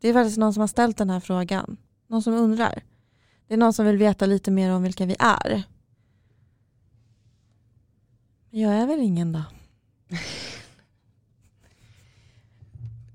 Det 0.00 0.08
är 0.08 0.12
faktiskt 0.12 0.38
någon 0.38 0.52
som 0.54 0.60
har 0.60 0.68
ställt 0.68 0.96
den 0.96 1.10
här 1.10 1.20
frågan. 1.20 1.76
Någon 2.06 2.22
som 2.22 2.34
undrar. 2.34 2.82
Det 3.48 3.54
är 3.54 3.58
någon 3.58 3.72
som 3.72 3.86
vill 3.86 3.96
veta 3.96 4.26
lite 4.26 4.50
mer 4.50 4.70
om 4.70 4.82
vilka 4.82 5.06
vi 5.06 5.16
är. 5.18 5.62
Jag 8.50 8.72
är 8.74 8.86
väl 8.86 9.00
ingen 9.00 9.32
då. 9.32 9.42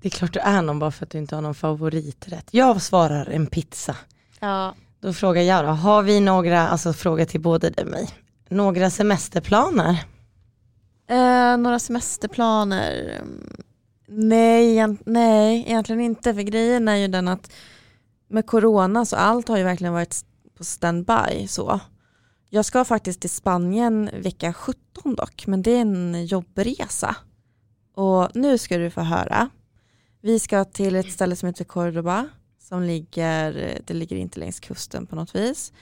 Det 0.00 0.08
är 0.08 0.10
klart 0.10 0.32
du 0.32 0.40
är 0.40 0.62
någon 0.62 0.78
bara 0.78 0.90
för 0.90 1.06
att 1.06 1.10
du 1.10 1.18
inte 1.18 1.34
har 1.34 1.42
någon 1.42 1.54
favoriträtt. 1.54 2.48
Jag 2.50 2.82
svarar 2.82 3.26
en 3.26 3.46
pizza. 3.46 3.96
Ja. 4.40 4.74
Då 5.00 5.12
frågar 5.12 5.42
jag 5.42 5.64
då, 5.64 5.70
har 5.70 6.02
vi 6.02 6.20
några, 6.20 6.68
alltså 6.68 6.92
fråga 6.92 7.26
till 7.26 7.40
både 7.40 7.70
dig 7.70 7.84
och 7.84 7.90
mig, 7.90 8.08
några 8.48 8.90
semesterplaner? 8.90 10.04
Eh, 11.06 11.56
några 11.56 11.78
semesterplaner? 11.78 13.20
Nej, 14.14 14.72
egent- 14.76 15.02
nej, 15.06 15.64
egentligen 15.66 16.00
inte. 16.00 16.34
För 16.34 16.42
grejen 16.42 16.88
är 16.88 16.96
ju 16.96 17.08
den 17.08 17.28
att 17.28 17.52
med 18.28 18.46
corona 18.46 19.04
så 19.04 19.16
allt 19.16 19.48
har 19.48 19.56
ju 19.58 19.64
verkligen 19.64 19.92
varit 19.92 20.24
på 20.58 20.64
standby 20.64 21.46
så. 21.48 21.80
Jag 22.50 22.64
ska 22.64 22.84
faktiskt 22.84 23.20
till 23.20 23.30
Spanien 23.30 24.10
vecka 24.22 24.52
17 24.52 25.14
dock, 25.14 25.46
men 25.46 25.62
det 25.62 25.70
är 25.70 25.80
en 25.80 26.26
jobbresa. 26.26 27.16
Och 27.94 28.28
nu 28.36 28.58
ska 28.58 28.78
du 28.78 28.90
få 28.90 29.00
höra. 29.00 29.48
Vi 30.20 30.38
ska 30.38 30.64
till 30.64 30.96
ett 30.96 31.12
ställe 31.12 31.36
som 31.36 31.46
heter 31.46 31.64
Cordoba, 31.64 32.28
som 32.58 32.82
ligger, 32.82 33.78
det 33.86 33.94
ligger 33.94 34.16
inte 34.16 34.40
längs 34.40 34.60
kusten 34.60 35.06
på 35.06 35.16
något 35.16 35.34
vis. 35.34 35.72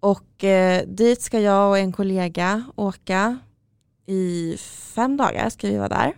Och 0.00 0.44
eh, 0.44 0.86
dit 0.86 1.22
ska 1.22 1.40
jag 1.40 1.68
och 1.70 1.78
en 1.78 1.92
kollega 1.92 2.64
åka 2.76 3.38
i 4.06 4.56
fem 4.94 5.16
dagar 5.16 5.50
ska 5.50 5.68
vi 5.68 5.76
vara 5.76 5.88
där. 5.88 6.12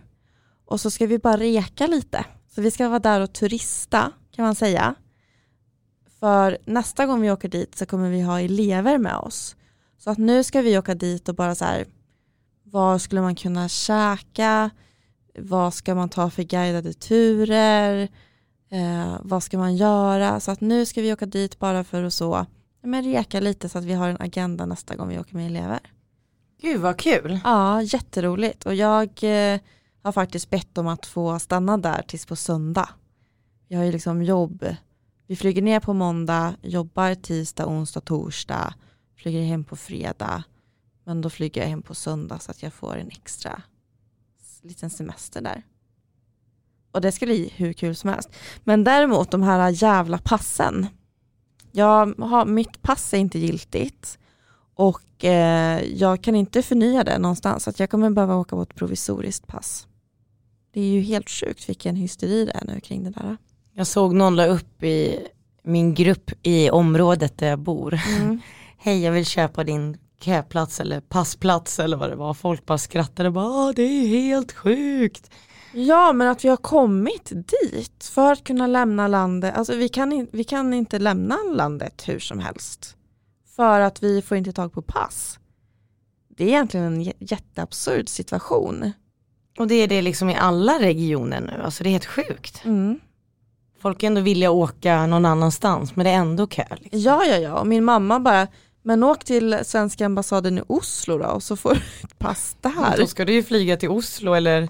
Och 0.67 0.81
så 0.81 0.91
ska 0.91 1.07
vi 1.07 1.19
bara 1.19 1.37
reka 1.37 1.87
lite. 1.87 2.25
Så 2.55 2.61
vi 2.61 2.71
ska 2.71 2.89
vara 2.89 2.99
där 2.99 3.21
och 3.21 3.33
turista 3.33 4.11
kan 4.31 4.45
man 4.45 4.55
säga. 4.55 4.95
För 6.19 6.57
nästa 6.65 7.05
gång 7.05 7.21
vi 7.21 7.31
åker 7.31 7.49
dit 7.49 7.75
så 7.75 7.85
kommer 7.85 8.09
vi 8.09 8.21
ha 8.21 8.41
elever 8.41 8.97
med 8.97 9.15
oss. 9.15 9.55
Så 9.97 10.09
att 10.09 10.17
nu 10.17 10.43
ska 10.43 10.61
vi 10.61 10.77
åka 10.77 10.95
dit 10.95 11.29
och 11.29 11.35
bara 11.35 11.55
så 11.55 11.65
här, 11.65 11.85
vad 12.63 13.01
skulle 13.01 13.21
man 13.21 13.35
kunna 13.35 13.69
käka? 13.69 14.69
Vad 15.39 15.73
ska 15.73 15.95
man 15.95 16.09
ta 16.09 16.29
för 16.29 16.43
guidade 16.43 16.93
turer? 16.93 18.09
Eh, 18.69 19.15
vad 19.21 19.43
ska 19.43 19.57
man 19.57 19.75
göra? 19.75 20.39
Så 20.39 20.51
att 20.51 20.61
nu 20.61 20.85
ska 20.85 21.01
vi 21.01 21.13
åka 21.13 21.25
dit 21.25 21.59
bara 21.59 21.83
för 21.83 22.03
att 22.03 22.13
så, 22.13 22.45
men 22.83 23.03
reka 23.03 23.39
lite 23.39 23.69
så 23.69 23.77
att 23.77 23.85
vi 23.85 23.93
har 23.93 24.09
en 24.09 24.21
agenda 24.21 24.65
nästa 24.65 24.95
gång 24.95 25.09
vi 25.09 25.19
åker 25.19 25.35
med 25.35 25.45
elever. 25.45 25.79
Gud 26.61 26.81
vad 26.81 26.97
kul. 26.97 27.39
Ja, 27.43 27.81
jätteroligt 27.81 28.65
och 28.65 28.75
jag 28.75 29.09
eh, 29.23 29.59
har 30.07 30.11
faktiskt 30.11 30.49
bett 30.49 30.77
om 30.77 30.87
att 30.87 31.05
få 31.05 31.39
stanna 31.39 31.77
där 31.77 32.01
tills 32.07 32.25
på 32.25 32.35
söndag. 32.35 32.89
Jag 33.67 33.77
har 33.77 33.85
ju 33.85 33.91
liksom 33.91 34.23
jobb, 34.23 34.65
vi 35.27 35.35
flyger 35.35 35.61
ner 35.61 35.79
på 35.79 35.93
måndag, 35.93 36.55
jobbar 36.61 37.15
tisdag, 37.15 37.67
onsdag, 37.67 38.01
torsdag, 38.01 38.73
flyger 39.15 39.43
hem 39.43 39.63
på 39.63 39.75
fredag, 39.75 40.43
men 41.03 41.21
då 41.21 41.29
flyger 41.29 41.61
jag 41.61 41.69
hem 41.69 41.81
på 41.81 41.95
söndag 41.95 42.39
så 42.39 42.51
att 42.51 42.63
jag 42.63 42.73
får 42.73 42.97
en 42.97 43.07
extra 43.07 43.61
liten 44.61 44.89
semester 44.89 45.41
där. 45.41 45.63
Och 46.91 47.01
det 47.01 47.11
ska 47.11 47.25
bli 47.25 47.53
hur 47.55 47.73
kul 47.73 47.95
som 47.95 48.09
helst. 48.09 48.29
Men 48.63 48.83
däremot 48.83 49.31
de 49.31 49.43
här 49.43 49.69
jävla 49.69 50.17
passen. 50.17 50.87
Jag 51.71 52.13
har, 52.19 52.45
mitt 52.45 52.81
pass 52.81 53.13
är 53.13 53.17
inte 53.17 53.39
giltigt 53.39 54.19
och 54.75 55.25
eh, 55.25 55.83
jag 55.83 56.21
kan 56.21 56.35
inte 56.35 56.61
förnya 56.61 57.03
det 57.03 57.17
någonstans. 57.17 57.63
Så 57.63 57.69
att 57.69 57.79
jag 57.79 57.89
kommer 57.89 58.09
behöva 58.09 58.35
åka 58.35 58.55
på 58.55 58.61
ett 58.61 58.75
provisoriskt 58.75 59.47
pass. 59.47 59.86
Det 60.77 60.81
är 60.81 60.91
ju 60.91 61.01
helt 61.01 61.29
sjukt 61.29 61.69
vilken 61.69 61.95
hysteri 61.95 62.45
det 62.45 62.51
är 62.51 62.65
nu 62.65 62.79
kring 62.79 63.03
det 63.03 63.09
där. 63.09 63.37
Jag 63.73 63.87
såg 63.87 64.15
någon 64.15 64.35
la 64.35 64.45
upp 64.45 64.83
i 64.83 65.27
min 65.63 65.93
grupp 65.93 66.31
i 66.43 66.69
området 66.69 67.37
där 67.37 67.47
jag 67.47 67.59
bor. 67.59 67.99
Mm. 68.07 68.41
Hej 68.77 69.03
jag 69.03 69.11
vill 69.11 69.25
köpa 69.25 69.63
din 69.63 69.97
köplats 70.21 70.79
eller 70.79 70.99
passplats 70.99 71.79
eller 71.79 71.97
vad 71.97 72.09
det 72.09 72.15
var. 72.15 72.33
Folk 72.33 72.65
bara 72.65 72.77
skrattade 72.77 73.31
bara 73.31 73.73
det 73.73 73.81
är 73.81 74.07
helt 74.07 74.51
sjukt. 74.51 75.31
Ja 75.73 76.13
men 76.13 76.27
att 76.27 76.45
vi 76.45 76.49
har 76.49 76.57
kommit 76.57 77.31
dit 77.31 78.03
för 78.13 78.31
att 78.31 78.43
kunna 78.43 78.67
lämna 78.67 79.07
landet. 79.07 79.57
Alltså 79.57 79.75
vi 79.75 79.89
kan, 79.89 80.27
vi 80.31 80.43
kan 80.43 80.73
inte 80.73 80.99
lämna 80.99 81.37
landet 81.53 82.03
hur 82.07 82.19
som 82.19 82.39
helst. 82.39 82.95
För 83.55 83.79
att 83.79 84.03
vi 84.03 84.21
får 84.21 84.37
inte 84.37 84.53
tag 84.53 84.73
på 84.73 84.81
pass. 84.81 85.39
Det 86.29 86.43
är 86.43 86.47
egentligen 86.47 86.85
en 86.85 87.03
jätteabsurd 87.19 88.09
situation. 88.09 88.93
Och 89.57 89.67
det 89.67 89.75
är 89.75 89.87
det 89.87 90.01
liksom 90.01 90.29
i 90.29 90.35
alla 90.35 90.79
regioner 90.79 91.41
nu, 91.41 91.61
alltså 91.63 91.83
det 91.83 91.89
är 91.89 91.91
helt 91.91 92.05
sjukt. 92.05 92.65
Mm. 92.65 92.99
Folk 93.81 94.03
är 94.03 94.07
ändå 94.07 94.21
villiga 94.21 94.51
åka 94.51 95.05
någon 95.05 95.25
annanstans 95.25 95.95
men 95.95 96.05
det 96.05 96.11
är 96.11 96.15
ändå 96.15 96.47
kö. 96.47 96.65
Liksom. 96.69 96.99
Ja, 96.99 97.25
ja, 97.25 97.37
ja. 97.37 97.59
Och 97.59 97.67
min 97.67 97.83
mamma 97.83 98.19
bara, 98.19 98.47
men 98.81 99.03
åk 99.03 99.23
till 99.23 99.59
svenska 99.63 100.05
ambassaden 100.05 100.57
i 100.57 100.61
Oslo 100.67 101.17
då 101.17 101.25
och 101.25 101.43
så 101.43 101.55
får 101.55 101.73
du 101.73 101.81
ett 102.03 102.19
pass 102.19 102.57
där. 102.61 102.97
Då 102.97 103.07
ska 103.07 103.25
du 103.25 103.33
ju 103.33 103.43
flyga 103.43 103.77
till 103.77 103.89
Oslo 103.89 104.33
eller, 104.33 104.69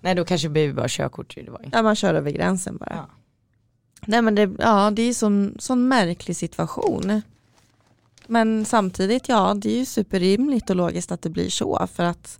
nej 0.00 0.14
då 0.14 0.24
kanske 0.24 0.48
behöver 0.48 0.74
bara 0.74 0.88
körkort. 0.88 1.34
Det 1.34 1.50
var 1.50 1.60
Ja, 1.72 1.82
man 1.82 1.96
kör 1.96 2.14
över 2.14 2.30
gränsen 2.30 2.76
bara. 2.76 2.92
Ja. 2.96 3.08
Nej 4.06 4.22
men 4.22 4.34
det, 4.34 4.50
ja, 4.58 4.90
det 4.90 5.02
är 5.02 5.14
sån, 5.14 5.56
sån 5.58 5.88
märklig 5.88 6.36
situation. 6.36 7.22
Men 8.26 8.64
samtidigt, 8.64 9.28
ja, 9.28 9.54
det 9.56 9.72
är 9.72 9.78
ju 9.78 9.84
superrimligt 9.84 10.70
och 10.70 10.76
logiskt 10.76 11.12
att 11.12 11.22
det 11.22 11.30
blir 11.30 11.50
så 11.50 11.88
för 11.94 12.04
att 12.04 12.38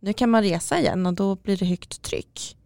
nu 0.00 0.12
kan 0.12 0.30
man 0.30 0.42
resa 0.42 0.78
igen 0.78 1.06
och 1.06 1.14
då 1.14 1.36
blir 1.36 1.56
det 1.56 1.66
högt 1.66 2.02
tryck. 2.02 2.56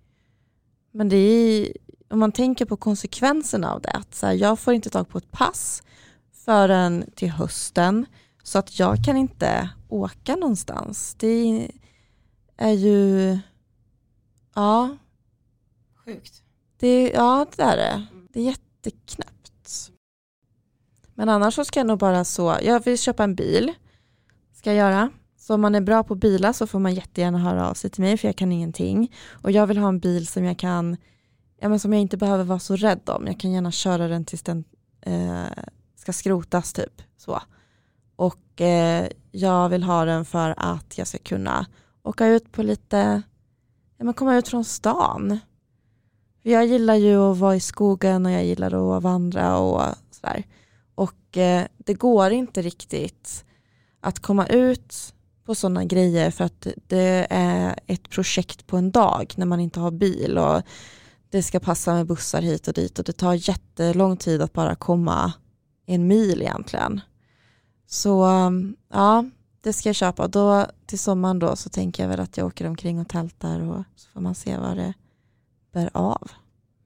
Men 0.90 1.08
det 1.08 1.16
är, 1.16 1.72
om 2.08 2.18
man 2.18 2.32
tänker 2.32 2.64
på 2.64 2.76
konsekvenserna 2.76 3.72
av 3.72 3.80
det, 3.80 3.90
att 3.90 4.14
så 4.14 4.26
här, 4.26 4.32
jag 4.32 4.58
får 4.58 4.74
inte 4.74 4.90
tag 4.90 5.08
på 5.08 5.18
ett 5.18 5.30
pass 5.30 5.82
förrän 6.32 7.10
till 7.14 7.30
hösten 7.30 8.06
så 8.42 8.58
att 8.58 8.78
jag 8.78 9.04
kan 9.04 9.16
inte 9.16 9.70
åka 9.88 10.36
någonstans. 10.36 11.14
Det 11.14 11.68
är 12.56 12.72
ju, 12.72 13.38
ja, 14.54 14.96
Sjukt. 16.04 16.42
det, 16.78 17.10
ja 17.10 17.46
det 17.56 17.62
är 17.62 17.76
det. 17.76 18.06
Det 18.32 18.40
är 18.40 18.44
jätteknäppt. 18.44 19.90
Men 21.14 21.28
annars 21.28 21.54
så 21.54 21.64
ska 21.64 21.80
jag 21.80 21.86
nog 21.86 21.98
bara 21.98 22.24
så, 22.24 22.58
jag 22.62 22.84
vill 22.84 22.98
köpa 22.98 23.24
en 23.24 23.34
bil. 23.34 23.72
Ska 24.52 24.70
jag 24.70 24.76
göra. 24.76 25.10
Så 25.42 25.54
om 25.54 25.60
man 25.60 25.74
är 25.74 25.80
bra 25.80 26.02
på 26.02 26.14
bilar 26.14 26.52
så 26.52 26.66
får 26.66 26.78
man 26.78 26.94
jättegärna 26.94 27.38
höra 27.38 27.70
av 27.70 27.74
sig 27.74 27.90
till 27.90 28.02
mig 28.02 28.16
för 28.16 28.28
jag 28.28 28.36
kan 28.36 28.52
ingenting. 28.52 29.14
Och 29.30 29.50
jag 29.50 29.66
vill 29.66 29.78
ha 29.78 29.88
en 29.88 29.98
bil 29.98 30.26
som 30.26 30.44
jag 30.44 30.58
kan, 30.58 30.96
ja 31.60 31.68
men 31.68 31.80
som 31.80 31.92
jag 31.92 32.02
inte 32.02 32.16
behöver 32.16 32.44
vara 32.44 32.58
så 32.58 32.76
rädd 32.76 33.08
om. 33.08 33.26
Jag 33.26 33.40
kan 33.40 33.52
gärna 33.52 33.70
köra 33.70 34.08
den 34.08 34.24
tills 34.24 34.42
den 34.42 34.64
eh, 35.00 35.64
ska 35.96 36.12
skrotas 36.12 36.72
typ. 36.72 37.02
Så. 37.16 37.42
Och 38.16 38.60
eh, 38.60 39.08
jag 39.30 39.68
vill 39.68 39.82
ha 39.82 40.04
den 40.04 40.24
för 40.24 40.54
att 40.56 40.98
jag 40.98 41.06
ska 41.06 41.18
kunna 41.18 41.66
åka 42.02 42.26
ut 42.26 42.52
på 42.52 42.62
lite, 42.62 43.22
ja 43.96 44.04
men 44.04 44.14
komma 44.14 44.36
ut 44.36 44.48
från 44.48 44.64
stan. 44.64 45.38
Jag 46.42 46.66
gillar 46.66 46.94
ju 46.94 47.16
att 47.16 47.38
vara 47.38 47.56
i 47.56 47.60
skogen 47.60 48.26
och 48.26 48.32
jag 48.32 48.44
gillar 48.44 48.96
att 48.96 49.02
vandra 49.02 49.58
och 49.58 49.82
sådär. 50.10 50.44
Och 50.94 51.36
eh, 51.36 51.66
det 51.76 51.94
går 51.94 52.30
inte 52.30 52.62
riktigt 52.62 53.44
att 54.00 54.18
komma 54.18 54.46
ut 54.46 55.11
på 55.44 55.54
sådana 55.54 55.84
grejer 55.84 56.30
för 56.30 56.44
att 56.44 56.66
det 56.86 57.26
är 57.30 57.78
ett 57.86 58.10
projekt 58.10 58.66
på 58.66 58.76
en 58.76 58.90
dag 58.90 59.32
när 59.36 59.46
man 59.46 59.60
inte 59.60 59.80
har 59.80 59.90
bil 59.90 60.38
och 60.38 60.62
det 61.30 61.42
ska 61.42 61.60
passa 61.60 61.94
med 61.94 62.06
bussar 62.06 62.42
hit 62.42 62.68
och 62.68 62.74
dit 62.74 62.98
och 62.98 63.04
det 63.04 63.12
tar 63.12 63.48
jättelång 63.48 64.16
tid 64.16 64.42
att 64.42 64.52
bara 64.52 64.74
komma 64.74 65.32
en 65.86 66.06
mil 66.06 66.42
egentligen. 66.42 67.00
Så 67.86 68.24
um, 68.24 68.76
ja, 68.88 69.24
det 69.60 69.72
ska 69.72 69.88
jag 69.88 69.96
köpa. 69.96 70.28
Då, 70.28 70.66
till 70.86 70.98
sommaren 70.98 71.38
då 71.38 71.56
så 71.56 71.68
tänker 71.68 72.02
jag 72.02 72.10
väl 72.10 72.20
att 72.20 72.36
jag 72.36 72.46
åker 72.46 72.66
omkring 72.66 73.00
och 73.00 73.08
tältar 73.08 73.60
och 73.60 73.84
så 73.96 74.08
får 74.08 74.20
man 74.20 74.34
se 74.34 74.58
vad 74.58 74.76
det 74.76 74.94
bär 75.72 75.90
av. 75.92 76.30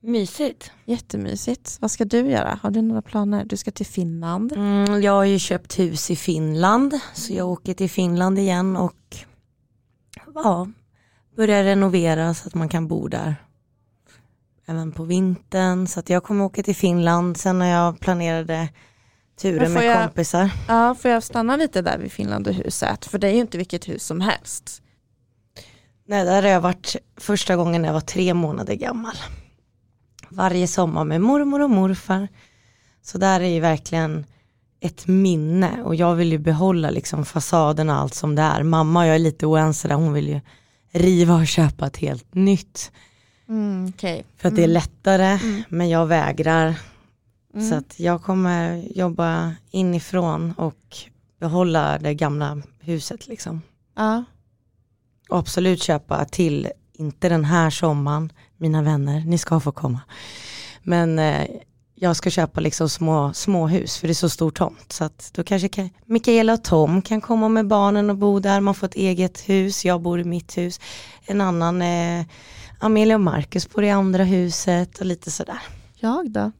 Mysigt. 0.06 0.70
Jättemysigt. 0.84 1.78
Vad 1.80 1.90
ska 1.90 2.04
du 2.04 2.18
göra? 2.30 2.58
Har 2.62 2.70
du 2.70 2.82
några 2.82 3.02
planer? 3.02 3.44
Du 3.44 3.56
ska 3.56 3.70
till 3.70 3.86
Finland. 3.86 4.52
Mm, 4.52 5.02
jag 5.02 5.12
har 5.12 5.24
ju 5.24 5.38
köpt 5.38 5.78
hus 5.78 6.10
i 6.10 6.16
Finland 6.16 7.00
så 7.14 7.32
jag 7.32 7.48
åker 7.48 7.74
till 7.74 7.90
Finland 7.90 8.38
igen 8.38 8.76
och 8.76 9.16
ja, 10.34 10.68
börjar 11.36 11.64
renovera 11.64 12.34
så 12.34 12.48
att 12.48 12.54
man 12.54 12.68
kan 12.68 12.88
bo 12.88 13.08
där 13.08 13.36
även 14.66 14.92
på 14.92 15.04
vintern. 15.04 15.86
Så 15.86 16.00
att 16.00 16.10
jag 16.10 16.22
kommer 16.22 16.44
åka 16.44 16.62
till 16.62 16.76
Finland 16.76 17.36
sen 17.36 17.58
när 17.58 17.70
jag 17.70 18.00
planerade 18.00 18.68
turer 19.40 19.68
med 19.68 19.84
jag- 19.84 20.02
kompisar. 20.02 20.50
Ja, 20.68 20.94
får 20.94 21.10
jag 21.10 21.22
stanna 21.22 21.56
lite 21.56 21.82
där 21.82 21.98
vid 21.98 22.12
Finland 22.12 22.48
och 22.48 22.54
huset? 22.54 23.06
För 23.06 23.18
det 23.18 23.28
är 23.28 23.32
ju 23.32 23.40
inte 23.40 23.58
vilket 23.58 23.88
hus 23.88 24.06
som 24.06 24.20
helst. 24.20 24.82
Nej, 26.08 26.24
där 26.24 26.42
har 26.42 26.48
jag 26.48 26.60
varit 26.60 26.96
första 27.16 27.56
gången 27.56 27.82
när 27.82 27.88
jag 27.88 27.94
var 27.94 28.00
tre 28.00 28.34
månader 28.34 28.74
gammal. 28.74 29.16
Varje 30.28 30.66
sommar 30.66 31.04
med 31.04 31.20
mormor 31.20 31.60
och 31.62 31.70
morfar. 31.70 32.28
Så 33.02 33.18
där 33.18 33.40
är 33.40 33.48
ju 33.48 33.60
verkligen 33.60 34.24
ett 34.80 35.06
minne 35.06 35.82
och 35.82 35.94
jag 35.94 36.14
vill 36.14 36.32
ju 36.32 36.38
behålla 36.38 36.90
liksom 36.90 37.24
fasaden 37.24 37.90
och 37.90 37.96
allt 37.96 38.14
som 38.14 38.34
det 38.34 38.42
är. 38.42 38.62
Mamma 38.62 39.00
och 39.00 39.06
jag 39.06 39.14
är 39.14 39.18
lite 39.18 39.46
oense 39.46 39.88
där, 39.88 39.94
hon 39.94 40.12
vill 40.12 40.28
ju 40.28 40.40
riva 40.92 41.34
och 41.34 41.46
köpa 41.46 41.86
ett 41.86 41.96
helt 41.96 42.34
nytt. 42.34 42.92
Mm, 43.48 43.86
okay. 43.88 44.22
För 44.36 44.48
att 44.48 44.56
det 44.56 44.62
är 44.64 44.68
lättare, 44.68 45.26
Mm. 45.42 45.62
men 45.68 45.88
jag 45.88 46.06
vägrar. 46.06 46.74
Mm. 47.54 47.68
Så 47.68 47.74
att 47.74 48.00
jag 48.00 48.22
kommer 48.22 48.88
jobba 48.98 49.54
inifrån 49.70 50.52
och 50.56 50.96
behålla 51.40 51.98
det 51.98 52.14
gamla 52.14 52.62
huset 52.80 53.28
liksom. 53.28 53.62
Ja. 53.96 54.24
Och 55.28 55.38
absolut 55.38 55.82
köpa 55.82 56.24
till, 56.24 56.68
inte 56.92 57.28
den 57.28 57.44
här 57.44 57.70
sommaren, 57.70 58.32
mina 58.56 58.82
vänner, 58.82 59.22
ni 59.26 59.38
ska 59.38 59.60
få 59.60 59.72
komma. 59.72 60.00
Men 60.82 61.18
eh, 61.18 61.46
jag 61.94 62.16
ska 62.16 62.30
köpa 62.30 62.60
liksom 62.60 62.88
små, 62.88 63.32
små 63.34 63.66
hus 63.66 63.96
för 63.98 64.06
det 64.08 64.12
är 64.12 64.14
så 64.14 64.28
stor 64.28 64.50
tomt. 64.50 64.92
Så 64.92 65.04
att 65.04 65.30
då 65.34 65.44
kanske 65.44 65.68
kan, 65.68 65.90
Mikaela 66.06 66.52
och 66.52 66.64
Tom 66.64 67.02
kan 67.02 67.20
komma 67.20 67.48
med 67.48 67.66
barnen 67.66 68.10
och 68.10 68.16
bo 68.16 68.38
där, 68.40 68.60
man 68.60 68.74
får 68.74 68.86
ett 68.86 68.94
eget 68.94 69.48
hus, 69.48 69.84
jag 69.84 70.02
bor 70.02 70.20
i 70.20 70.24
mitt 70.24 70.58
hus. 70.58 70.80
En 71.26 71.40
annan, 71.40 71.82
eh, 71.82 72.24
Amelia 72.80 73.14
och 73.16 73.20
Marcus 73.20 73.70
bor 73.70 73.84
i 73.84 73.90
andra 73.90 74.24
huset 74.24 74.98
och 74.98 75.06
lite 75.06 75.30
sådär. 75.30 75.58
Jag 75.96 76.30
då? 76.30 76.52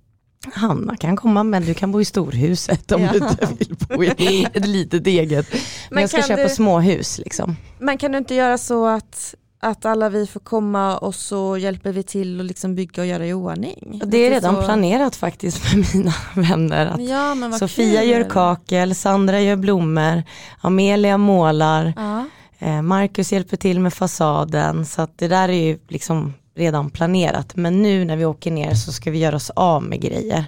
Hanna 0.52 0.96
kan 0.96 1.16
komma 1.16 1.42
men 1.44 1.64
du 1.64 1.74
kan 1.74 1.92
bo 1.92 2.00
i 2.00 2.04
storhuset 2.04 2.92
om 2.92 3.02
Ja. 3.02 3.12
du 3.12 3.18
inte 3.18 3.48
vill 3.58 3.76
bo 3.88 4.04
i 4.04 4.46
ett 4.54 4.66
litet 4.66 5.06
eget. 5.06 5.46
Men, 5.52 5.60
Men 5.90 6.00
jag 6.00 6.10
ska 6.10 6.22
köpa 6.22 6.42
du- 6.42 6.48
småhus 6.48 7.18
liksom. 7.18 7.56
Men 7.78 7.98
kan 7.98 8.12
du 8.12 8.18
inte 8.18 8.34
göra 8.34 8.58
så 8.58 8.86
att, 8.86 9.34
att 9.60 9.84
alla 9.84 10.08
vi 10.08 10.26
får 10.26 10.40
komma 10.40 10.98
och 10.98 11.14
så 11.14 11.56
hjälper 11.58 11.92
vi 11.92 12.02
till 12.02 12.38
och 12.40 12.44
liksom 12.44 12.74
bygga 12.74 13.02
och 13.02 13.08
göra 13.08 13.26
i 13.26 13.32
ordning? 13.32 14.00
Och 14.02 14.08
det 14.08 14.18
är 14.18 14.30
redan 14.30 14.54
så... 14.56 14.62
planerat 14.62 15.16
faktiskt 15.16 15.74
med 15.74 15.86
mina 15.94 16.14
vänner. 16.34 16.86
Att 16.86 17.00
Ja, 17.08 17.52
Sofia 17.58 18.00
kul. 18.00 18.10
gör 18.10 18.30
kakel, 18.30 18.94
Sandra 18.94 19.40
gör 19.40 19.56
blommor, 19.56 20.22
Amelia 20.60 21.18
målar, 21.18 21.92
Ja. 21.96 22.24
eh, 22.58 22.82
Marcus 22.82 23.32
hjälper 23.32 23.56
till 23.56 23.80
med 23.80 23.94
fasaden. 23.94 24.86
Så 24.86 25.08
det 25.16 25.28
där 25.28 25.48
är 25.48 25.64
ju 25.66 25.78
liksom 25.88 26.34
redan 26.54 26.90
planerat. 26.90 27.56
Men 27.56 27.82
nu 27.82 28.04
när 28.04 28.16
vi 28.16 28.24
åker 28.24 28.50
ner 28.50 28.74
så 28.74 28.92
ska 28.92 29.10
vi 29.10 29.18
göra 29.18 29.36
oss 29.36 29.50
av 29.50 29.82
med 29.82 30.00
grejer. 30.00 30.44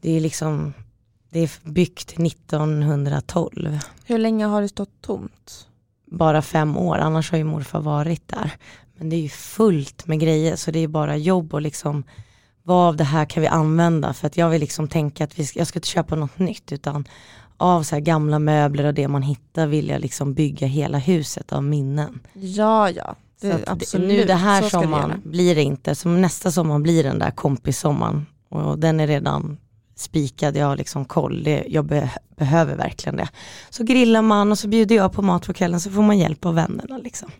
Det 0.00 0.16
är 0.16 0.20
liksom 0.20 0.74
det 1.30 1.38
är 1.40 1.50
byggt 1.62 2.14
1912. 2.18 3.78
Hur 4.04 4.18
länge 4.18 4.44
har 4.46 4.62
det 4.62 4.68
stått 4.68 5.02
tomt? 5.02 5.66
Bara 6.10 6.42
fem 6.42 6.76
år, 6.76 6.98
annars 6.98 7.30
har 7.30 7.38
ju 7.38 7.44
morfar 7.44 7.80
varit 7.80 8.28
där. 8.28 8.52
Men 8.98 9.08
det 9.08 9.16
är 9.16 9.20
ju 9.20 9.28
fullt 9.28 10.06
med 10.06 10.20
grejer 10.20 10.56
så 10.56 10.70
det 10.70 10.78
är 10.78 10.88
bara 10.88 11.16
jobb 11.16 11.54
och 11.54 11.62
liksom 11.62 12.04
vad 12.62 12.88
av 12.88 12.96
det 12.96 13.04
här 13.04 13.24
kan 13.24 13.40
vi 13.40 13.46
använda 13.46 14.12
för 14.12 14.26
att 14.26 14.36
jag 14.36 14.50
vill 14.50 14.60
liksom 14.60 14.88
tänka 14.88 15.24
att 15.24 15.38
vi 15.38 15.46
ska, 15.46 15.58
jag 15.58 15.68
ska 15.68 15.78
inte 15.78 15.88
köpa 15.88 16.16
något 16.16 16.38
nytt 16.38 16.72
utan 16.72 17.04
av 17.56 17.82
så 17.82 17.94
här 17.94 18.00
gamla 18.00 18.38
möbler 18.38 18.84
och 18.84 18.94
det 18.94 19.08
man 19.08 19.22
hittar 19.22 19.66
vill 19.66 19.88
jag 19.88 20.00
liksom 20.00 20.34
bygga 20.34 20.66
hela 20.66 20.98
huset 20.98 21.52
av 21.52 21.64
minnen. 21.64 22.20
Ja, 22.32 22.90
ja. 22.90 23.16
Det, 23.40 23.52
så 23.52 23.58
absolut, 23.66 24.08
nu 24.08 24.24
det 24.24 24.34
här 24.34 24.62
sommaren 24.62 25.22
blir 25.24 25.54
det 25.54 25.62
inte, 25.62 25.94
som 25.94 26.20
nästa 26.20 26.50
sommar 26.50 26.78
blir 26.78 27.04
den 27.04 27.18
där 27.18 27.30
kompissommaren 27.30 28.26
och 28.48 28.78
den 28.78 29.00
är 29.00 29.06
redan 29.06 29.58
spikad, 30.00 30.56
jag 30.56 30.66
har 30.66 30.76
liksom 30.76 31.04
koll, 31.04 31.42
det, 31.42 31.64
jag 31.68 31.84
be, 31.84 32.10
behöver 32.36 32.76
verkligen 32.76 33.16
det. 33.16 33.28
Så 33.70 33.84
grillar 33.84 34.22
man 34.22 34.52
och 34.52 34.58
så 34.58 34.68
bjuder 34.68 34.96
jag 34.96 35.12
på 35.12 35.22
mat 35.22 35.46
på 35.46 35.52
kvällen 35.52 35.80
så 35.80 35.90
får 35.90 36.02
man 36.02 36.18
hjälp 36.18 36.46
av 36.46 36.54
vännerna 36.54 36.98
liksom. 36.98 37.30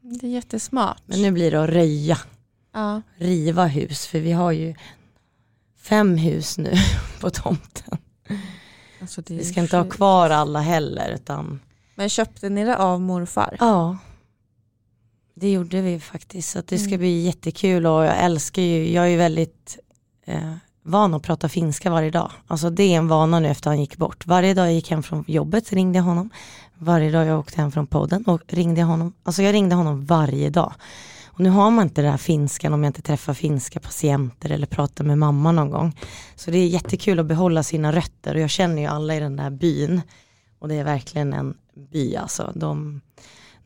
Det 0.00 0.26
är 0.26 0.30
jättesmart. 0.30 1.02
Men 1.06 1.22
nu 1.22 1.30
blir 1.30 1.50
det 1.50 1.62
att 1.62 1.70
röja, 1.70 2.18
ja. 2.72 3.02
riva 3.16 3.66
hus, 3.66 4.06
för 4.06 4.18
vi 4.18 4.32
har 4.32 4.52
ju 4.52 4.74
fem 5.78 6.16
hus 6.16 6.58
nu 6.58 6.72
på 7.20 7.30
tomten. 7.30 7.98
Alltså 9.00 9.22
vi 9.26 9.44
ska 9.44 9.60
inte 9.60 9.76
ha 9.76 9.84
kvar 9.84 10.30
alla 10.30 10.60
heller. 10.60 11.10
Utan... 11.14 11.60
Men 11.94 12.08
köpte 12.08 12.48
ni 12.48 12.64
det 12.64 12.76
av 12.76 13.00
morfar? 13.00 13.56
Ja. 13.60 13.98
Det 15.34 15.52
gjorde 15.52 15.80
vi 15.80 16.00
faktiskt. 16.00 16.50
Så 16.50 16.62
det 16.66 16.78
ska 16.78 16.88
mm. 16.88 16.98
bli 16.98 17.20
jättekul 17.20 17.86
och 17.86 18.04
jag 18.04 18.18
älskar 18.18 18.62
ju, 18.62 18.92
jag 18.92 19.04
är 19.04 19.08
ju 19.08 19.16
väldigt 19.16 19.78
eh, 20.24 20.54
van 20.90 21.14
att 21.14 21.22
prata 21.22 21.48
finska 21.48 21.90
varje 21.90 22.10
dag. 22.10 22.30
Alltså 22.46 22.70
det 22.70 22.82
är 22.82 22.96
en 22.96 23.08
vana 23.08 23.40
nu 23.40 23.48
efter 23.48 23.70
han 23.70 23.80
gick 23.80 23.96
bort. 23.96 24.26
Varje 24.26 24.54
dag 24.54 24.66
jag 24.66 24.74
gick 24.74 24.90
hem 24.90 25.02
från 25.02 25.24
jobbet 25.26 25.72
ringde 25.72 25.98
jag 25.98 26.04
honom. 26.04 26.30
Varje 26.78 27.10
dag 27.10 27.26
jag 27.26 27.38
åkte 27.38 27.60
hem 27.60 27.72
från 27.72 27.86
podden 27.86 28.24
och 28.24 28.40
ringde 28.46 28.80
jag 28.80 28.86
honom. 28.86 29.12
Alltså 29.22 29.42
jag 29.42 29.52
ringde 29.52 29.74
honom 29.74 30.04
varje 30.04 30.50
dag. 30.50 30.72
Och 31.26 31.40
nu 31.40 31.50
har 31.50 31.70
man 31.70 31.82
inte 31.86 32.02
det 32.02 32.10
här 32.10 32.16
finskan 32.16 32.72
om 32.72 32.84
jag 32.84 32.88
inte 32.88 33.02
träffar 33.02 33.34
finska 33.34 33.80
patienter 33.80 34.50
eller 34.50 34.66
pratar 34.66 35.04
med 35.04 35.18
mamma 35.18 35.52
någon 35.52 35.70
gång. 35.70 35.96
Så 36.34 36.50
det 36.50 36.58
är 36.58 36.66
jättekul 36.66 37.20
att 37.20 37.26
behålla 37.26 37.62
sina 37.62 37.92
rötter 37.92 38.34
och 38.34 38.40
jag 38.40 38.50
känner 38.50 38.82
ju 38.82 38.88
alla 38.88 39.16
i 39.16 39.20
den 39.20 39.36
där 39.36 39.50
byn. 39.50 40.00
Och 40.58 40.68
det 40.68 40.74
är 40.74 40.84
verkligen 40.84 41.32
en 41.32 41.54
by 41.92 42.16
alltså. 42.16 42.52
De, 42.54 43.00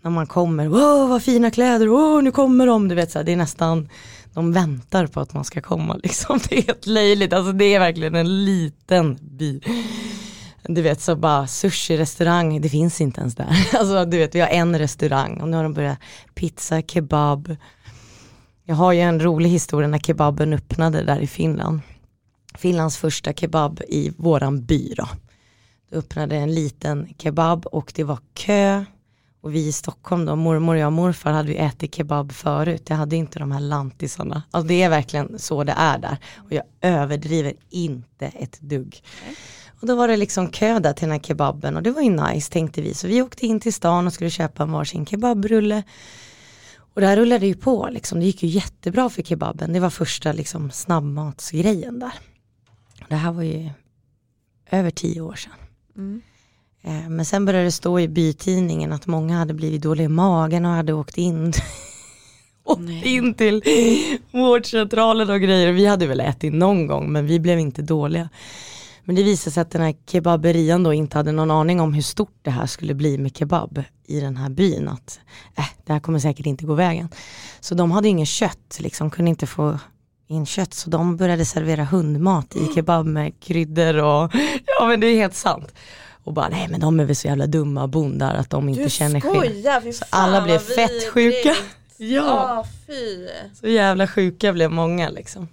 när 0.02 0.10
man 0.10 0.26
kommer, 0.26 0.68
wow 0.68 1.08
vad 1.08 1.22
fina 1.22 1.50
kläder, 1.50 1.86
wow 1.86 2.22
nu 2.22 2.30
kommer 2.30 2.66
de, 2.66 2.88
du 2.88 2.94
vet 2.94 3.10
så 3.10 3.18
här, 3.18 3.24
det 3.24 3.32
är 3.32 3.36
nästan, 3.36 3.88
de 4.34 4.52
väntar 4.52 5.06
på 5.06 5.20
att 5.20 5.34
man 5.34 5.44
ska 5.44 5.60
komma 5.60 5.96
liksom. 6.02 6.40
Det 6.48 6.58
är 6.58 6.62
helt 6.62 6.86
löjligt, 6.86 7.32
alltså 7.32 7.52
det 7.52 7.64
är 7.64 7.78
verkligen 7.78 8.14
en 8.14 8.44
liten 8.44 9.18
by. 9.20 9.60
Du 10.68 10.82
vet 10.82 11.00
så 11.00 11.16
bara 11.16 11.46
sushi-restaurang, 11.46 12.60
det 12.60 12.68
finns 12.68 13.00
inte 13.00 13.20
ens 13.20 13.34
där. 13.34 13.68
Alltså 13.78 14.04
du 14.04 14.18
vet 14.18 14.34
vi 14.34 14.40
har 14.40 14.48
en 14.48 14.78
restaurang 14.78 15.40
och 15.40 15.48
nu 15.48 15.56
har 15.56 15.64
de 15.64 15.74
börjat 15.74 15.98
pizza, 16.34 16.82
kebab. 16.82 17.56
Jag 18.64 18.74
har 18.74 18.92
ju 18.92 19.00
en 19.00 19.20
rolig 19.22 19.50
historia 19.50 19.88
när 19.88 19.98
kebaben 19.98 20.52
öppnade 20.52 21.02
där 21.02 21.20
i 21.20 21.26
Finland. 21.26 21.80
Finlands 22.54 22.96
första 22.96 23.32
kebab 23.32 23.80
i 23.88 24.12
våran 24.16 24.64
by 24.64 24.94
då. 24.96 25.08
Då 25.90 25.98
öppnade 25.98 26.36
en 26.36 26.54
liten 26.54 27.14
kebab 27.18 27.66
och 27.66 27.92
det 27.94 28.04
var 28.04 28.18
kö. 28.34 28.84
Och 29.44 29.54
vi 29.54 29.66
i 29.66 29.72
Stockholm 29.72 30.24
då, 30.24 30.36
mormor, 30.36 30.76
jag 30.76 30.86
och 30.86 30.92
morfar 30.92 31.32
hade 31.32 31.48
vi 31.48 31.56
ätit 31.56 31.94
kebab 31.94 32.32
förut. 32.32 32.82
Jag 32.88 32.96
hade 32.96 33.16
inte 33.16 33.38
de 33.38 33.52
här 33.52 33.60
lantisarna. 33.60 34.42
Alltså 34.50 34.68
det 34.68 34.82
är 34.82 34.88
verkligen 34.88 35.38
så 35.38 35.64
det 35.64 35.72
är 35.72 35.98
där. 35.98 36.18
Och 36.36 36.52
jag 36.52 36.64
överdriver 36.80 37.52
inte 37.70 38.26
ett 38.26 38.60
dugg. 38.60 39.02
Och 39.80 39.86
då 39.86 39.96
var 39.96 40.08
det 40.08 40.16
liksom 40.16 40.48
kö 40.48 40.78
där 40.78 40.92
till 40.92 41.08
den 41.08 41.10
här 41.10 41.18
kebaben 41.18 41.76
och 41.76 41.82
det 41.82 41.90
var 41.90 42.02
ju 42.02 42.10
nice 42.10 42.52
tänkte 42.52 42.82
vi. 42.82 42.94
Så 42.94 43.06
vi 43.06 43.22
åkte 43.22 43.46
in 43.46 43.60
till 43.60 43.72
stan 43.72 44.06
och 44.06 44.12
skulle 44.12 44.30
köpa 44.30 44.62
en 44.62 44.72
varsin 44.72 45.06
kebabrulle. 45.06 45.82
Och 46.76 47.00
det 47.00 47.06
här 47.06 47.16
rullade 47.16 47.46
ju 47.46 47.54
på 47.54 47.88
liksom. 47.92 48.20
Det 48.20 48.26
gick 48.26 48.42
ju 48.42 48.48
jättebra 48.48 49.10
för 49.10 49.22
kebaben. 49.22 49.72
Det 49.72 49.80
var 49.80 49.90
första 49.90 50.32
liksom 50.32 50.70
snabbmatsgrejen 50.70 51.98
där. 51.98 52.12
Det 53.08 53.16
här 53.16 53.32
var 53.32 53.42
ju 53.42 53.70
över 54.70 54.90
tio 54.90 55.20
år 55.20 55.34
sedan. 55.34 55.52
Mm. 55.96 56.22
Eh, 56.84 57.08
men 57.08 57.24
sen 57.24 57.44
började 57.44 57.64
det 57.64 57.72
stå 57.72 58.00
i 58.00 58.08
bytidningen 58.08 58.92
att 58.92 59.06
många 59.06 59.38
hade 59.38 59.54
blivit 59.54 59.82
dåliga 59.82 60.04
i 60.04 60.08
magen 60.08 60.64
och 60.64 60.72
hade 60.72 60.92
åkt 60.92 61.18
in 61.18 61.52
åkt 62.64 63.04
in 63.04 63.34
till 63.34 63.62
vårdcentralen 64.30 65.30
och 65.30 65.40
grejer. 65.40 65.72
Vi 65.72 65.86
hade 65.86 66.06
väl 66.06 66.20
ätit 66.20 66.54
någon 66.54 66.86
gång 66.86 67.12
men 67.12 67.26
vi 67.26 67.40
blev 67.40 67.58
inte 67.58 67.82
dåliga. 67.82 68.28
Men 69.04 69.16
det 69.16 69.22
visade 69.22 69.54
sig 69.54 69.60
att 69.60 69.70
den 69.70 69.82
här 69.82 69.94
kebaberian 70.10 70.82
då 70.82 70.92
inte 70.92 71.18
hade 71.18 71.32
någon 71.32 71.50
aning 71.50 71.80
om 71.80 71.94
hur 71.94 72.02
stort 72.02 72.38
det 72.42 72.50
här 72.50 72.66
skulle 72.66 72.94
bli 72.94 73.18
med 73.18 73.36
kebab 73.36 73.82
i 74.06 74.20
den 74.20 74.36
här 74.36 74.50
byn. 74.50 74.88
Att 74.88 75.20
äh, 75.58 75.64
det 75.86 75.92
här 75.92 76.00
kommer 76.00 76.18
säkert 76.18 76.46
inte 76.46 76.64
gå 76.64 76.74
vägen. 76.74 77.08
Så 77.60 77.74
de 77.74 77.90
hade 77.90 78.08
ingen 78.08 78.26
kött, 78.26 78.78
liksom 78.78 79.10
kunde 79.10 79.28
inte 79.28 79.46
få 79.46 79.78
in 80.26 80.46
kött. 80.46 80.74
Så 80.74 80.90
de 80.90 81.16
började 81.16 81.44
servera 81.44 81.84
hundmat 81.84 82.56
i 82.56 82.66
kebab 82.74 83.06
med 83.06 83.40
kryddor 83.40 83.96
och 83.96 84.30
ja 84.66 84.86
men 84.86 85.00
det 85.00 85.06
är 85.06 85.16
helt 85.16 85.34
sant. 85.34 85.74
Och 86.24 86.32
bara 86.32 86.48
nej 86.48 86.68
men 86.70 86.80
de 86.80 87.00
är 87.00 87.04
väl 87.04 87.16
så 87.16 87.28
jävla 87.28 87.46
dumma 87.46 87.88
bondar 87.88 88.34
att 88.34 88.50
de 88.50 88.68
inte 88.68 88.82
du 88.82 88.90
känner 88.90 89.20
skillnad. 89.20 89.94
Så 89.94 90.04
alla 90.10 90.42
blev 90.42 90.58
fett 90.58 91.12
sjuka. 91.12 91.54
Ja, 91.96 92.60
oh, 92.60 92.66
fy. 92.86 93.28
så 93.60 93.68
jävla 93.68 94.06
sjuka 94.06 94.52
blev 94.52 94.70
många 94.70 95.08
liksom. 95.08 95.48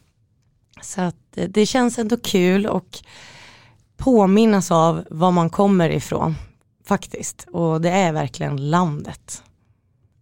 Så 0.81 1.01
att 1.01 1.37
eh, 1.37 1.49
det 1.49 1.65
känns 1.65 1.99
ändå 1.99 2.17
kul 2.17 2.65
och 2.65 2.99
påminnas 3.97 4.71
av 4.71 5.03
var 5.09 5.31
man 5.31 5.49
kommer 5.49 5.89
ifrån 5.89 6.35
faktiskt. 6.85 7.47
Och 7.51 7.81
det 7.81 7.89
är 7.89 8.13
verkligen 8.13 8.69
landet. 8.69 9.43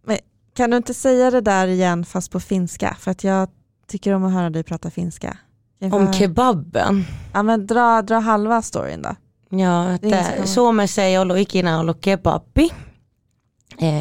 Men 0.04 0.18
kan 0.54 0.70
du 0.70 0.76
inte 0.76 0.94
säga 0.94 1.30
det 1.30 1.40
där 1.40 1.66
igen 1.66 2.04
fast 2.04 2.30
på 2.30 2.40
finska? 2.40 2.96
För 3.00 3.10
att 3.10 3.24
jag 3.24 3.48
tycker 3.86 4.12
om 4.12 4.24
att 4.24 4.32
höra 4.32 4.50
dig 4.50 4.62
prata 4.62 4.90
finska. 4.90 5.38
Om 5.92 6.12
kebaben? 6.12 7.04
Ja 7.32 7.42
men 7.42 7.66
dra, 7.66 8.02
dra 8.02 8.18
halva 8.18 8.62
storyn 8.62 9.02
då. 9.02 9.16
Joo, 9.52 9.90
että 9.94 10.46
Suomessa 10.46 11.02
ei 11.02 11.18
ollut 11.18 11.38
ikinä 11.38 11.78
ollut 11.78 11.98
kebabbi. 12.00 12.70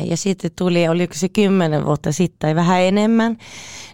Ja 0.05 0.17
sitten 0.17 0.51
tuli, 0.57 0.87
oliko 0.87 1.13
se 1.13 1.29
kymmenen 1.29 1.85
vuotta 1.85 2.11
sitten 2.11 2.39
tai 2.39 2.55
vähän 2.55 2.81
enemmän, 2.81 3.37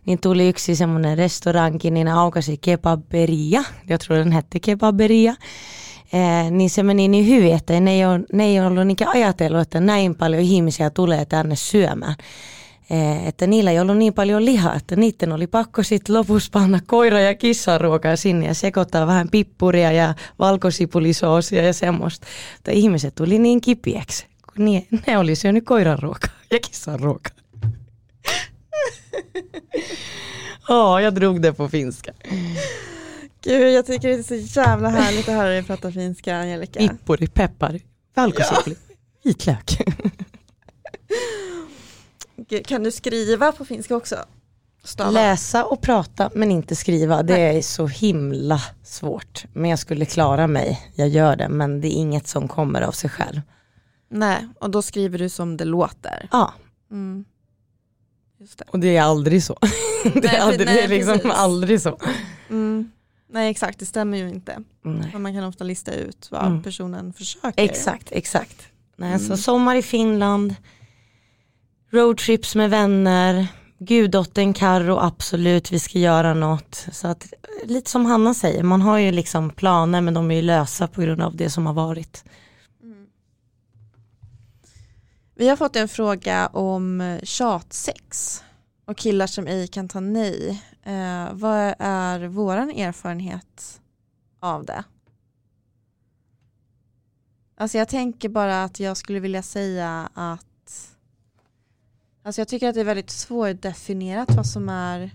niin 0.06 0.20
tuli 0.22 0.50
yksi 0.50 0.76
semmoinen 0.76 1.18
restoranki, 1.18 1.92
niin 1.92 2.08
aukasi 2.08 2.58
kebaberia, 2.62 3.64
jag 3.90 4.00
tror 4.00 4.18
den 4.18 4.32
hette 4.32 4.60
kebaberia. 4.60 5.36
Eh, 6.14 6.52
niin 6.52 6.70
se 6.70 6.84
meni 6.84 7.08
niin 7.08 7.28
hyvin, 7.28 7.54
että 7.54 7.80
ne 7.80 7.92
ei, 7.92 8.06
ole, 8.06 8.20
ne 8.34 8.44
ei 8.44 8.60
ollut 8.60 8.88
niin 8.88 9.08
ajatellut, 9.08 9.62
että 9.62 9.80
näin 9.80 10.16
paljon 10.16 10.42
ihmisiä 10.42 10.90
tulee 10.90 11.26
tänne 11.26 11.56
syömään. 11.56 12.16
Eh, 12.90 13.28
että 13.28 13.48
niillä 13.48 13.72
ei 13.72 13.80
ollut 13.80 13.98
niin 13.98 14.14
paljon 14.14 14.46
lihaa, 14.46 14.76
että 14.76 14.96
niiden 14.96 15.32
oli 15.32 15.48
pakko 15.48 15.84
sitten 15.84 16.16
lopussa 16.16 16.50
panna 16.54 16.80
koira- 16.80 17.20
ja 17.20 17.36
kissaruokaa 17.36 18.16
sinne 18.16 18.46
ja 18.46 18.54
sekoittaa 18.54 19.08
vähän 19.08 19.30
pippuria 19.32 19.92
ja 19.92 20.14
valkosipulisoosia 20.40 21.66
ja 21.66 21.74
semmoista. 21.74 22.28
Mutta 22.54 22.72
ihmiset 22.72 23.16
tuli 23.16 23.40
niin 23.40 23.62
kipiäksi, 23.62 24.26
kun 24.26 24.66
ne, 24.66 24.88
ne 25.08 25.18
oli 25.18 25.36
syönyt 25.36 25.66
koiran 25.66 26.00
ruokaa 26.00 26.36
ja 26.52 26.60
kissan 26.60 27.00
ruokaa. 27.00 27.36
Ja, 30.68 31.02
jag 31.02 31.14
drog 31.14 31.42
det 31.42 31.54
på 31.54 31.70
finska. 31.70 32.12
Gud, 33.44 33.74
jag 33.74 33.86
tycker 33.86 34.10
det 34.10 34.16
är 34.16 34.48
så 34.48 34.60
jävla 34.60 34.90
härligt 34.90 35.30
att 35.30 35.36
höra 35.36 35.50
dig 35.50 35.64
prata 35.64 35.92
finska, 35.92 36.36
Angelica. 36.36 36.80
Pippori, 36.80 37.28
peppar, 37.28 37.80
valkosipuli, 38.16 38.76
ja. 38.90 38.96
vitlök. 39.24 39.78
Kan 42.66 42.84
du 42.84 42.92
skriva 42.92 43.52
på 43.52 43.66
finska 43.66 43.96
också? 43.96 44.16
Stava. 44.84 45.12
Läsa 45.12 45.66
och 45.66 45.82
prata 45.82 46.30
men 46.36 46.52
inte 46.52 46.76
skriva, 46.76 47.24
det 47.24 47.34
Nej. 47.34 47.58
är 47.58 47.62
så 47.62 47.88
himla 47.88 48.62
svårt. 48.84 49.46
Men 49.54 49.70
jag 49.70 49.80
skulle 49.80 50.06
klara 50.06 50.48
mig, 50.48 50.92
jag 50.96 51.08
gör 51.08 51.36
det, 51.36 51.50
men 51.50 51.82
det 51.82 51.88
är 51.88 51.96
inget 51.96 52.28
som 52.28 52.48
kommer 52.48 52.82
av 52.82 52.92
sig 52.92 53.10
själv. 53.10 53.42
Nej, 54.10 54.48
och 54.60 54.70
då 54.70 54.82
skriver 54.82 55.20
du 55.20 55.30
som 55.30 55.58
det 55.58 55.66
låter. 55.66 56.28
Ja. 56.32 56.54
Mm. 56.92 57.26
Det. 58.38 58.64
Och 58.68 58.80
det 58.80 58.98
är 58.98 59.02
aldrig 59.02 59.44
så. 59.44 59.58
det, 60.04 60.16
nej, 60.16 60.36
är 60.36 60.40
aldrig, 60.40 60.66
nej, 60.66 60.76
det 60.76 60.84
är 60.84 60.88
liksom 60.88 61.14
precis. 61.14 61.32
aldrig 61.32 61.82
så. 61.82 62.00
Mm. 62.50 62.92
Nej 63.30 63.52
exakt, 63.52 63.80
det 63.80 63.86
stämmer 63.86 64.18
ju 64.18 64.30
inte. 64.30 64.64
Men 64.82 65.22
man 65.22 65.34
kan 65.34 65.44
ofta 65.44 65.64
lista 65.64 65.94
ut 65.94 66.28
vad 66.32 66.46
mm. 66.46 66.64
personen 66.64 67.14
försöker. 67.14 67.64
Exakt, 67.64 68.12
exakt. 68.12 68.68
Nej, 68.96 69.10
mm. 69.10 69.20
Så 69.20 69.38
sommar 69.38 69.76
i 69.76 69.82
Finland, 69.82 70.56
roadtrips 71.96 72.56
med 72.56 72.70
vänner, 72.70 73.48
guddottern 73.80 74.54
Karro, 74.54 74.98
absolut 74.98 75.72
vi 75.72 75.80
ska 75.80 76.00
göra 76.00 76.34
något. 76.34 76.88
Så 76.92 77.08
att, 77.08 77.34
lite 77.64 77.90
som 77.90 78.06
Hanna 78.06 78.34
säger, 78.34 78.64
man 78.64 78.82
har 78.82 78.98
ju 78.98 79.12
liksom 79.12 79.50
planer 79.50 80.02
men 80.02 80.14
de 80.14 80.32
är 80.32 80.36
ju 80.36 80.42
lösa 80.42 80.88
på 80.88 81.02
grund 81.02 81.22
av 81.22 81.36
det 81.36 81.50
som 81.50 81.66
har 81.66 81.74
varit. 81.74 82.24
Mm. 82.84 83.08
Vi 85.36 85.48
har 85.50 85.56
fått 85.56 85.76
en 85.76 85.88
fråga 85.88 86.48
om 86.48 87.02
eh, 87.02 87.20
tjatsex 87.24 88.44
och 88.86 88.98
killar 88.98 89.28
som 89.28 89.48
ej 89.48 89.68
kan 89.68 89.90
ta 89.90 90.00
nej. 90.00 90.64
Eh, 90.84 91.28
vad 91.32 91.76
är 91.80 92.28
våran 92.28 92.70
erfarenhet 92.70 93.82
av 94.40 94.66
det? 94.66 94.84
Alltså 97.58 97.78
jag 97.78 97.90
tänker 97.90 98.30
bara 98.30 98.64
att 98.64 98.80
jag 98.80 98.98
skulle 98.98 99.20
vilja 99.20 99.44
säga 99.44 100.10
att 100.14 100.46
Alltså 102.26 102.42
jag 102.42 102.48
tycker 102.48 102.70
att 102.70 102.76
det 102.76 102.82
är 102.82 102.86
väldigt 102.86 103.10
svårdefinierat 103.10 104.32
vad 104.32 104.46
som 104.46 104.70
är 104.70 105.12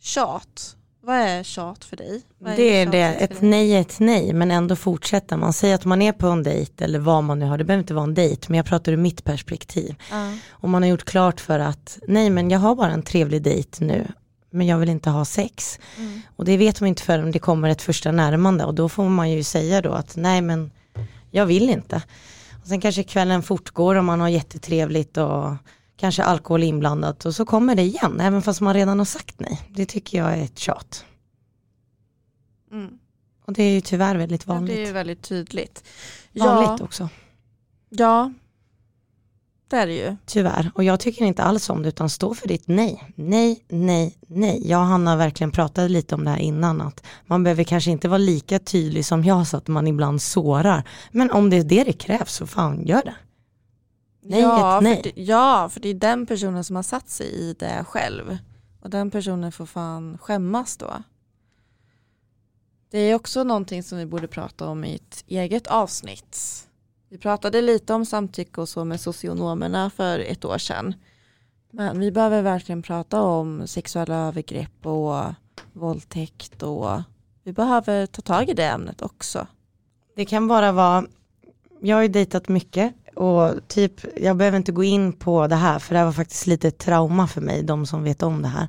tjat. 0.00 0.76
Vad 1.00 1.16
är 1.16 1.42
tjat 1.42 1.84
för 1.84 1.96
dig? 1.96 2.22
Vad 2.38 2.56
Det 2.56 2.62
är 2.80 2.86
det, 2.86 3.04
ett 3.04 3.40
nej 3.40 3.72
är 3.72 3.80
ett 3.80 4.00
nej 4.00 4.32
men 4.32 4.50
ändå 4.50 4.76
fortsätta. 4.76 5.36
Man 5.36 5.52
säger 5.52 5.74
att 5.74 5.84
man 5.84 6.02
är 6.02 6.12
på 6.12 6.26
en 6.26 6.42
dejt 6.42 6.84
eller 6.84 6.98
vad 6.98 7.24
man 7.24 7.38
nu 7.38 7.46
har, 7.46 7.58
det 7.58 7.64
behöver 7.64 7.82
inte 7.82 7.94
vara 7.94 8.04
en 8.04 8.14
dejt 8.14 8.46
men 8.48 8.56
jag 8.56 8.66
pratar 8.66 8.92
ur 8.92 8.96
mitt 8.96 9.24
perspektiv. 9.24 9.94
Ja. 10.10 10.32
Och 10.50 10.68
man 10.68 10.82
har 10.82 10.90
gjort 10.90 11.04
klart 11.04 11.40
för 11.40 11.58
att 11.58 11.98
nej 12.08 12.30
men 12.30 12.50
jag 12.50 12.58
har 12.58 12.74
bara 12.74 12.92
en 12.92 13.02
trevlig 13.02 13.42
dejt 13.42 13.84
nu 13.84 14.06
men 14.50 14.66
jag 14.66 14.78
vill 14.78 14.88
inte 14.88 15.10
ha 15.10 15.24
sex. 15.24 15.78
Mm. 15.98 16.20
Och 16.36 16.44
det 16.44 16.56
vet 16.56 16.80
man 16.80 16.88
inte 16.88 17.02
förrän 17.02 17.30
det 17.30 17.38
kommer 17.38 17.68
ett 17.68 17.82
första 17.82 18.12
närmande 18.12 18.64
och 18.64 18.74
då 18.74 18.88
får 18.88 19.08
man 19.08 19.30
ju 19.30 19.42
säga 19.42 19.82
då 19.82 19.92
att 19.92 20.16
nej 20.16 20.40
men 20.40 20.70
jag 21.30 21.46
vill 21.46 21.70
inte. 21.70 22.02
Och 22.60 22.66
sen 22.66 22.80
kanske 22.80 23.02
kvällen 23.02 23.42
fortgår 23.42 23.94
och 23.96 24.04
man 24.04 24.20
har 24.20 24.28
jättetrevligt 24.28 25.16
och 25.16 25.54
kanske 25.96 26.22
alkohol 26.22 26.62
inblandat 26.62 27.24
och 27.24 27.34
så 27.34 27.44
kommer 27.44 27.74
det 27.74 27.82
igen 27.82 28.20
även 28.20 28.42
fast 28.42 28.60
man 28.60 28.74
redan 28.74 28.98
har 28.98 29.06
sagt 29.06 29.40
nej. 29.40 29.60
Det 29.68 29.86
tycker 29.86 30.18
jag 30.18 30.38
är 30.38 30.42
ett 30.44 30.58
tjat. 30.58 31.04
Mm. 32.72 32.98
Och 33.44 33.52
det 33.52 33.62
är 33.62 33.70
ju 33.70 33.80
tyvärr 33.80 34.16
väldigt 34.16 34.44
Ja, 34.46 34.52
vanligt. 34.54 34.76
Det 34.76 34.82
är 34.82 34.86
ju 34.86 34.92
väldigt 34.92 35.22
tydligt. 35.22 35.84
vanligt 36.32 36.80
Ja, 36.80 36.84
också. 36.84 37.08
ja, 37.88 38.32
det 39.70 39.76
är 39.76 39.86
det 39.86 39.94
ju. 39.94 40.16
Tyvärr. 40.26 40.70
Och 40.74 40.84
jag 40.84 41.00
tycker 41.00 41.24
inte 41.24 41.42
alls 41.42 41.70
om 41.70 41.82
det 41.82 41.88
utan 41.88 42.10
stå 42.10 42.34
för 42.34 42.48
ditt 42.48 42.68
nej. 42.68 43.12
Nej, 43.14 43.64
nej, 43.68 44.18
nej. 44.28 44.68
Jag 44.68 44.80
och 44.80 44.86
Hanna 44.86 45.16
verkligen 45.16 45.50
pratade 45.50 45.88
lite 45.88 46.14
om 46.14 46.24
det 46.24 46.30
här 46.30 46.38
innan 46.38 46.80
att 46.80 47.04
man 47.26 47.44
behöver 47.44 47.64
kanske 47.64 47.90
inte 47.90 48.08
vara 48.08 48.18
lika 48.18 48.58
tydlig 48.58 49.06
som 49.06 49.24
jag 49.24 49.46
så 49.46 49.56
att 49.56 49.68
man 49.68 49.86
ibland 49.86 50.22
sårar. 50.22 50.84
Men 51.10 51.30
om 51.30 51.50
det 51.50 51.56
är 51.56 51.64
det 51.64 51.84
det 51.84 51.92
krävs 51.92 52.32
så 52.32 52.46
fan 52.46 52.86
gör 52.86 53.02
det. 53.02 53.14
Nej, 54.22 54.40
ja, 54.40 54.76
ett 54.76 54.82
nej. 54.82 54.96
För 54.96 55.02
det, 55.02 55.22
ja, 55.22 55.68
för 55.68 55.80
det 55.80 55.88
är 55.88 55.94
den 55.94 56.26
personen 56.26 56.64
som 56.64 56.76
har 56.76 56.82
satt 56.82 57.08
sig 57.08 57.26
i 57.26 57.54
det 57.58 57.84
själv. 57.88 58.38
Och 58.82 58.90
den 58.90 59.10
personen 59.10 59.52
får 59.52 59.66
fan 59.66 60.18
skämmas 60.18 60.76
då. 60.76 61.02
Det 62.90 62.98
är 62.98 63.14
också 63.14 63.44
någonting 63.44 63.82
som 63.82 63.98
vi 63.98 64.06
borde 64.06 64.28
prata 64.28 64.68
om 64.68 64.84
i 64.84 64.94
ett 64.94 65.24
eget 65.26 65.66
avsnitt. 65.66 66.66
Vi 67.12 67.18
pratade 67.18 67.62
lite 67.62 67.94
om 67.94 68.06
samtycke 68.06 68.60
och 68.60 68.68
så 68.68 68.84
med 68.84 69.00
socionomerna 69.00 69.90
för 69.90 70.18
ett 70.18 70.44
år 70.44 70.58
sedan. 70.58 70.94
Men 71.70 72.00
vi 72.00 72.12
behöver 72.12 72.42
verkligen 72.42 72.82
prata 72.82 73.22
om 73.22 73.66
sexuella 73.66 74.14
övergrepp 74.14 74.86
och 74.86 75.24
våldtäkt 75.72 76.62
och 76.62 77.02
vi 77.44 77.52
behöver 77.52 78.06
ta 78.06 78.22
tag 78.22 78.48
i 78.48 78.54
det 78.54 78.64
ämnet 78.64 79.02
också. 79.02 79.46
Det 80.16 80.24
kan 80.24 80.48
bara 80.48 80.72
vara, 80.72 81.04
jag 81.80 81.96
har 81.96 82.02
ju 82.02 82.08
dejtat 82.08 82.48
mycket 82.48 82.94
och 83.14 83.68
typ, 83.68 84.22
jag 84.22 84.36
behöver 84.36 84.58
inte 84.58 84.72
gå 84.72 84.84
in 84.84 85.12
på 85.12 85.46
det 85.46 85.56
här 85.56 85.78
för 85.78 85.94
det 85.94 85.98
här 85.98 86.06
var 86.06 86.12
faktiskt 86.12 86.46
lite 86.46 86.68
ett 86.68 86.78
trauma 86.78 87.28
för 87.28 87.40
mig, 87.40 87.62
de 87.62 87.86
som 87.86 88.04
vet 88.04 88.22
om 88.22 88.42
det 88.42 88.48
här. 88.48 88.68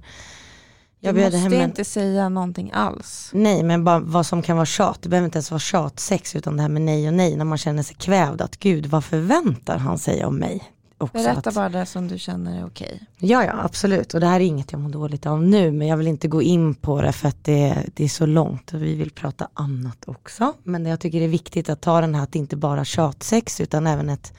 Jag 1.03 1.15
du 1.15 1.21
måste 1.23 1.37
hem 1.37 1.53
en, 1.53 1.61
inte 1.61 1.85
säga 1.85 2.29
någonting 2.29 2.71
alls. 2.73 3.29
Nej 3.33 3.63
men 3.63 3.83
bara 3.83 3.99
vad 3.99 4.25
som 4.25 4.41
kan 4.41 4.57
vara 4.57 4.65
tjat, 4.65 5.01
det 5.01 5.09
behöver 5.09 5.25
inte 5.25 5.37
ens 5.37 5.51
vara 5.51 5.59
tjatsex 5.59 6.35
utan 6.35 6.55
det 6.55 6.61
här 6.61 6.69
med 6.69 6.81
nej 6.81 7.07
och 7.07 7.13
nej 7.13 7.35
när 7.35 7.45
man 7.45 7.57
känner 7.57 7.83
sig 7.83 7.95
kvävd 7.95 8.41
att 8.41 8.57
gud 8.59 8.85
vad 8.85 9.03
förväntar 9.03 9.77
han 9.77 9.99
sig 9.99 10.25
om 10.25 10.37
mig? 10.37 10.63
Också 10.97 11.17
Berätta 11.17 11.49
att, 11.49 11.55
bara 11.55 11.69
det 11.69 11.85
som 11.85 12.07
du 12.07 12.19
känner 12.19 12.59
är 12.59 12.65
okej. 12.65 13.01
Ja 13.17 13.45
ja 13.45 13.53
absolut 13.63 14.13
och 14.13 14.19
det 14.19 14.25
här 14.25 14.39
är 14.39 14.43
inget 14.43 14.71
jag 14.71 14.81
mår 14.81 14.89
dåligt 14.89 15.25
av 15.25 15.43
nu 15.43 15.71
men 15.71 15.87
jag 15.87 15.97
vill 15.97 16.07
inte 16.07 16.27
gå 16.27 16.41
in 16.41 16.75
på 16.75 17.01
det 17.01 17.11
för 17.11 17.27
att 17.27 17.43
det, 17.43 17.85
det 17.93 18.03
är 18.03 18.09
så 18.09 18.25
långt 18.25 18.73
och 18.73 18.83
vi 18.83 18.95
vill 18.95 19.11
prata 19.11 19.47
annat 19.53 20.03
också. 20.07 20.53
Men 20.63 20.85
jag 20.85 20.99
tycker 20.99 21.19
det 21.19 21.25
är 21.25 21.29
viktigt 21.29 21.69
att 21.69 21.81
ta 21.81 22.01
den 22.01 22.15
här 22.15 22.23
att 22.23 22.31
det 22.31 22.39
inte 22.39 22.55
bara 22.55 22.85
tjatsex 22.85 23.61
utan 23.61 23.87
även 23.87 24.09
ett 24.09 24.33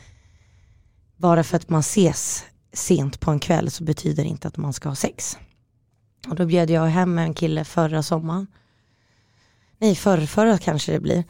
bara 1.17 1.45
för 1.45 1.57
att 1.57 1.69
man 1.69 1.81
ses 1.81 2.45
sent 2.73 3.21
på 3.21 3.31
en 3.31 3.41
kväll 3.41 3.71
så 3.71 3.85
betyder 3.85 4.23
det 4.23 4.29
inte 4.29 4.49
att 4.49 4.57
man 4.57 4.73
ska 4.73 4.89
ha 4.89 4.97
sex. 4.97 5.39
Och 6.29 6.35
då 6.35 6.47
bjöd 6.47 6.70
jag 6.70 6.87
hem 6.87 7.18
en 7.18 7.35
kille 7.35 7.64
förra 7.64 8.03
sommaren. 8.03 8.47
Nej, 9.79 9.95
förrförra 9.95 10.59
kanske 10.59 10.93
det 10.93 11.01
blir. 11.01 11.25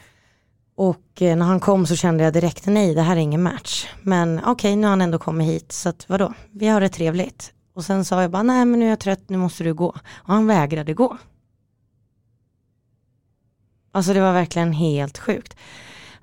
Och 0.75 1.23
eh, 1.23 1.37
när 1.37 1.47
han 1.47 1.61
kom 1.61 1.87
så 1.87 1.97
kände 1.97 2.25
jag 2.25 2.33
direkt, 2.33 2.67
nej 2.67 2.95
det 2.95 3.03
här 3.03 3.17
är 3.17 3.21
ingen 3.21 3.43
match. 3.43 3.87
Men 4.03 4.41
okej, 4.45 4.77
nu 4.77 4.83
har 4.83 4.91
han 4.91 5.01
ändå 5.01 5.19
kommit 5.19 5.49
hit, 5.49 5.73
så 5.73 5.89
att 5.89 6.09
vadå, 6.09 6.35
vi 6.51 6.69
har 6.69 6.81
det 6.81 6.89
trevligt. 6.89 7.53
Och 7.75 7.85
sen 7.85 8.05
sa 8.05 8.23
jag 8.23 8.31
bara, 8.31 8.43
nej 8.43 8.65
men 8.65 8.81
nu 8.81 8.87
är 8.87 8.91
jag 8.91 9.01
trött, 9.01 9.29
nu 9.29 9.37
måste 9.37 9.65
du 9.65 9.75
gå. 9.75 9.89
Och 10.15 10.33
han 10.35 10.47
vägrade 10.47 10.95
gå. 10.95 11.19
Alltså 13.93 14.13
det 14.13 14.21
var 14.21 14.33
verkligen 14.33 14.73
helt 14.73 15.19
sjukt. 15.19 15.57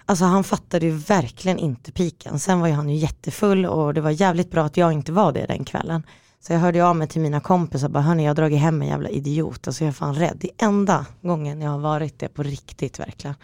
Alltså 0.06 0.26
han 0.26 0.44
fattade 0.44 0.86
ju 0.86 0.92
verkligen 0.92 1.58
inte 1.58 1.92
piken. 1.92 2.40
Sen 2.40 2.60
var 2.60 2.68
ju 2.68 2.74
han 2.74 2.90
ju 2.90 2.96
jättefull 2.96 3.66
och 3.66 3.94
det 3.94 4.02
var 4.02 4.10
jävligt 4.10 4.52
bra 4.52 4.64
att 4.64 4.78
jag 4.78 4.94
inte 4.94 5.12
var 5.12 5.32
det 5.32 5.46
den 5.46 5.66
kvällen. 5.66 6.04
Så 6.42 6.54
jag 6.54 6.60
hörde 6.60 6.86
av 6.86 6.96
mig 6.96 7.08
till 7.08 7.22
mina 7.22 7.40
kompisar 7.40 7.90
bara, 7.90 8.04
hörni 8.04 8.24
jag 8.24 8.30
har 8.30 8.36
dragit 8.36 8.60
hem 8.60 8.82
en 8.82 8.88
jävla 8.88 9.10
idiot. 9.10 9.68
Alltså 9.68 9.84
jag 9.84 9.90
är 9.90 9.94
fan 9.94 10.16
rädd. 10.16 10.38
Det 10.40 10.48
är 10.48 10.68
enda 10.68 11.06
gången 11.22 11.62
jag 11.62 11.72
har 11.72 11.80
varit 11.80 12.20
det 12.20 12.28
på 12.28 12.44
riktigt 12.44 13.00
verkligen. 13.00 13.36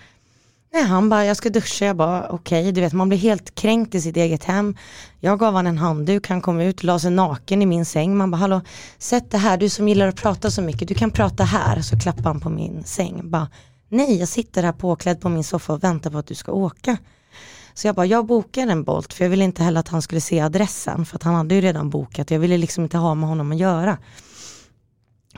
Nej, 0.75 0.83
han 0.83 1.09
bara, 1.09 1.25
jag 1.25 1.37
ska 1.37 1.49
duscha, 1.49 1.85
jag 1.85 1.95
bara 1.95 2.29
okej, 2.29 2.71
du 2.71 2.81
vet 2.81 2.93
man 2.93 3.09
blir 3.09 3.19
helt 3.19 3.55
kränkt 3.55 3.95
i 3.95 4.01
sitt 4.01 4.17
eget 4.17 4.43
hem. 4.43 4.77
Jag 5.19 5.39
gav 5.39 5.53
han 5.53 5.67
en 5.67 5.77
handduk, 5.77 6.27
han 6.27 6.41
kom 6.41 6.59
ut, 6.59 6.83
la 6.83 6.99
sig 6.99 7.11
naken 7.11 7.61
i 7.61 7.65
min 7.65 7.85
säng. 7.85 8.17
Man 8.17 8.31
bara, 8.31 8.37
hallå, 8.37 8.61
sätt 8.97 9.31
det 9.31 9.37
här, 9.37 9.57
du 9.57 9.69
som 9.69 9.87
gillar 9.87 10.07
att 10.07 10.15
prata 10.15 10.51
så 10.51 10.61
mycket, 10.61 10.87
du 10.87 10.93
kan 10.93 11.11
prata 11.11 11.43
här. 11.43 11.81
Så 11.81 11.99
klappade 11.99 12.29
han 12.29 12.39
på 12.39 12.49
min 12.49 12.83
säng, 12.83 13.29
bara, 13.29 13.49
nej 13.89 14.19
jag 14.19 14.27
sitter 14.27 14.63
här 14.63 14.71
påklädd 14.71 15.21
på 15.21 15.29
min 15.29 15.43
soffa 15.43 15.73
och 15.73 15.83
väntar 15.83 16.09
på 16.09 16.17
att 16.17 16.27
du 16.27 16.35
ska 16.35 16.51
åka. 16.51 16.97
Så 17.78 17.88
jag 17.88 17.95
bara, 17.95 18.05
jag 18.05 18.26
bokar 18.26 18.67
en 18.67 18.84
Bolt 18.84 19.13
för 19.13 19.26
jag 19.26 19.30
ville 19.30 19.43
inte 19.43 19.63
heller 19.63 19.80
att 19.80 19.88
han 19.88 20.01
skulle 20.01 20.21
se 20.21 20.39
adressen 20.39 21.05
för 21.05 21.15
att 21.15 21.23
han 21.23 21.36
hade 21.36 21.55
ju 21.55 21.61
redan 21.61 21.89
bokat. 21.89 22.32
Jag 22.32 22.39
ville 22.39 22.57
liksom 22.57 22.84
inte 22.84 22.97
ha 22.97 23.15
med 23.15 23.30
honom 23.30 23.51
att 23.51 23.57
göra. 23.57 23.97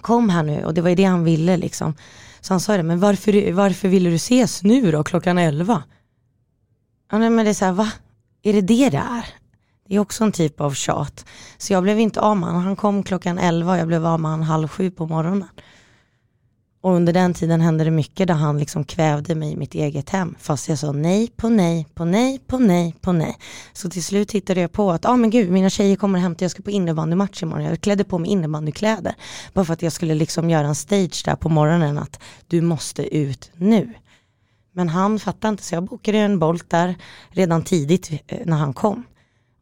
Kom 0.02 0.30
här 0.30 0.44
nu 0.44 0.66
och 0.66 0.74
det 0.74 0.82
var 0.82 0.90
ju 0.90 0.96
det 0.96 1.04
han 1.04 1.24
ville 1.24 1.58
liksom. 1.58 1.96
Så 2.42 2.54
han 2.54 2.60
sa 2.60 2.78
det, 2.78 2.84
men 2.84 3.00
varför, 3.00 3.52
varför 3.52 3.88
ville 3.88 4.10
du 4.10 4.16
ses 4.16 4.64
nu 4.64 4.92
då 4.92 5.04
klockan 5.04 5.38
11? 5.38 5.84
Ja, 7.12 7.18
nej, 7.18 7.30
men 7.30 7.46
det 7.46 7.52
är 7.52 7.54
så 7.54 7.66
här, 7.66 7.72
va? 7.72 7.92
Är 8.44 8.54
det 8.54 8.62
det 8.62 8.90
det 8.90 8.98
är? 8.98 9.26
Det 9.88 9.96
är 9.96 10.00
också 10.00 10.24
en 10.24 10.32
typ 10.32 10.62
av 10.62 10.72
tjat. 10.72 11.26
Så 11.58 11.74
jag 11.74 11.84
blev 11.84 12.00
inte 12.00 12.22
av 12.22 12.38
med 12.38 12.50
honom. 12.50 12.64
Han 12.64 12.76
kom 12.76 13.04
klockan 13.04 13.38
11 13.38 13.72
och 13.72 13.78
jag 13.78 13.88
blev 13.88 14.06
av 14.06 14.20
med 14.20 14.32
honom 14.32 14.48
halv 14.48 14.68
sju 14.68 14.92
på 14.92 15.08
morgonen. 15.08 15.48
Och 16.88 16.94
under 16.94 17.14
den 17.14 17.34
tiden 17.34 17.62
hände 17.62 17.84
det 17.84 17.92
mycket 17.92 18.28
där 18.28 18.34
han 18.34 18.58
liksom 18.58 18.84
kvävde 18.84 19.36
mig 19.36 19.52
i 19.52 19.56
mitt 19.56 19.76
eget 19.76 20.10
hem. 20.10 20.36
Fast 20.40 20.70
jag 20.70 20.80
sa 20.80 20.92
nej 20.92 21.32
på 21.36 21.50
nej 21.50 21.88
på 21.94 22.06
nej 22.06 22.40
på 22.48 22.58
nej 22.58 22.96
på 23.02 23.12
nej. 23.12 23.38
Så 23.74 23.90
till 23.90 24.04
slut 24.04 24.32
hittade 24.32 24.62
jag 24.62 24.72
på 24.72 24.92
att, 24.92 25.04
ja 25.04 25.10
ah, 25.10 25.16
men 25.16 25.30
gud 25.30 25.52
mina 25.52 25.70
tjejer 25.70 25.96
kommer 25.96 26.20
hem 26.20 26.36
till, 26.36 26.46
jag 26.46 26.52
ska 26.52 26.64
på 26.64 26.72
innebandymatch 26.72 27.44
imorgon. 27.44 27.66
Jag 27.66 27.82
klädde 27.82 28.04
på 28.04 28.18
mig 28.18 28.32
innebandykläder. 28.32 29.16
Bara 29.54 29.66
för 29.66 29.74
att 29.74 29.82
jag 29.82 29.92
skulle 29.92 30.16
liksom 30.16 30.50
göra 30.50 30.68
en 30.68 30.76
stage 30.76 31.22
där 31.26 31.36
på 31.36 31.50
morgonen 31.50 31.98
att 31.98 32.20
du 32.48 32.62
måste 32.62 33.18
ut 33.18 33.52
nu. 33.56 33.94
Men 34.74 34.90
han 34.90 35.20
fattade 35.20 35.50
inte 35.50 35.64
så 35.64 35.76
jag 35.76 35.84
bokade 35.84 36.18
en 36.18 36.40
Bolt 36.40 36.70
där 36.70 36.96
redan 37.30 37.64
tidigt 37.64 38.12
eh, 38.28 38.40
när 38.46 38.58
han 38.58 38.74
kom. 38.74 39.04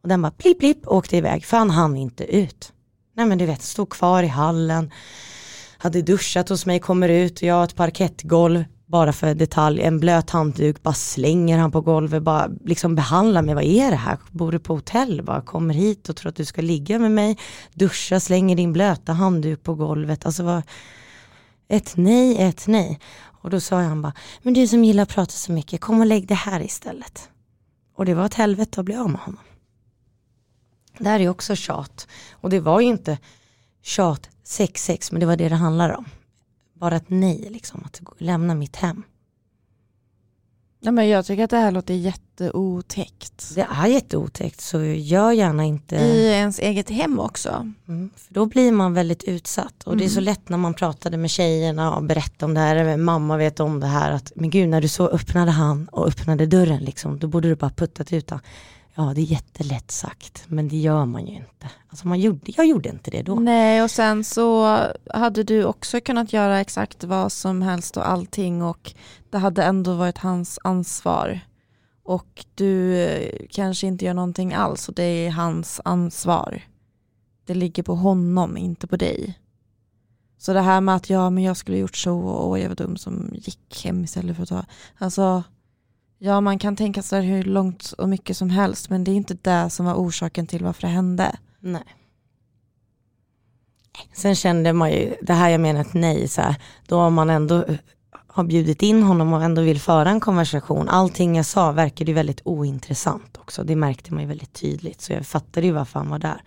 Och 0.02 0.08
den 0.08 0.22
bara 0.22 0.32
plipp 0.32 0.58
plipp 0.58 0.86
åkte 0.86 1.16
iväg 1.16 1.44
för 1.44 1.56
han 1.56 1.70
hann 1.70 1.96
inte 1.96 2.24
ut. 2.24 2.72
Nej 3.16 3.26
men 3.26 3.38
du 3.38 3.46
vet, 3.46 3.62
stod 3.62 3.90
kvar 3.90 4.22
i 4.22 4.28
hallen 4.28 4.90
hade 5.78 6.02
duschat 6.02 6.48
hos 6.48 6.66
mig, 6.66 6.80
kommer 6.80 7.08
ut 7.08 7.36
och 7.36 7.42
jag 7.42 7.54
har 7.54 7.64
ett 7.64 7.76
parkettgolv, 7.76 8.64
bara 8.86 9.12
för 9.12 9.34
detalj, 9.34 9.82
en 9.82 10.00
blöt 10.00 10.30
handduk, 10.30 10.82
bara 10.82 10.94
slänger 10.94 11.58
han 11.58 11.72
på 11.72 11.80
golvet, 11.80 12.22
bara 12.22 12.48
liksom 12.64 12.94
behandlar 12.94 13.42
mig, 13.42 13.54
vad 13.54 13.64
är 13.64 13.90
det 13.90 13.96
här? 13.96 14.18
Bor 14.30 14.52
du 14.52 14.58
på 14.58 14.74
hotell? 14.74 15.22
Bara 15.22 15.42
kommer 15.42 15.74
hit 15.74 16.08
och 16.08 16.16
tror 16.16 16.28
att 16.28 16.36
du 16.36 16.44
ska 16.44 16.62
ligga 16.62 16.98
med 16.98 17.10
mig, 17.10 17.38
duscha, 17.74 18.20
slänger 18.20 18.56
din 18.56 18.72
blöta 18.72 19.12
handduk 19.12 19.62
på 19.62 19.74
golvet, 19.74 20.26
alltså 20.26 20.42
vad, 20.42 20.62
ett 21.68 21.92
nej, 21.96 22.42
ett 22.42 22.66
nej. 22.66 23.00
Och 23.46 23.50
då 23.50 23.60
sa 23.60 23.80
han 23.80 24.02
bara, 24.02 24.12
men 24.42 24.54
du 24.54 24.66
som 24.66 24.84
gillar 24.84 25.02
att 25.02 25.08
prata 25.08 25.32
så 25.32 25.52
mycket, 25.52 25.80
kom 25.80 26.00
och 26.00 26.06
lägg 26.06 26.28
det 26.28 26.34
här 26.34 26.62
istället. 26.62 27.28
Och 27.96 28.04
det 28.04 28.14
var 28.14 28.26
ett 28.26 28.34
helvete 28.34 28.80
att 28.80 28.86
bli 28.86 28.96
av 28.96 29.10
med 29.10 29.20
honom. 29.20 29.40
Det 30.98 31.08
här 31.08 31.20
är 31.20 31.28
också 31.28 31.56
tjat. 31.56 32.08
Och 32.32 32.50
det 32.50 32.60
var 32.60 32.80
ju 32.80 32.86
inte 32.86 33.18
tjat 33.86 34.30
sex, 34.44 34.84
sex, 34.84 35.12
men 35.12 35.20
det 35.20 35.26
var 35.26 35.36
det 35.36 35.48
det 35.48 35.54
handlade 35.54 35.96
om. 35.96 36.04
Bara 36.74 36.96
ett 36.96 37.04
nej, 37.10 37.48
liksom, 37.50 37.82
att 37.84 38.00
lämna 38.18 38.54
mitt 38.54 38.76
hem. 38.76 39.02
Ja, 40.80 40.90
men 40.90 41.08
jag 41.08 41.26
tycker 41.26 41.44
att 41.44 41.50
det 41.50 41.56
här 41.56 41.70
låter 41.70 41.94
jätteotäckt. 41.94 43.54
Det 43.54 43.66
är 43.70 43.86
jätteotäckt, 43.86 44.60
så 44.60 44.82
gör 44.82 45.32
gärna 45.32 45.64
inte, 45.64 45.96
I 45.96 46.32
ens 46.32 46.58
eget 46.58 46.90
hem 46.90 47.20
också. 47.20 47.72
mm, 47.88 48.10
för 48.16 48.34
då 48.34 48.46
blir 48.46 48.72
man 48.72 48.94
väldigt 48.94 49.24
utsatt. 49.24 49.82
Och 49.84 49.96
det 49.96 50.04
är 50.04 50.08
så 50.08 50.20
lätt 50.20 50.48
när 50.48 50.58
man 50.58 50.74
pratade 50.74 51.16
med 51.16 51.30
tjejerna 51.30 51.94
och 51.94 52.02
berättade 52.02 52.44
om 52.44 52.54
det 52.54 52.60
här, 52.60 52.96
mamma 52.96 53.36
vet 53.36 53.60
om 53.60 53.80
det 53.80 53.86
här, 53.86 54.10
att 54.12 54.32
men 54.36 54.50
gud 54.50 54.68
när 54.68 54.80
du 54.80 54.88
så 54.88 55.08
öppnade 55.08 55.50
han 55.50 55.88
och 55.88 56.06
öppnade 56.08 56.46
dörren, 56.46 56.84
liksom, 56.84 57.18
då 57.18 57.26
borde 57.26 57.48
du 57.48 57.54
bara 57.54 57.70
puttat 57.70 58.12
ut 58.12 58.30
han. 58.30 58.40
Ja, 58.98 59.12
det 59.14 59.20
är 59.20 59.24
jättelätt 59.24 59.90
sagt, 59.90 60.44
men 60.48 60.68
det 60.68 60.76
gör 60.76 61.04
man 61.04 61.26
ju 61.26 61.34
inte. 61.34 61.70
Alltså 61.88 62.08
man 62.08 62.20
gjorde, 62.20 62.40
jag 62.56 62.66
gjorde 62.66 62.88
inte 62.88 63.10
det 63.10 63.22
då. 63.22 63.34
Nej, 63.34 63.82
och 63.82 63.90
sen 63.90 64.24
så 64.24 64.78
hade 65.14 65.42
du 65.42 65.64
också 65.64 66.00
kunnat 66.00 66.32
göra 66.32 66.60
exakt 66.60 67.04
vad 67.04 67.32
som 67.32 67.62
helst 67.62 67.96
och 67.96 68.08
allting 68.08 68.62
och 68.62 68.94
det 69.30 69.38
hade 69.38 69.62
ändå 69.62 69.94
varit 69.94 70.18
hans 70.18 70.58
ansvar. 70.64 71.40
Och 72.02 72.44
du 72.54 73.02
eh, 73.02 73.46
kanske 73.50 73.86
inte 73.86 74.04
gör 74.04 74.14
någonting 74.14 74.54
alls 74.54 74.88
och 74.88 74.94
det 74.94 75.02
är 75.02 75.30
hans 75.30 75.80
ansvar. 75.84 76.62
Det 77.46 77.54
ligger 77.54 77.82
på 77.82 77.94
honom, 77.94 78.56
inte 78.56 78.86
på 78.86 78.96
dig. 78.96 79.38
Så 80.38 80.52
det 80.52 80.60
här 80.60 80.80
med 80.80 80.94
att 80.96 81.10
ja 81.10 81.30
men 81.30 81.44
jag 81.44 81.56
skulle 81.56 81.78
gjort 81.78 81.96
så 81.96 82.18
och 82.18 82.58
jag 82.58 82.68
var 82.68 82.76
dum 82.76 82.96
som 82.96 83.30
gick 83.32 83.84
hem 83.84 84.04
istället 84.04 84.36
för 84.36 84.42
att 84.42 84.48
ta, 84.48 84.64
alltså 84.98 85.42
ja 86.18 86.40
man 86.40 86.58
kan 86.58 86.76
tänka 86.76 87.02
sig 87.02 87.22
hur 87.22 87.44
långt 87.44 87.92
och 87.98 88.08
mycket 88.08 88.36
som 88.36 88.50
helst 88.50 88.90
men 88.90 89.04
det 89.04 89.10
är 89.10 89.14
inte 89.14 89.36
det 89.42 89.70
som 89.70 89.86
var 89.86 89.94
orsaken 89.94 90.46
till 90.46 90.64
varför 90.64 90.82
det 90.82 90.88
hände. 90.88 91.36
Nej. 91.60 91.84
Sen 94.12 94.34
kände 94.34 94.72
man 94.72 94.90
ju, 94.90 95.14
det 95.22 95.32
här 95.32 95.48
jag 95.48 95.60
menar 95.60 95.80
ett 95.80 95.94
nej, 95.94 96.28
så 96.28 96.40
här, 96.40 96.56
då 96.86 96.98
har 96.98 97.10
man 97.10 97.30
ändå 97.30 97.64
eh, 97.64 97.76
har 98.26 98.44
bjudit 98.44 98.82
in 98.82 99.02
honom 99.02 99.32
och 99.32 99.42
ändå 99.42 99.62
vill 99.62 99.80
föra 99.80 100.10
en 100.10 100.20
konversation. 100.20 100.88
Allting 100.88 101.36
jag 101.36 101.46
sa 101.46 101.72
verkade 101.72 102.10
ju 102.10 102.14
väldigt 102.14 102.40
ointressant 102.44 103.36
också. 103.36 103.64
Det 103.64 103.76
märkte 103.76 104.14
man 104.14 104.22
ju 104.22 104.28
väldigt 104.28 104.52
tydligt. 104.52 105.00
Så 105.00 105.12
jag 105.12 105.26
fattade 105.26 105.66
ju 105.66 105.72
varför 105.72 105.98
han 105.98 106.10
var 106.10 106.18
där. 106.18 106.42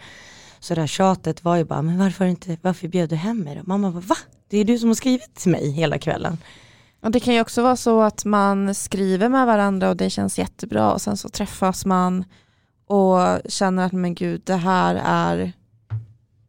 Så 0.59 0.75
det 0.75 0.81
här 0.81 0.87
tjatet 0.87 1.43
var 1.43 1.55
ju 1.55 1.63
bara, 1.63 1.81
men 1.81 1.97
varför, 1.97 2.25
inte, 2.25 2.57
varför 2.61 2.87
bjöd 2.87 3.09
du 3.09 3.15
hem 3.15 3.39
mig 3.39 3.55
då? 3.55 3.61
Mamma 3.65 3.91
bara, 3.91 3.99
va? 3.99 4.17
Det 4.49 4.57
är 4.57 4.65
du 4.65 4.79
som 4.79 4.89
har 4.89 4.95
skrivit 4.95 5.35
till 5.35 5.51
mig 5.51 5.71
hela 5.71 5.97
kvällen. 5.97 6.37
Och 7.01 7.11
det 7.11 7.19
kan 7.19 7.33
ju 7.33 7.41
också 7.41 7.63
vara 7.63 7.75
så 7.75 8.01
att 8.01 8.25
man 8.25 8.75
skriver 8.75 9.29
med 9.29 9.45
varandra 9.45 9.89
och 9.89 9.97
det 9.97 10.09
känns 10.09 10.39
jättebra 10.39 10.93
och 10.93 11.01
sen 11.01 11.17
så 11.17 11.29
träffas 11.29 11.85
man 11.85 12.25
och 12.87 13.39
känner 13.45 13.85
att 13.85 13.91
men 13.91 14.15
gud 14.15 14.41
det 14.45 14.55
här 14.55 15.01
är 15.05 15.53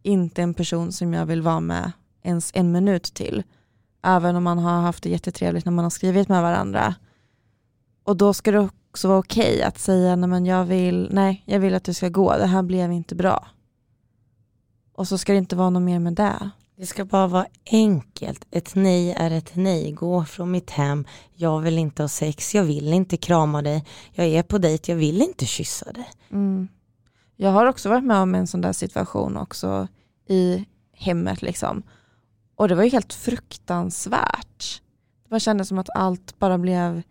inte 0.03 0.43
en 0.43 0.55
person 0.55 0.93
som 0.93 1.15
jag 1.15 1.27
vill 1.27 1.43
vara 1.43 1.61
med 1.61 1.93
ens 2.23 2.51
en 2.55 2.73
minut 2.73 3.03
till. 3.03 3.43
Även 4.03 4.37
om 4.37 4.45
man 4.45 4.59
har 4.59 4.81
haft 4.81 5.03
det 5.03 5.11
jättetrevligt 5.11 5.65
när 5.65 5.73
man 5.73 5.85
har 5.85 5.91
skrivit 5.91 6.29
med 6.29 6.43
varandra. 6.43 6.95
Och 8.05 8.17
då 8.17 8.35
ska 8.35 8.53
det 8.53 8.69
också 8.91 9.09
vara 9.09 9.19
okej 9.19 9.55
okay 9.55 9.63
att 9.63 9.79
säga 9.79 10.17
nej 10.17 10.29
men 10.29 10.47
jag 10.47 10.65
vill, 10.65 11.09
nej 11.13 11.43
jag 11.47 11.61
vill 11.61 11.75
att 11.75 11.85
du 11.85 11.95
ska 11.95 12.09
gå, 12.09 12.37
det 12.37 12.47
här 12.47 12.63
blev 12.63 12.93
inte 12.93 13.15
bra. 13.15 13.49
Och 14.95 15.09
så 15.09 15.19
ska 15.19 15.33
det 15.33 15.39
inte 15.39 15.57
vara 15.57 15.71
något 15.71 15.83
mer 15.83 15.99
med 15.99 16.15
det. 16.15 16.51
Det 16.81 16.87
ska 16.87 17.05
bara 17.05 17.27
vara 17.27 17.47
enkelt. 17.71 18.47
Ett 18.51 18.75
nej 18.75 19.13
är 19.13 19.31
ett 19.31 19.53
nej. 19.55 19.93
Gå 19.93 20.25
från 20.25 20.51
mitt 20.51 20.71
hem. 20.71 21.05
Jag 21.35 21.61
vill 21.61 21.79
inte 21.79 22.03
ha 22.03 22.09
sex. 22.09 22.55
Jag 22.55 22.65
vill 22.65 22.93
inte 22.93 23.17
krama 23.17 23.63
dig. 23.63 23.85
Jag 24.13 24.27
är 24.27 24.43
på 24.43 24.59
dejt. 24.59 24.93
Jag 24.93 24.97
vill 24.97 25.23
inte 25.23 25.47
kyssa 25.47 25.93
dig. 25.93 26.11
Mm. 26.31 26.69
Jag 27.37 27.51
har 27.51 27.67
också 27.67 27.89
varit 27.89 28.05
med 28.05 28.17
om 28.17 28.35
en 28.35 28.47
sån 28.47 28.61
där 28.61 28.73
situation 28.73 29.37
också 29.37 29.89
i 30.29 30.65
hemmet 30.93 31.43
liksom. 31.43 31.83
Och 32.57 32.69
det 32.69 32.75
var 32.75 32.83
ju 32.83 32.91
helt 32.91 33.13
fruktansvärt. 33.13 34.83
Det 35.31 35.41
kändes 35.41 35.69
som 35.69 35.79
att 35.79 35.91
allt 35.95 36.39
bara 36.39 36.59
blev, 36.59 37.03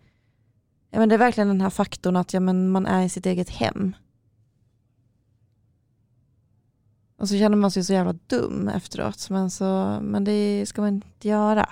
ja 0.90 0.98
men 0.98 1.08
det 1.08 1.14
är 1.14 1.18
verkligen 1.18 1.48
den 1.48 1.60
här 1.60 1.70
faktorn 1.70 2.16
att 2.16 2.32
ja, 2.32 2.40
men 2.40 2.70
man 2.70 2.86
är 2.86 3.04
i 3.04 3.08
sitt 3.08 3.26
eget 3.26 3.50
hem. 3.50 3.94
Och 7.20 7.28
så 7.28 7.38
känner 7.38 7.56
man 7.56 7.70
sig 7.70 7.84
så 7.84 7.92
jävla 7.92 8.12
dum 8.12 8.68
efteråt. 8.68 9.30
Men, 9.30 9.50
så, 9.50 9.98
men 10.02 10.24
det 10.24 10.66
ska 10.66 10.80
man 10.80 10.94
inte 10.94 11.28
göra. 11.28 11.68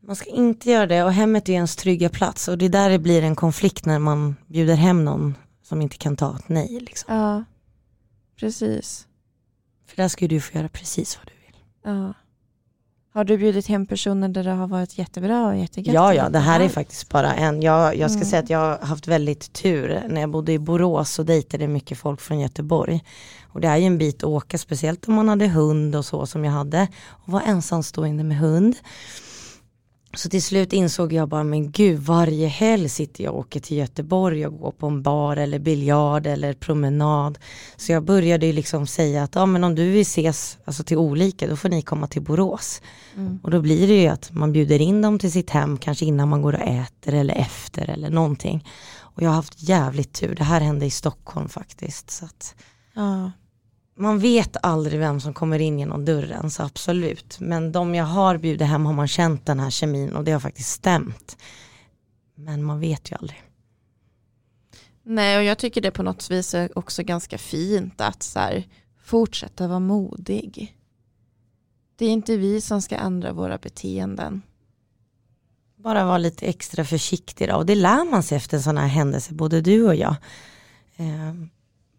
Man 0.00 0.16
ska 0.16 0.30
inte 0.30 0.70
göra 0.70 0.86
det 0.86 1.04
och 1.04 1.12
hemmet 1.12 1.48
är 1.48 1.52
ens 1.52 1.76
trygga 1.76 2.08
plats. 2.08 2.48
Och 2.48 2.58
det 2.58 2.64
är 2.64 2.68
där 2.68 2.90
det 2.90 2.98
blir 2.98 3.22
en 3.22 3.36
konflikt 3.36 3.84
när 3.84 3.98
man 3.98 4.36
bjuder 4.46 4.74
hem 4.74 5.04
någon 5.04 5.34
som 5.62 5.82
inte 5.82 5.98
kan 5.98 6.16
ta 6.16 6.36
ett 6.36 6.48
nej. 6.48 6.80
Liksom. 6.80 7.14
Ja, 7.14 7.44
precis. 8.36 9.06
För 9.86 9.96
där 9.96 10.08
ska 10.08 10.28
du 10.28 10.40
få 10.40 10.58
göra 10.58 10.68
precis 10.68 11.18
vad 11.18 11.26
du 11.26 11.46
vill. 11.46 11.56
Ja. 11.82 12.14
Har 13.12 13.24
du 13.24 13.38
bjudit 13.38 13.66
hem 13.66 13.86
personer 13.86 14.28
där 14.28 14.44
det 14.44 14.50
har 14.50 14.66
varit 14.66 14.98
jättebra 14.98 15.46
och 15.46 15.56
jättegött? 15.56 15.94
Ja, 15.94 16.14
ja, 16.14 16.28
det 16.28 16.38
här 16.38 16.60
är 16.60 16.68
faktiskt 16.68 17.08
bara 17.08 17.34
en. 17.34 17.62
Jag, 17.62 17.96
jag 17.96 18.10
ska 18.10 18.18
mm. 18.18 18.28
säga 18.28 18.42
att 18.42 18.50
jag 18.50 18.58
har 18.58 18.78
haft 18.86 19.08
väldigt 19.08 19.52
tur. 19.52 20.02
När 20.08 20.20
jag 20.20 20.30
bodde 20.30 20.52
i 20.52 20.58
Borås 20.58 21.10
så 21.10 21.22
dejtade 21.22 21.64
jag 21.64 21.70
mycket 21.70 21.98
folk 21.98 22.20
från 22.20 22.40
Göteborg. 22.40 23.04
Och 23.52 23.60
det 23.60 23.68
är 23.68 23.76
ju 23.76 23.84
en 23.84 23.98
bit 23.98 24.16
att 24.16 24.24
åka, 24.24 24.58
speciellt 24.58 25.08
om 25.08 25.14
man 25.14 25.28
hade 25.28 25.46
hund 25.46 25.96
och 25.96 26.04
så 26.04 26.26
som 26.26 26.44
jag 26.44 26.52
hade. 26.52 26.88
Och 27.08 27.32
var 27.32 27.40
ensamstående 27.40 28.24
med 28.24 28.38
hund. 28.38 28.76
Så 30.14 30.28
till 30.28 30.42
slut 30.42 30.72
insåg 30.72 31.12
jag 31.12 31.28
bara, 31.28 31.44
men 31.44 31.70
gud, 31.70 31.98
varje 31.98 32.46
helg 32.48 32.88
sitter 32.88 33.24
jag 33.24 33.32
och 33.34 33.40
åker 33.40 33.60
till 33.60 33.76
Göteborg 33.76 34.46
och 34.46 34.58
går 34.58 34.70
på 34.70 34.86
en 34.86 35.02
bar 35.02 35.36
eller 35.36 35.58
biljard 35.58 36.26
eller 36.26 36.52
promenad. 36.52 37.38
Så 37.76 37.92
jag 37.92 38.04
började 38.04 38.46
ju 38.46 38.52
liksom 38.52 38.86
säga 38.86 39.22
att, 39.22 39.34
ja 39.34 39.46
men 39.46 39.64
om 39.64 39.74
du 39.74 39.90
vill 39.90 40.02
ses 40.02 40.58
alltså 40.64 40.82
till 40.82 40.96
olika, 40.96 41.46
då 41.46 41.56
får 41.56 41.68
ni 41.68 41.82
komma 41.82 42.06
till 42.06 42.22
Borås. 42.22 42.82
Mm. 43.16 43.38
Och 43.42 43.50
då 43.50 43.60
blir 43.60 43.88
det 43.88 44.02
ju 44.02 44.08
att 44.08 44.32
man 44.32 44.52
bjuder 44.52 44.80
in 44.80 45.02
dem 45.02 45.18
till 45.18 45.32
sitt 45.32 45.50
hem, 45.50 45.78
kanske 45.78 46.04
innan 46.04 46.28
man 46.28 46.42
går 46.42 46.52
och 46.52 46.68
äter 46.68 47.14
eller 47.14 47.34
efter 47.34 47.90
eller 47.90 48.10
någonting. 48.10 48.64
Och 48.98 49.22
jag 49.22 49.28
har 49.28 49.36
haft 49.36 49.62
jävligt 49.62 50.12
tur, 50.12 50.34
det 50.34 50.44
här 50.44 50.60
hände 50.60 50.86
i 50.86 50.90
Stockholm 50.90 51.48
faktiskt. 51.48 52.10
Så 52.10 52.24
att, 52.24 52.54
ja 52.94 53.30
man 54.00 54.18
vet 54.18 54.56
aldrig 54.62 55.00
vem 55.00 55.20
som 55.20 55.34
kommer 55.34 55.58
in 55.58 55.78
genom 55.78 56.04
dörren, 56.04 56.50
så 56.50 56.62
absolut. 56.62 57.40
Men 57.40 57.72
de 57.72 57.94
jag 57.94 58.04
har 58.04 58.38
bjudit 58.38 58.68
hem 58.68 58.86
har 58.86 58.92
man 58.92 59.08
känt 59.08 59.46
den 59.46 59.60
här 59.60 59.70
kemin 59.70 60.16
och 60.16 60.24
det 60.24 60.32
har 60.32 60.40
faktiskt 60.40 60.70
stämt. 60.70 61.36
Men 62.34 62.64
man 62.64 62.80
vet 62.80 63.10
ju 63.10 63.16
aldrig. 63.16 63.42
Nej, 65.02 65.38
och 65.38 65.44
jag 65.44 65.58
tycker 65.58 65.80
det 65.80 65.90
på 65.90 66.02
något 66.02 66.30
vis 66.30 66.54
är 66.54 66.78
också 66.78 67.02
ganska 67.02 67.38
fint 67.38 68.00
att 68.00 68.22
så 68.22 68.38
här, 68.38 68.64
fortsätta 69.02 69.68
vara 69.68 69.80
modig. 69.80 70.76
Det 71.96 72.04
är 72.04 72.10
inte 72.10 72.36
vi 72.36 72.60
som 72.60 72.82
ska 72.82 72.96
ändra 72.96 73.32
våra 73.32 73.58
beteenden. 73.58 74.42
Bara 75.76 76.04
vara 76.04 76.18
lite 76.18 76.46
extra 76.46 76.84
försiktig 76.84 77.48
då. 77.48 77.56
och 77.56 77.66
det 77.66 77.74
lär 77.74 78.10
man 78.10 78.22
sig 78.22 78.36
efter 78.36 78.56
en 78.56 78.62
sån 78.62 78.78
här 78.78 78.86
händelse, 78.86 79.34
både 79.34 79.60
du 79.60 79.86
och 79.86 79.94
jag. 79.94 80.16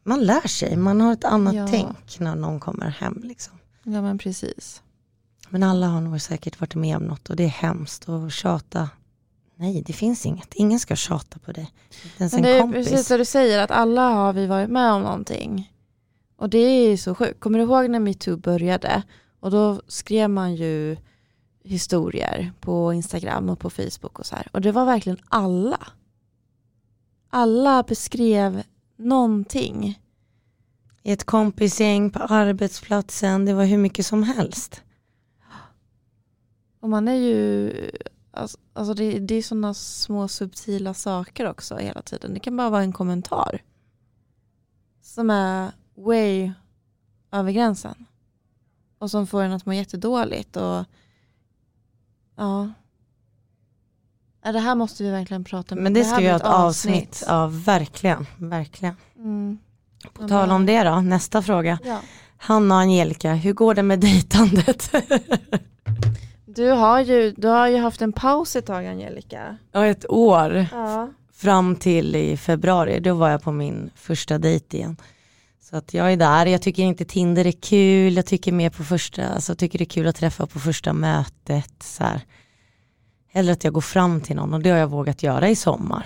Man 0.03 0.23
lär 0.23 0.47
sig, 0.47 0.75
man 0.75 1.01
har 1.01 1.13
ett 1.13 1.23
annat 1.23 1.55
ja. 1.55 1.67
tänk 1.67 2.19
när 2.19 2.35
någon 2.35 2.59
kommer 2.59 2.89
hem. 2.89 3.21
Liksom. 3.23 3.53
Ja 3.83 4.01
men 4.01 4.17
precis. 4.17 4.81
Men 5.49 5.63
alla 5.63 5.87
har 5.87 6.01
nog 6.01 6.21
säkert 6.21 6.59
varit 6.59 6.75
med 6.75 6.97
om 6.97 7.03
något 7.03 7.29
och 7.29 7.35
det 7.35 7.43
är 7.43 7.47
hemskt 7.47 8.09
att 8.09 8.33
tjata. 8.33 8.89
Nej, 9.55 9.83
det 9.85 9.93
finns 9.93 10.25
inget. 10.25 10.53
Ingen 10.53 10.79
ska 10.79 10.95
tjata 10.95 11.39
på 11.39 11.51
dig. 11.51 11.73
Inte 12.03 12.15
ens 12.19 12.33
men 12.33 12.41
det 12.41 12.49
är 12.49 12.61
kompis. 12.61 12.89
precis 12.89 13.07
det 13.07 13.17
du 13.17 13.25
säger, 13.25 13.59
att 13.59 13.71
alla 13.71 14.09
har 14.09 14.33
vi 14.33 14.47
varit 14.47 14.69
med 14.69 14.91
om 14.91 15.01
någonting. 15.01 15.71
Och 16.35 16.49
det 16.49 16.57
är 16.57 16.97
så 16.97 17.15
sjukt. 17.15 17.39
Kommer 17.39 17.59
du 17.59 17.65
ihåg 17.65 17.89
när 17.89 17.99
metoo 17.99 18.37
började? 18.37 19.03
Och 19.39 19.51
då 19.51 19.81
skrev 19.87 20.29
man 20.29 20.55
ju 20.55 20.97
historier 21.63 22.53
på 22.59 22.93
Instagram 22.93 23.49
och 23.49 23.59
på 23.59 23.69
Facebook 23.69 24.19
och 24.19 24.25
så 24.25 24.35
här. 24.35 24.47
Och 24.51 24.61
det 24.61 24.71
var 24.71 24.85
verkligen 24.85 25.19
alla. 25.29 25.87
Alla 27.29 27.83
beskrev 27.83 28.63
någonting. 29.01 29.99
I 31.03 31.11
ett 31.11 31.23
kompisgäng 31.23 32.09
på 32.09 32.19
arbetsplatsen, 32.19 33.45
det 33.45 33.53
var 33.53 33.65
hur 33.65 33.77
mycket 33.77 34.05
som 34.05 34.23
helst. 34.23 34.83
Och 36.79 36.89
man 36.89 37.07
är 37.07 37.15
ju, 37.15 37.73
alltså, 38.31 38.57
alltså 38.73 38.93
det, 38.93 39.19
det 39.19 39.35
är 39.35 39.41
sådana 39.41 39.73
små 39.73 40.27
subtila 40.27 40.93
saker 40.93 41.49
också 41.49 41.75
hela 41.75 42.01
tiden. 42.01 42.33
Det 42.33 42.39
kan 42.39 42.57
bara 42.57 42.69
vara 42.69 42.81
en 42.81 42.93
kommentar. 42.93 43.61
Som 45.01 45.29
är 45.29 45.71
way 45.95 46.51
över 47.31 47.51
gränsen. 47.51 48.05
Och 48.97 49.11
som 49.11 49.27
får 49.27 49.43
en 49.43 49.51
att 49.51 49.65
må 49.65 49.73
jättedåligt. 49.73 50.55
Och, 50.55 50.85
ja, 52.35 52.69
det 54.43 54.59
här 54.59 54.75
måste 54.75 55.03
vi 55.03 55.11
verkligen 55.11 55.43
prata 55.43 55.75
om. 55.75 55.81
Men 55.81 55.93
det, 55.93 55.99
det 55.99 56.05
ska 56.05 56.17
vi 56.17 56.29
ha 56.29 56.35
ett 56.35 56.41
avsnitt. 56.41 56.95
avsnitt. 56.95 57.23
Ja, 57.27 57.47
verkligen. 57.47 58.27
verkligen. 58.37 58.95
Mm. 59.17 59.57
På 60.13 60.27
tal 60.27 60.51
om 60.51 60.65
det 60.65 60.83
då, 60.83 61.01
nästa 61.01 61.41
fråga. 61.41 61.79
Ja. 61.85 61.99
Hanna 62.37 62.75
och 62.75 62.81
Angelica, 62.81 63.33
hur 63.33 63.53
går 63.53 63.73
det 63.73 63.83
med 63.83 63.99
dejtandet? 63.99 64.91
du, 66.45 66.69
har 66.69 66.99
ju, 66.99 67.31
du 67.31 67.47
har 67.47 67.67
ju 67.67 67.77
haft 67.77 68.01
en 68.01 68.13
paus 68.13 68.55
ett 68.55 68.65
tag 68.65 68.85
Angelica. 68.85 69.57
Ja, 69.71 69.85
ett 69.85 70.09
år. 70.09 70.67
Ja. 70.71 71.09
Fram 71.33 71.75
till 71.75 72.15
i 72.15 72.37
februari, 72.37 72.99
då 72.99 73.13
var 73.13 73.29
jag 73.29 73.41
på 73.41 73.51
min 73.51 73.89
första 73.95 74.37
dejt 74.37 74.77
igen. 74.77 74.97
Så 75.61 75.77
att 75.77 75.93
jag 75.93 76.13
är 76.13 76.17
där, 76.17 76.45
jag 76.45 76.61
tycker 76.61 76.83
inte 76.83 77.05
Tinder 77.05 77.47
är 77.47 77.51
kul, 77.51 78.15
jag 78.15 78.25
tycker 78.25 78.51
mer 78.51 78.69
på 78.69 78.83
första, 78.83 79.27
alltså 79.27 79.55
tycker 79.55 79.77
det 79.79 79.83
är 79.83 79.85
kul 79.85 80.07
att 80.07 80.15
träffa 80.15 80.47
på 80.47 80.59
första 80.59 80.93
mötet. 80.93 81.83
Så 81.83 82.03
här. 82.03 82.21
Eller 83.31 83.53
att 83.53 83.63
jag 83.63 83.73
går 83.73 83.81
fram 83.81 84.21
till 84.21 84.35
någon 84.35 84.53
och 84.53 84.59
det 84.59 84.69
har 84.69 84.77
jag 84.77 84.87
vågat 84.87 85.23
göra 85.23 85.49
i 85.49 85.55
sommar. 85.55 86.05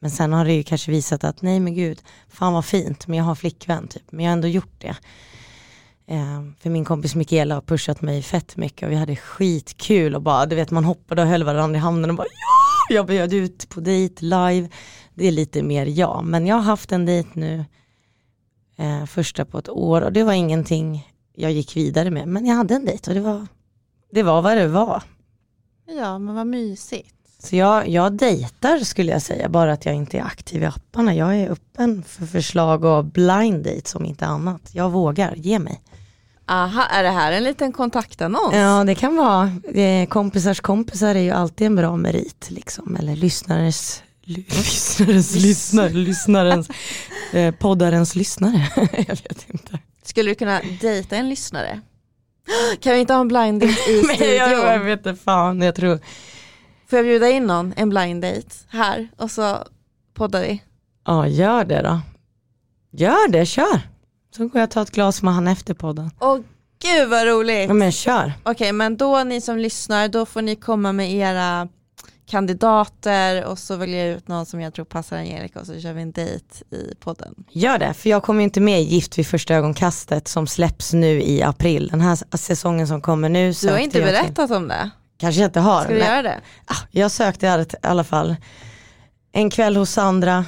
Men 0.00 0.10
sen 0.10 0.32
har 0.32 0.44
det 0.44 0.52
ju 0.52 0.62
kanske 0.62 0.90
visat 0.90 1.24
att 1.24 1.42
nej 1.42 1.60
men 1.60 1.74
gud, 1.74 2.02
fan 2.28 2.52
vad 2.52 2.64
fint, 2.64 3.06
men 3.06 3.18
jag 3.18 3.24
har 3.24 3.34
flickvän 3.34 3.88
typ. 3.88 4.12
Men 4.12 4.24
jag 4.24 4.30
har 4.30 4.36
ändå 4.36 4.48
gjort 4.48 4.80
det. 4.80 4.96
Eh, 6.06 6.42
för 6.60 6.70
min 6.70 6.84
kompis 6.84 7.14
Mikaela 7.14 7.54
har 7.54 7.62
pushat 7.62 8.02
mig 8.02 8.22
fett 8.22 8.56
mycket 8.56 8.86
och 8.86 8.92
vi 8.92 8.96
hade 8.96 9.16
skitkul 9.16 10.14
och 10.14 10.22
bara, 10.22 10.46
du 10.46 10.56
vet 10.56 10.70
man 10.70 10.84
hoppade 10.84 11.22
och 11.22 11.28
höll 11.28 11.44
varandra 11.44 11.78
i 11.78 11.80
handen 11.80 12.10
och 12.10 12.16
bara 12.16 12.26
ja, 12.26 12.94
jag 12.94 13.06
bjöd 13.06 13.32
ut 13.32 13.68
på 13.68 13.80
dejt 13.80 14.24
live. 14.24 14.68
Det 15.14 15.26
är 15.26 15.32
lite 15.32 15.62
mer 15.62 15.86
ja, 15.86 16.22
men 16.22 16.46
jag 16.46 16.56
har 16.56 16.62
haft 16.62 16.92
en 16.92 17.06
dejt 17.06 17.28
nu 17.32 17.64
eh, 18.76 19.04
första 19.06 19.44
på 19.44 19.58
ett 19.58 19.68
år 19.68 20.02
och 20.02 20.12
det 20.12 20.24
var 20.24 20.32
ingenting 20.32 21.08
jag 21.34 21.52
gick 21.52 21.76
vidare 21.76 22.10
med. 22.10 22.28
Men 22.28 22.46
jag 22.46 22.54
hade 22.54 22.74
en 22.74 22.84
dejt 22.84 23.10
och 23.10 23.14
det 23.14 23.20
var, 23.20 23.46
det 24.12 24.22
var 24.22 24.42
vad 24.42 24.56
det 24.56 24.68
var. 24.68 25.02
Ja, 25.86 26.18
men 26.18 26.34
vad 26.34 26.46
mysigt. 26.46 27.14
Så 27.38 27.56
jag, 27.56 27.88
jag 27.88 28.12
dejtar 28.12 28.78
skulle 28.78 29.12
jag 29.12 29.22
säga, 29.22 29.48
bara 29.48 29.72
att 29.72 29.86
jag 29.86 29.94
inte 29.94 30.18
är 30.18 30.22
aktiv 30.22 30.62
i 30.62 30.66
apparna. 30.66 31.14
Jag 31.14 31.36
är 31.36 31.50
öppen 31.50 32.02
för 32.02 32.26
förslag 32.26 32.84
och 32.84 33.04
blind 33.04 33.64
dates 33.64 33.94
om 33.94 34.04
inte 34.04 34.26
annat. 34.26 34.70
Jag 34.72 34.90
vågar, 34.90 35.34
ge 35.36 35.58
mig. 35.58 35.80
Aha, 36.46 36.82
är 36.82 37.02
det 37.02 37.10
här 37.10 37.32
en 37.32 37.44
liten 37.44 37.72
kontaktannons? 37.72 38.54
Ja 38.54 38.84
det 38.84 38.94
kan 38.94 39.16
vara, 39.16 39.50
kompisars 40.08 40.60
kompisar 40.60 41.14
är 41.14 41.20
ju 41.20 41.30
alltid 41.30 41.66
en 41.66 41.76
bra 41.76 41.96
merit 41.96 42.50
liksom. 42.50 42.96
Eller 42.96 43.16
lyssnares, 43.16 44.02
ly, 44.22 44.44
lyssnares 44.48 45.34
lyssnare, 45.34 45.88
lyssnarens, 45.88 46.68
eh, 47.32 47.54
poddarens 47.54 48.14
lyssnare. 48.14 48.68
jag 48.92 49.06
vet 49.06 49.50
inte. 49.50 49.78
Skulle 50.02 50.30
du 50.30 50.34
kunna 50.34 50.60
dejta 50.80 51.16
en 51.16 51.28
lyssnare? 51.28 51.80
Kan 52.80 52.92
vi 52.94 53.00
inte 53.00 53.12
ha 53.12 53.20
en 53.20 53.28
blind 53.28 53.60
date 53.60 53.90
i 53.90 54.02
studion? 54.14 54.34
jag, 54.36 54.74
jag 54.74 54.78
vet 54.80 55.06
inte 55.06 55.22
fan, 55.22 55.62
jag 55.62 55.74
tror, 55.74 55.98
Får 56.90 56.96
jag 56.96 57.06
bjuda 57.06 57.28
in 57.30 57.46
någon, 57.46 57.74
en 57.76 57.88
blind 57.88 58.22
date 58.22 58.48
här 58.68 59.08
och 59.16 59.30
så 59.30 59.58
poddar 60.14 60.40
vi? 60.40 60.62
ja 61.06 61.26
gör 61.28 61.64
det 61.64 61.82
då. 61.82 62.00
Gör 62.92 63.28
det, 63.28 63.46
kör. 63.46 63.80
Så 64.36 64.42
går 64.48 64.60
jag 64.60 64.64
och 64.66 64.70
tar 64.70 64.82
ett 64.82 64.90
glas 64.90 65.22
med 65.22 65.34
han 65.34 65.48
efter 65.48 65.74
podden. 65.74 66.10
Åh 66.20 66.38
gud 66.82 67.08
vad 67.08 67.26
roligt! 67.26 67.68
Ja 67.68 67.74
men 67.74 67.92
kör. 67.92 68.32
Okej 68.42 68.72
men 68.72 68.96
då 68.96 69.24
ni 69.24 69.40
som 69.40 69.58
lyssnar, 69.58 70.08
då 70.08 70.26
får 70.26 70.42
ni 70.42 70.56
komma 70.56 70.92
med 70.92 71.12
era 71.12 71.68
kandidater 72.26 73.44
och 73.44 73.58
så 73.58 73.76
väljer 73.76 74.06
jag 74.06 74.16
ut 74.16 74.28
någon 74.28 74.46
som 74.46 74.60
jag 74.60 74.74
tror 74.74 74.84
passar 74.84 75.16
Angelica 75.16 75.60
och 75.60 75.66
så 75.66 75.80
kör 75.80 75.92
vi 75.92 76.02
en 76.02 76.12
dejt 76.12 76.44
i 76.70 76.94
podden. 77.00 77.34
Gör 77.50 77.78
det, 77.78 77.94
för 77.94 78.10
jag 78.10 78.22
kommer 78.22 78.40
ju 78.40 78.44
inte 78.44 78.60
med 78.60 78.80
i 78.80 78.84
Gift 78.84 79.18
vid 79.18 79.26
första 79.26 79.54
ögonkastet 79.54 80.28
som 80.28 80.46
släpps 80.46 80.92
nu 80.92 81.22
i 81.22 81.42
april. 81.42 81.88
Den 81.90 82.00
här 82.00 82.36
säsongen 82.36 82.88
som 82.88 83.00
kommer 83.00 83.28
nu 83.28 83.52
Du 83.52 83.68
har 83.70 83.78
inte 83.78 83.98
jag 83.98 84.08
till- 84.08 84.22
berättat 84.22 84.50
om 84.50 84.68
det. 84.68 84.90
Kanske 85.18 85.40
jag 85.40 85.48
inte 85.48 85.60
har. 85.60 85.80
Ska 85.84 85.92
du 85.92 85.98
göra 85.98 86.22
det? 86.22 86.40
Ah, 86.66 86.76
jag 86.90 87.10
sökte 87.10 87.46
i 87.46 87.66
alla 87.86 88.04
fall. 88.04 88.36
En 89.32 89.50
kväll 89.50 89.76
hos 89.76 89.90
Sandra, 89.90 90.44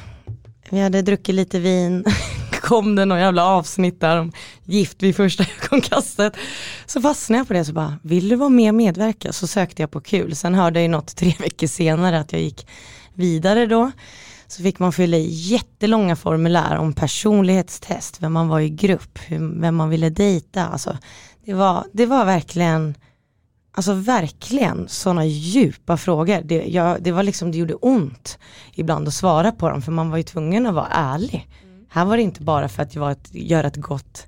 vi 0.71 0.81
hade 0.81 1.03
druckit 1.03 1.35
lite 1.35 1.59
vin, 1.59 2.05
kom 2.67 2.95
det 2.95 3.05
någon 3.05 3.19
jävla 3.19 3.45
avsnitt 3.45 4.01
där 4.01 4.21
om 4.21 4.33
gift 4.65 5.03
vid 5.03 5.17
första 5.17 5.45
ögonkastet. 5.65 6.37
Så 6.87 7.01
fastnade 7.01 7.41
jag 7.41 7.49
på 7.49 7.53
det 7.53 7.65
så 7.65 7.73
bara, 7.73 7.99
vill 8.03 8.29
du 8.29 8.37
vara 8.37 8.49
med 8.49 8.69
och 8.69 8.75
medverka? 8.75 9.33
Så 9.33 9.47
sökte 9.47 9.83
jag 9.83 9.91
på 9.91 10.01
kul. 10.01 10.37
Sen 10.37 10.55
hörde 10.55 10.79
jag 10.79 10.83
ju 10.83 10.89
något 10.89 11.17
tre 11.17 11.35
veckor 11.39 11.67
senare 11.67 12.21
att 12.21 12.33
jag 12.33 12.43
gick 12.43 12.67
vidare 13.15 13.67
då. 13.67 13.91
Så 14.47 14.63
fick 14.63 14.79
man 14.79 14.93
fylla 14.93 15.17
i 15.17 15.29
jättelånga 15.31 16.17
formulär 16.17 16.77
om 16.77 16.93
personlighetstest, 16.93 18.23
vem 18.23 18.33
man 18.33 18.49
var 18.49 18.61
i 18.61 18.71
grupp, 18.71 19.19
vem 19.29 19.77
man 19.77 19.89
ville 19.89 20.11
dejta. 20.11 20.67
Alltså, 20.67 20.99
det, 21.45 21.55
var, 21.55 21.85
det 21.93 22.07
var 22.07 22.25
verkligen 22.25 22.95
Alltså 23.77 23.93
verkligen 23.93 24.89
sådana 24.89 25.25
djupa 25.25 25.97
frågor. 25.97 26.41
Det, 26.45 26.65
jag, 26.67 27.03
det 27.03 27.13
var 27.13 27.23
liksom, 27.23 27.53
det 27.53 27.59
gjorde 27.59 27.75
ont 27.75 28.39
ibland 28.73 29.09
att 29.09 29.15
svara 29.15 29.53
på 29.53 29.69
dem 29.69 29.83
för 29.83 29.93
man 29.93 30.11
var 30.11 30.17
ju 30.17 30.23
tvungen 30.23 30.67
att 30.67 30.75
vara 30.75 30.89
ärlig. 30.91 31.49
Här 31.89 32.05
var 32.05 32.17
det 32.17 32.23
inte 32.23 32.43
bara 32.43 32.69
för 32.69 32.83
att 32.83 32.95
jag 32.95 33.01
var 33.03 33.11
ett, 33.11 33.29
göra 33.33 33.67
ett 33.67 33.77
gott 33.77 34.27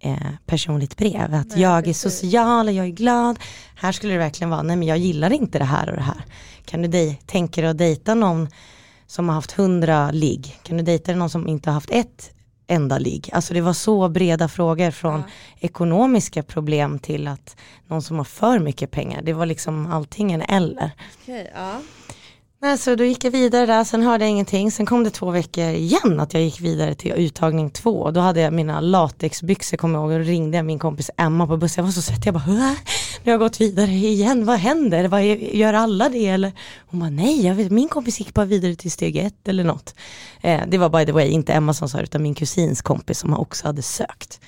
eh, 0.00 0.16
personligt 0.46 0.96
brev. 0.96 1.34
Att 1.34 1.48
Nej, 1.50 1.60
jag 1.62 1.84
precis. 1.84 2.04
är 2.06 2.10
social 2.10 2.66
och 2.68 2.72
jag 2.74 2.86
är 2.86 2.90
glad. 2.90 3.38
Här 3.76 3.92
skulle 3.92 4.12
det 4.12 4.18
verkligen 4.18 4.50
vara, 4.50 4.62
nej 4.62 4.76
men 4.76 4.88
jag 4.88 4.98
gillar 4.98 5.32
inte 5.32 5.58
det 5.58 5.64
här 5.64 5.88
och 5.90 5.96
det 5.96 6.02
här. 6.02 6.24
Kan 6.64 6.82
du 6.82 6.88
dej- 6.88 7.20
tänka 7.26 7.60
dig 7.60 7.70
att 7.70 7.78
dejta 7.78 8.14
någon 8.14 8.48
som 9.06 9.28
har 9.28 9.34
haft 9.34 9.52
hundra 9.52 10.10
ligg? 10.10 10.58
Kan 10.62 10.76
du 10.76 10.82
dejta 10.82 11.14
någon 11.14 11.30
som 11.30 11.48
inte 11.48 11.70
har 11.70 11.74
haft 11.74 11.90
ett 11.90 12.30
enda 12.66 12.98
ligg? 12.98 13.30
Alltså 13.32 13.54
det 13.54 13.60
var 13.60 13.72
så 13.72 14.08
breda 14.08 14.48
frågor 14.48 14.90
från 14.90 15.20
Ja. 15.20 15.22
ekonomiska 15.60 16.42
problem 16.42 16.98
till 16.98 17.28
att 17.28 17.56
någon 17.88 18.02
som 18.02 18.16
har 18.16 18.24
för 18.24 18.58
mycket 18.58 18.90
pengar. 18.90 19.22
Det 19.22 19.32
var 19.32 19.46
liksom 19.46 19.86
allting 19.86 20.32
eller. 20.32 20.90
Okej, 21.22 21.50
ja. 21.54 21.80
Nej, 22.62 22.78
så 22.78 22.94
då 22.94 23.04
gick 23.04 23.24
jag 23.24 23.30
vidare 23.30 23.66
där, 23.66 23.84
sen 23.84 24.02
hörde 24.02 24.24
jag 24.24 24.30
ingenting. 24.30 24.70
Sen 24.72 24.86
kom 24.86 25.04
det 25.04 25.10
två 25.10 25.30
veckor 25.30 25.64
igen 25.64 26.20
att 26.20 26.34
jag 26.34 26.42
gick 26.42 26.60
vidare 26.60 26.94
till 26.94 27.12
uttagning 27.12 27.70
två. 27.70 28.10
Då 28.10 28.20
hade 28.20 28.40
jag 28.40 28.52
mina 28.52 28.80
latexbyxor, 28.80 29.76
kommer 29.76 29.98
jag 29.98 30.02
ihåg, 30.04 30.12
och 30.12 30.24
då 30.24 30.30
ringde 30.30 30.56
jag 30.56 30.66
min 30.66 30.78
kompis 30.78 31.10
Emma 31.16 31.46
på 31.46 31.56
bussen. 31.56 31.82
Jag 31.82 31.86
var 31.86 31.92
så 31.92 32.02
svettig, 32.02 32.26
jag 32.26 32.34
bara, 32.34 32.38
"Hä? 32.44 32.76
nu 33.24 33.24
har 33.24 33.32
jag 33.32 33.40
gått 33.40 33.60
vidare 33.60 33.90
igen, 33.90 34.44
vad 34.46 34.58
händer? 34.58 35.08
Vad 35.08 35.24
gör 35.24 35.74
alla 35.74 36.08
det 36.08 36.26
eller? 36.26 36.52
Hon 36.86 37.00
bara, 37.00 37.10
nej, 37.10 37.46
jag 37.46 37.54
vet, 37.54 37.70
min 37.70 37.88
kompis 37.88 38.18
gick 38.20 38.34
bara 38.34 38.46
vidare 38.46 38.74
till 38.74 38.90
steg 38.90 39.16
ett 39.16 39.48
eller 39.48 39.64
något. 39.64 39.94
Eh, 40.42 40.60
det 40.68 40.78
var 40.78 40.88
by 40.88 41.06
the 41.06 41.12
way 41.12 41.28
inte 41.28 41.52
Emma 41.52 41.74
som 41.74 41.88
sa 41.88 41.98
det, 41.98 42.04
utan 42.04 42.22
min 42.22 42.34
kusins 42.34 42.82
kompis 42.82 43.18
som 43.18 43.34
också 43.34 43.66
hade 43.66 43.82
sökt. 43.82 44.40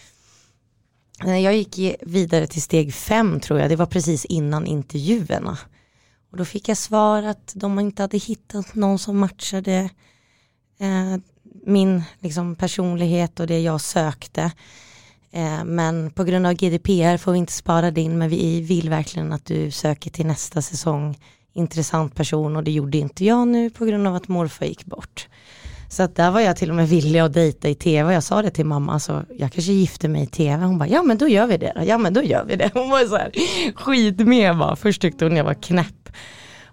Eh, 1.25 1.39
Jag 1.39 1.57
gick 1.57 1.97
vidare 2.01 2.47
till 2.47 2.63
steg 2.63 2.95
fem 2.95 3.41
tror 3.41 3.61
jag, 3.61 3.69
det 3.71 3.77
var 3.77 3.87
precis 3.87 4.25
innan 4.25 4.67
intervjuerna. 4.67 5.59
Och 6.33 6.39
då 6.39 6.45
fick 6.45 6.69
jag 6.69 6.77
svar 6.77 7.23
att 7.23 7.53
de 7.57 7.79
inte 7.79 8.03
hade 8.03 8.19
hittat 8.19 8.75
någon 8.75 8.99
som 8.99 9.19
matchade 9.19 9.91
eh, 10.79 11.17
min 11.67 12.03
liksom, 12.21 12.57
personlighet 12.57 13.41
och 13.41 13.47
det 13.47 13.61
jag 13.61 13.81
sökte. 13.81 14.53
Eh, 15.31 15.65
men 15.65 16.11
på 16.11 16.25
grund 16.25 16.47
av 16.47 16.55
GDPR 16.55 17.17
får 17.17 17.33
vi 17.33 17.39
inte 17.39 17.53
spara 17.53 17.91
din 17.91 18.19
men 18.19 18.29
vi 18.29 18.61
vill 18.61 18.91
verkligen 18.91 19.33
att 19.33 19.45
du 19.45 19.71
söker 19.71 20.11
till 20.11 20.27
nästa 20.27 20.63
säsong. 20.63 21.19
Intressant 21.53 22.15
person 22.15 22.57
och 22.57 22.65
det 22.65 22.71
gjorde 22.71 22.99
inte 22.99 23.25
jag 23.25 23.49
nu 23.49 23.71
på 23.71 23.85
grund 23.85 24.07
av 24.07 24.15
att 24.15 24.29
morfar 24.29 24.67
gick 24.67 24.85
bort. 24.85 25.29
Så 25.89 26.03
att 26.03 26.17
där 26.17 26.31
var 26.31 26.41
jag 26.41 26.57
till 26.57 26.71
och 26.71 26.77
med 26.77 26.89
villig 26.89 27.19
att 27.19 27.33
dejta 27.33 27.69
i 27.69 27.75
tv. 27.75 28.15
Jag 28.15 28.23
sa 28.23 28.43
det 28.43 28.51
till 28.51 28.67
mamma, 28.67 29.01
så 29.01 29.23
jag 29.39 29.53
kanske 29.53 29.73
gifter 29.73 30.09
mig 30.09 30.23
i 30.23 30.27
tv. 30.27 30.65
Hon 30.65 30.79
bara, 30.79 30.89
ja 30.89 31.03
men 31.03 31.19
då 31.19 31.29
gör 31.29 31.47
vi 31.47 31.57
det. 31.57 31.85
Ja 31.87 31.99
men 31.99 32.15
då 32.15 32.23
gör 32.23 32.45
vi 32.45 32.57
det. 32.57 32.71
Hon 32.75 32.91
var 32.91 33.05
så 33.05 33.17
här 33.17 33.31
skitmed 33.75 34.59
bara. 34.59 34.77
Först 34.77 35.03
tyckte 35.03 35.25
hon 35.25 35.37
jag 35.37 35.45
var 35.45 35.55
knäpp. 35.55 36.02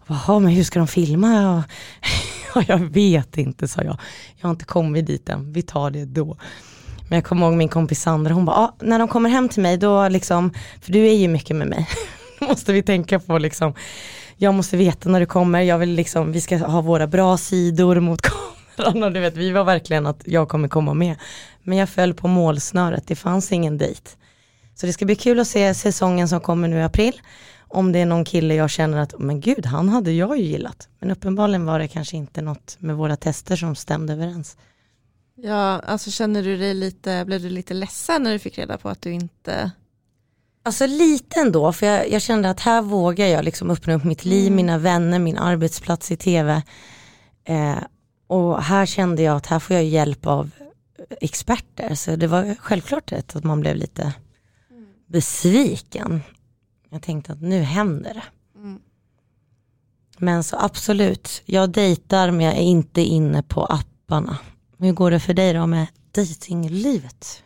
Jaha, 0.10 0.40
men 0.40 0.52
hur 0.52 0.64
ska 0.64 0.80
de 0.80 0.88
filma? 0.88 1.64
Ja, 2.56 2.64
jag 2.68 2.78
vet 2.78 3.38
inte, 3.38 3.68
sa 3.68 3.82
jag. 3.82 3.98
Jag 4.38 4.48
har 4.48 4.52
inte 4.52 4.66
kommit 4.66 5.06
dit 5.06 5.30
än, 5.30 5.54
vi 5.54 5.62
tar 5.62 5.92
det 5.92 6.06
då. 6.06 6.38
Men 7.10 7.16
jag 7.16 7.26
kommer 7.26 7.48
ihåg 7.48 7.56
min 7.56 7.70
kompis 7.70 8.02
Sandra, 8.02 8.34
hon 8.34 8.46
bara, 8.46 8.56
ah, 8.56 8.76
när 8.80 9.00
de 9.00 9.08
kommer 9.08 9.30
hem 9.30 9.50
till 9.50 9.62
mig 9.62 9.78
då 9.78 10.08
liksom, 10.08 10.54
för 10.82 10.92
du 10.92 11.08
är 11.08 11.14
ju 11.14 11.28
mycket 11.28 11.56
med 11.56 11.68
mig. 11.68 11.88
Då 12.40 12.46
måste 12.46 12.74
vi 12.74 12.84
tänka 12.84 13.20
på 13.20 13.38
liksom, 13.38 13.74
jag 14.38 14.54
måste 14.54 14.78
veta 14.78 15.10
när 15.10 15.20
du 15.20 15.26
kommer, 15.26 15.62
jag 15.62 15.78
vill 15.78 15.90
liksom, 15.90 16.32
vi 16.32 16.42
ska 16.42 16.58
ha 16.58 16.82
våra 16.82 17.08
bra 17.08 17.38
sidor 17.38 18.00
mot 18.00 18.22
kameran 18.78 19.04
och 19.04 19.12
du 19.12 19.20
vet, 19.20 19.38
vi 19.38 19.52
var 19.52 19.64
verkligen 19.64 20.06
att 20.06 20.22
jag 20.26 20.50
kommer 20.50 20.68
komma 20.68 20.94
med. 20.94 21.16
Men 21.64 21.78
jag 21.78 21.90
föll 21.90 22.14
på 22.14 22.28
målsnöret, 22.28 23.08
det 23.08 23.16
fanns 23.16 23.52
ingen 23.52 23.78
dejt. 23.78 24.10
Så 24.76 24.86
det 24.86 24.94
ska 24.94 25.06
bli 25.06 25.16
kul 25.16 25.40
att 25.40 25.48
se 25.48 25.74
säsongen 25.74 26.28
som 26.28 26.40
kommer 26.40 26.68
nu 26.68 26.78
i 26.78 26.84
april. 26.84 27.22
Om 27.72 27.92
det 27.92 28.00
är 28.00 28.06
någon 28.06 28.26
kille 28.26 28.56
jag 28.56 28.70
känner 28.70 28.98
att, 28.98 29.20
men 29.20 29.42
gud, 29.42 29.66
han 29.66 29.90
hade 29.90 30.12
jag 30.12 30.38
ju 30.38 30.44
gillat. 30.44 30.88
Men 31.00 31.12
uppenbarligen 31.12 31.66
var 31.66 31.80
det 31.80 31.88
kanske 31.88 32.18
inte 32.18 32.42
något 32.42 32.78
med 32.80 32.96
våra 32.96 33.16
tester 33.16 33.56
som 33.56 33.76
stämde 33.76 34.14
överens. 34.14 34.58
Ja, 35.36 35.80
alltså 35.80 36.12
känner 36.12 36.44
du 36.44 36.58
dig 36.58 36.74
lite, 36.74 37.26
blev 37.26 37.42
du 37.42 37.50
lite 37.50 37.74
ledsen 37.74 38.24
när 38.24 38.34
du 38.34 38.40
fick 38.40 38.58
reda 38.58 38.78
på 38.78 38.90
att 38.90 39.02
du 39.02 39.12
inte 39.12 39.72
Alltså 40.64 40.86
lite 40.86 41.40
ändå, 41.40 41.74
för 41.74 41.86
jag, 41.86 42.12
jag 42.12 42.22
kände 42.22 42.50
att 42.50 42.60
här 42.60 42.82
vågar 42.82 43.28
jag 43.28 43.46
liksom 43.46 43.70
öppna 43.70 43.94
upp 43.94 44.04
mitt 44.04 44.26
liv, 44.26 44.48
Mm. 44.48 44.56
mina 44.56 44.78
vänner, 44.78 45.20
min 45.20 45.38
arbetsplats 45.38 46.12
i 46.12 46.18
tv. 46.18 46.62
Eh, 47.44 47.78
och 48.28 48.64
här 48.64 48.86
kände 48.86 49.22
jag 49.22 49.38
att 49.38 49.46
här 49.46 49.60
får 49.60 49.76
jag 49.76 49.86
hjälp 49.86 50.26
av 50.26 50.52
experter. 51.22 51.96
Så 51.96 52.16
det 52.16 52.28
var 52.28 52.56
självklart 52.60 53.12
rätt 53.12 53.36
att 53.36 53.44
man 53.44 53.60
blev 53.62 53.76
lite 53.76 54.14
besviken. 55.08 56.22
Jag 56.90 57.02
tänkte 57.02 57.34
att 57.34 57.42
nu 57.42 57.62
händer 57.62 58.14
det. 58.14 58.24
Mm. 58.60 58.80
Men 60.18 60.44
så 60.44 60.58
absolut, 60.60 61.42
jag 61.46 61.70
dejtar 61.70 62.32
men 62.32 62.46
jag 62.46 62.56
är 62.56 62.62
inte 62.62 63.02
inne 63.02 63.44
på 63.44 63.66
apparna. 63.66 64.38
Hur 64.78 64.94
går 64.94 65.12
det 65.12 65.20
för 65.20 65.34
dig 65.34 65.54
då 65.54 65.68
med 65.68 65.88
dejtinglivet? 66.12 67.44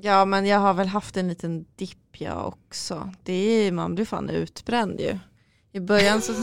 Ja 0.00 0.24
men 0.24 0.46
jag 0.46 0.58
har 0.58 0.74
väl 0.74 0.88
haft 0.88 1.16
en 1.16 1.28
liten 1.28 1.64
dipp 1.76 2.20
jag 2.20 2.48
också. 2.48 3.12
Det 3.22 3.32
är, 3.32 3.72
man 3.72 3.94
blir 3.94 4.04
fan 4.04 4.30
utbränd 4.30 5.00
ju. 5.00 5.18
I 5.72 5.80
början 5.80 6.22
så 6.22 6.32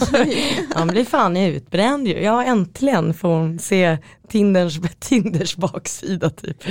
Man 0.76 0.88
blir 0.88 1.06
fan 1.06 1.38
utbränd 1.38 2.08
ju. 2.08 2.22
Ja 2.22 2.44
äntligen 2.44 3.14
får 3.14 3.30
hon 3.30 3.60
se 3.60 3.98
Tinders, 4.28 4.80
Tinders 5.00 5.56
baksida 5.56 6.30
typ. 6.30 6.64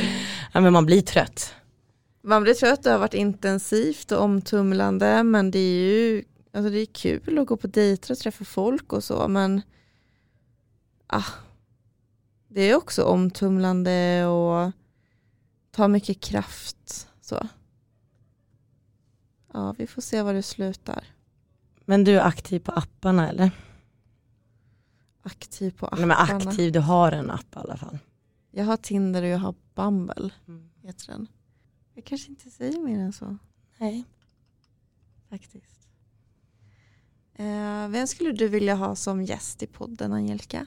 Ja, 0.52 0.60
men 0.60 0.72
man 0.72 0.86
blir 0.86 1.02
trött. 1.02 1.54
Man 2.22 2.42
blir 2.42 2.54
trött, 2.54 2.82
det 2.82 2.90
har 2.90 2.98
varit 2.98 3.14
intensivt 3.14 4.12
och 4.12 4.22
omtumlande 4.22 5.22
men 5.22 5.50
det 5.50 5.58
är 5.58 5.90
ju 5.90 6.24
alltså 6.52 6.70
det 6.70 6.78
är 6.78 6.86
kul 6.86 7.38
att 7.38 7.46
gå 7.46 7.56
på 7.56 7.66
dejter 7.66 8.12
och 8.12 8.18
träffa 8.18 8.44
folk 8.44 8.92
och 8.92 9.04
så 9.04 9.28
men 9.28 9.62
ah, 11.06 11.26
det 12.48 12.60
är 12.60 12.76
också 12.76 13.04
omtumlande 13.04 14.26
och 14.26 14.72
tar 15.70 15.88
mycket 15.88 16.20
kraft. 16.20 17.08
Så. 17.20 17.48
Ja, 19.52 19.74
vi 19.78 19.86
får 19.86 20.02
se 20.02 20.22
var 20.22 20.34
det 20.34 20.42
slutar. 20.42 21.04
Men 21.84 22.04
du 22.04 22.16
är 22.16 22.26
aktiv 22.26 22.60
på 22.60 22.72
apparna 22.72 23.28
eller? 23.28 23.50
Aktiv 25.22 25.70
på 25.70 25.88
Nej, 25.92 26.06
men 26.06 26.16
apparna. 26.16 26.50
aktiv, 26.50 26.72
du 26.72 26.80
har 26.80 27.12
en 27.12 27.30
app 27.30 27.56
i 27.56 27.58
alla 27.58 27.76
fall. 27.76 27.98
Jag 28.50 28.64
har 28.64 28.76
Tinder 28.76 29.22
och 29.22 29.28
jag 29.28 29.38
har 29.38 29.54
Bumble. 29.74 30.30
Mm. 30.48 30.70
Heter 30.82 31.06
den. 31.06 31.28
Jag 31.94 32.04
kanske 32.04 32.30
inte 32.30 32.50
säger 32.50 32.80
mer 32.80 32.98
än 32.98 33.12
så 33.12 33.38
Nej. 33.78 34.04
faktiskt. 35.30 35.88
Eh, 37.34 37.88
vem 37.88 38.06
skulle 38.06 38.32
du 38.32 38.48
vilja 38.48 38.74
ha 38.74 38.96
som 38.96 39.22
gäst 39.22 39.62
i 39.62 39.66
podden 39.66 40.12
Angelica? 40.12 40.66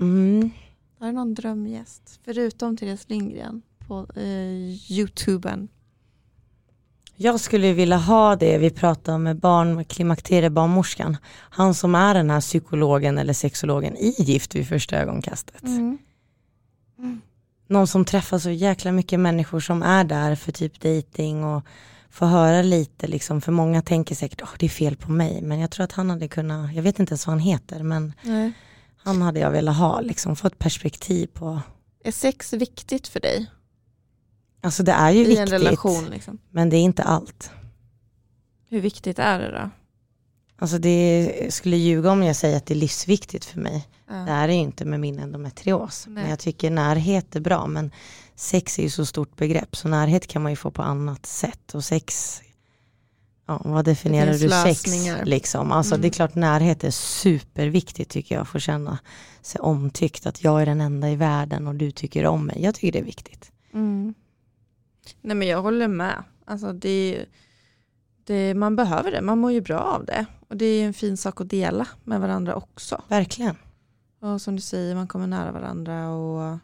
Mm. 0.00 0.50
Har 0.98 1.06
du 1.06 1.12
någon 1.12 1.34
drömgäst? 1.34 2.20
Förutom 2.24 2.76
Therese 2.76 3.08
Lindgren. 3.08 3.62
på 3.78 4.06
eh, 4.16 4.92
youtuben. 4.92 5.68
Jag 7.16 7.40
skulle 7.40 7.72
vilja 7.72 7.96
ha 7.96 8.36
det 8.36 8.58
vi 8.58 8.70
pratade 8.70 9.14
om 9.14 9.22
med 9.22 9.36
barn 9.36 9.74
med 9.74 9.88
klimakteriebarnmorskan. 9.88 11.16
Han 11.50 11.74
som 11.74 11.94
är 11.94 12.14
den 12.14 12.30
här 12.30 12.40
psykologen 12.40 13.18
eller 13.18 13.32
sexologen 13.32 13.96
i 13.96 14.14
Gift 14.18 14.54
vid 14.54 14.68
första 14.68 14.96
ögonkastet. 14.96 15.62
Mm. 15.62 15.98
Någon 17.72 17.86
som 17.86 18.04
träffar 18.04 18.38
så 18.38 18.50
jäkla 18.50 18.92
mycket 18.92 19.20
människor 19.20 19.60
som 19.60 19.82
är 19.82 20.04
där 20.04 20.34
för 20.34 20.52
typ 20.52 20.80
dating 20.80 21.44
och 21.44 21.64
får 22.10 22.26
höra 22.26 22.62
lite 22.62 23.06
liksom. 23.06 23.40
För 23.40 23.52
många 23.52 23.82
tänker 23.82 24.14
säkert, 24.14 24.42
oh, 24.42 24.54
det 24.58 24.66
är 24.66 24.70
fel 24.70 24.96
på 24.96 25.10
mig. 25.10 25.42
Men 25.42 25.58
jag 25.58 25.70
tror 25.70 25.84
att 25.84 25.92
han 25.92 26.10
hade 26.10 26.28
kunnat, 26.28 26.74
jag 26.74 26.82
vet 26.82 26.98
inte 26.98 27.10
ens 27.10 27.26
vad 27.26 27.32
han 27.32 27.40
heter, 27.40 27.82
men 27.82 28.12
Nej. 28.22 28.52
han 28.96 29.22
hade 29.22 29.40
jag 29.40 29.50
velat 29.50 29.76
ha, 29.76 30.00
liksom 30.00 30.36
få 30.36 30.46
ett 30.46 30.58
perspektiv 30.58 31.26
på. 31.26 31.60
Är 32.04 32.12
sex 32.12 32.52
viktigt 32.52 33.08
för 33.08 33.20
dig 33.20 33.50
Alltså 34.64 34.82
det 34.82 34.92
är 34.92 35.10
ju 35.10 35.20
i 35.20 35.24
viktigt, 35.24 35.38
en 35.38 35.46
relation? 35.46 36.04
Liksom? 36.10 36.38
men 36.50 36.70
det 36.70 36.76
är 36.76 36.82
inte 36.82 37.02
allt. 37.02 37.50
Hur 38.68 38.80
viktigt 38.80 39.18
är 39.18 39.38
det 39.38 39.50
då? 39.50 39.70
Alltså 40.62 40.78
det 40.78 41.46
skulle 41.54 41.76
ljuga 41.76 42.10
om 42.10 42.22
jag 42.22 42.36
säger 42.36 42.56
att 42.56 42.66
det 42.66 42.74
är 42.74 42.78
livsviktigt 42.78 43.44
för 43.44 43.60
mig. 43.60 43.88
Ja. 44.08 44.14
Det 44.14 44.30
är 44.30 44.48
det 44.48 44.54
ju 44.54 44.60
inte 44.60 44.84
med 44.84 45.00
min 45.00 45.18
endometrios. 45.18 46.04
Nej. 46.06 46.14
Men 46.22 46.30
jag 46.30 46.38
tycker 46.38 46.70
närhet 46.70 47.36
är 47.36 47.40
bra. 47.40 47.66
Men 47.66 47.90
sex 48.34 48.78
är 48.78 48.82
ju 48.82 48.90
så 48.90 49.06
stort 49.06 49.36
begrepp. 49.36 49.76
Så 49.76 49.88
närhet 49.88 50.26
kan 50.26 50.42
man 50.42 50.52
ju 50.52 50.56
få 50.56 50.70
på 50.70 50.82
annat 50.82 51.26
sätt. 51.26 51.74
Och 51.74 51.84
sex, 51.84 52.40
ja, 53.46 53.60
vad 53.64 53.84
definierar 53.84 54.32
du 54.32 54.74
sex? 54.74 54.84
Liksom? 55.24 55.72
Alltså 55.72 55.94
Mm. 55.94 56.02
det 56.02 56.08
är 56.08 56.12
klart 56.12 56.34
närhet 56.34 56.84
är 56.84 56.90
superviktigt 56.90 58.10
tycker 58.10 58.34
jag. 58.34 58.42
Att 58.42 58.48
få 58.48 58.58
känna 58.58 58.98
sig 59.42 59.60
omtyckt. 59.60 60.26
Att 60.26 60.44
jag 60.44 60.62
är 60.62 60.66
den 60.66 60.80
enda 60.80 61.10
i 61.10 61.16
världen 61.16 61.66
och 61.68 61.74
du 61.74 61.90
tycker 61.90 62.26
om 62.26 62.46
mig. 62.46 62.62
Jag 62.62 62.74
tycker 62.74 62.92
det 62.92 62.98
är 62.98 63.04
viktigt. 63.04 63.52
Mm. 63.74 64.14
Nej 65.20 65.36
men 65.36 65.48
jag 65.48 65.62
håller 65.62 65.88
med. 65.88 66.24
Alltså 66.44 66.72
det, 66.72 67.24
det, 68.24 68.54
man 68.54 68.76
behöver 68.76 69.10
det, 69.10 69.20
man 69.22 69.38
mår 69.38 69.52
ju 69.52 69.60
bra 69.60 69.78
av 69.78 70.04
det. 70.04 70.26
Och 70.52 70.58
det 70.58 70.66
är 70.66 70.86
en 70.86 70.92
fin 70.92 71.16
sak 71.16 71.40
att 71.40 71.50
dela 71.50 71.86
med 72.04 72.20
varandra 72.20 72.54
också. 72.54 73.02
Verkligen. 73.08 73.56
Och 74.20 74.40
som 74.40 74.56
du 74.56 74.62
säger, 74.62 74.94
man 74.94 75.08
kommer 75.08 75.26
nära 75.26 75.52
varandra 75.52 76.10
och 76.10 76.58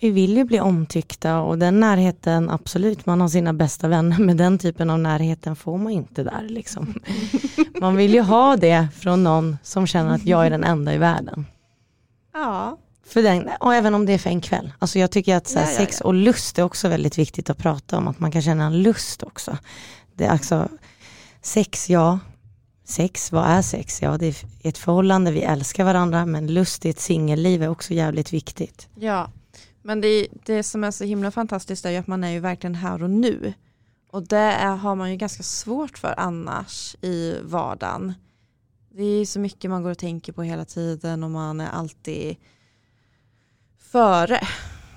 Vi 0.00 0.10
vill 0.10 0.36
ju 0.36 0.44
bli 0.44 0.60
omtyckta 0.60 1.40
och 1.40 1.58
den 1.58 1.80
närheten, 1.80 2.50
absolut, 2.50 3.06
man 3.06 3.20
har 3.20 3.28
sina 3.28 3.52
bästa 3.52 3.88
vänner, 3.88 4.18
men 4.18 4.36
den 4.36 4.58
typen 4.58 4.90
av 4.90 4.98
närheten 4.98 5.56
får 5.56 5.78
man 5.78 5.92
inte 5.92 6.22
där 6.22 6.46
liksom. 6.48 6.94
Man 7.80 7.96
vill 7.96 8.14
ju 8.14 8.20
ha 8.20 8.56
det 8.56 8.88
från 8.94 9.24
någon 9.24 9.56
som 9.62 9.86
känner 9.86 10.14
att 10.14 10.26
jag 10.26 10.46
är 10.46 10.50
den 10.50 10.64
enda 10.64 10.94
i 10.94 10.98
världen. 10.98 11.46
ja, 12.34 12.78
För 13.06 13.22
den, 13.22 13.48
och 13.60 13.74
även 13.74 13.94
om 13.94 14.06
det 14.06 14.12
är 14.12 14.18
för 14.18 14.30
en 14.30 14.40
kväll. 14.40 14.72
Alltså 14.78 14.98
jag 14.98 15.10
tycker 15.10 15.36
att 15.36 15.54
här, 15.54 15.62
Ja, 15.62 15.70
ja, 15.70 15.76
sex 15.76 16.00
och 16.00 16.14
lust 16.14 16.58
är 16.58 16.62
också 16.62 16.88
väldigt 16.88 17.18
viktigt 17.18 17.50
att 17.50 17.58
prata 17.58 17.98
om, 17.98 18.08
att 18.08 18.20
man 18.20 18.30
kan 18.30 18.42
känna 18.42 18.64
en 18.64 18.82
lust 18.82 19.22
också. 19.22 19.58
Det 20.14 20.24
är 20.24 20.30
alltså, 20.30 20.68
sex, 21.42 21.90
ja, 21.90 22.18
sex, 22.88 23.32
vad 23.32 23.44
är 23.44 23.62
sex? 23.62 24.02
Ja, 24.02 24.18
det 24.18 24.26
är 24.26 24.36
ett 24.62 24.78
förhållande, 24.78 25.32
vi 25.32 25.42
älskar 25.42 25.84
varandra, 25.84 26.26
men 26.26 26.54
lust 26.54 26.86
i 26.86 26.88
ett 26.88 27.00
singelliv 27.00 27.62
är 27.62 27.68
också 27.68 27.94
jävligt 27.94 28.32
viktigt. 28.32 28.88
ja. 28.94 29.30
Men 29.82 30.00
det, 30.00 30.28
det 30.44 30.62
som 30.62 30.84
är 30.84 30.90
så 30.90 31.04
himla 31.04 31.30
fantastiskt 31.30 31.84
är 31.84 31.90
ju 31.90 31.96
att 31.96 32.06
man 32.06 32.24
är 32.24 32.30
ju 32.30 32.40
verkligen 32.40 32.74
här 32.74 33.02
och 33.02 33.10
nu. 33.10 33.52
Och 34.10 34.22
det 34.22 34.36
är, 34.36 34.76
har 34.76 34.94
man 34.94 35.10
ju 35.10 35.16
ganska 35.16 35.42
svårt 35.42 35.98
för 35.98 36.14
annars 36.20 36.96
i 37.00 37.38
vardagen. 37.42 38.14
Det 38.90 39.02
är 39.02 39.26
så 39.26 39.40
mycket 39.40 39.70
man 39.70 39.82
går 39.82 39.90
och 39.90 39.98
tänker 39.98 40.32
på 40.32 40.42
hela 40.42 40.64
tiden 40.64 41.24
och 41.24 41.30
man 41.30 41.60
är 41.60 41.70
alltid 41.70 42.36
före 43.78 44.40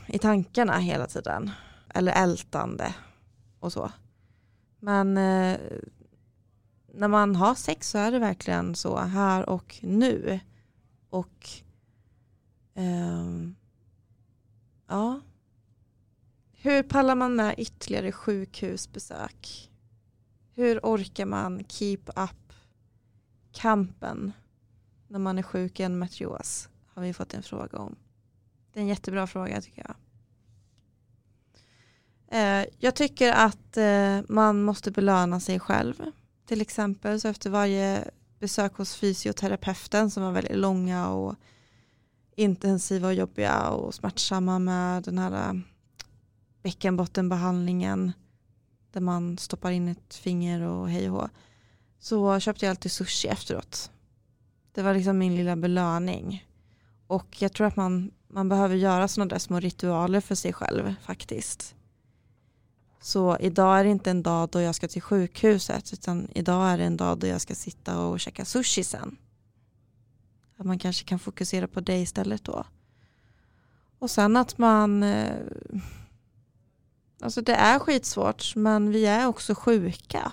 i 0.07 0.19
tankarna 0.19 0.77
hela 0.77 1.07
tiden. 1.07 1.51
Eller 1.93 2.23
ältande 2.23 2.93
och 3.59 3.73
så. 3.73 3.91
Men 4.79 5.17
eh, 5.17 5.57
när 6.93 7.07
man 7.07 7.35
har 7.35 7.55
sex 7.55 7.89
så 7.89 7.97
är 7.97 8.11
det 8.11 8.19
verkligen 8.19 8.75
så 8.75 8.97
här 8.97 9.49
och 9.49 9.79
nu. 9.81 10.39
Och 11.09 11.49
um, 12.73 13.55
ja. 14.87 15.21
Hur 16.51 16.83
pallar 16.83 17.15
man 17.15 17.35
med 17.35 17.55
ytterligare 17.57 18.11
sjukhusbesök? 18.11 19.69
Hur 20.53 20.79
orkar 20.83 21.25
man 21.25 21.63
keep 21.67 22.03
up 22.07 22.53
kampen 23.51 24.31
när 25.07 25.19
man 25.19 25.37
är 25.37 25.43
sjuk 25.43 25.79
i 25.79 25.83
en 25.83 25.99
matrios? 25.99 26.69
Har 26.93 27.01
vi 27.01 27.13
fått 27.13 27.33
en 27.33 27.43
fråga 27.43 27.77
om. 27.77 27.95
Det 28.73 28.79
är 28.79 28.81
en 28.81 28.87
jättebra 28.87 29.27
fråga 29.27 29.61
tycker 29.61 29.85
jag. 29.87 29.95
Eh, 32.31 32.65
jag 32.79 32.95
tycker 32.95 33.31
att 33.31 33.77
eh, 33.77 34.19
man 34.29 34.63
måste 34.63 34.91
belöna 34.91 35.39
sig 35.39 35.59
själv. 35.59 36.03
Till 36.51 36.61
exempel 36.61 37.21
så 37.21 37.27
efter 37.27 37.49
varje 37.49 38.11
besök 38.39 38.73
hos 38.73 38.95
fysioterapeuten 38.95 40.11
som 40.11 40.23
var 40.23 40.31
väldigt 40.31 40.57
långa 40.57 41.09
och 41.09 41.35
intensiva 42.35 43.07
och 43.07 43.13
jobbiga 43.13 43.69
och 43.69 43.93
smärtsamma 43.93 44.59
med 44.59 45.03
den 45.03 45.17
här 45.17 45.49
äh, 45.49 45.59
bäckenbottenbehandlingen 46.63 48.11
där 48.91 49.01
man 49.01 49.37
stoppar 49.37 49.71
in 49.71 49.87
ett 49.87 50.15
finger 50.15 50.61
och 50.61 50.89
hej 50.89 51.09
och 51.09 51.15
hå. 51.21 51.29
Så 51.99 52.39
köpte 52.39 52.65
jag 52.65 52.69
alltid 52.69 52.91
sushi 52.91 53.27
efteråt. 53.27 53.91
Det 54.71 54.81
var 54.81 54.93
liksom 54.93 55.17
min 55.17 55.35
lilla 55.35 55.55
belöning. 55.55 56.47
Och 57.07 57.41
jag 57.41 57.53
tror 57.53 57.67
att 57.67 57.75
man, 57.75 58.11
man 58.27 58.49
behöver 58.49 58.75
göra 58.75 59.07
sådana 59.07 59.29
där 59.29 59.39
små 59.39 59.59
ritualer 59.59 60.21
för 60.21 60.35
sig 60.35 60.53
själv 60.53 60.95
faktiskt. 61.01 61.75
Så 63.01 63.37
idag 63.39 63.79
är 63.79 63.83
det 63.83 63.89
inte 63.89 64.11
en 64.11 64.23
dag 64.23 64.49
då 64.49 64.61
jag 64.61 64.75
ska 64.75 64.87
till 64.87 65.01
sjukhuset 65.01 65.93
utan 65.93 66.27
idag 66.35 66.69
är 66.69 66.77
det 66.77 66.83
en 66.83 66.97
dag 66.97 67.17
då 67.17 67.27
jag 67.27 67.41
ska 67.41 67.55
sitta 67.55 67.99
och 67.99 68.19
käka 68.19 68.45
sushi 68.45 68.83
sen. 68.83 69.17
Att 70.57 70.65
man 70.65 70.79
kanske 70.79 71.05
kan 71.05 71.19
fokusera 71.19 71.67
på 71.67 71.79
det 71.79 71.99
istället 71.99 72.43
då. 72.43 72.65
Och 73.99 74.11
sen 74.11 74.37
att 74.37 74.57
man 74.57 75.03
eh, 75.03 75.35
Alltså 77.21 77.41
det 77.41 77.55
är 77.55 77.79
skitsvårt 77.79 78.55
men 78.55 78.91
vi 78.91 79.05
är 79.05 79.27
också 79.27 79.55
sjuka. 79.55 80.31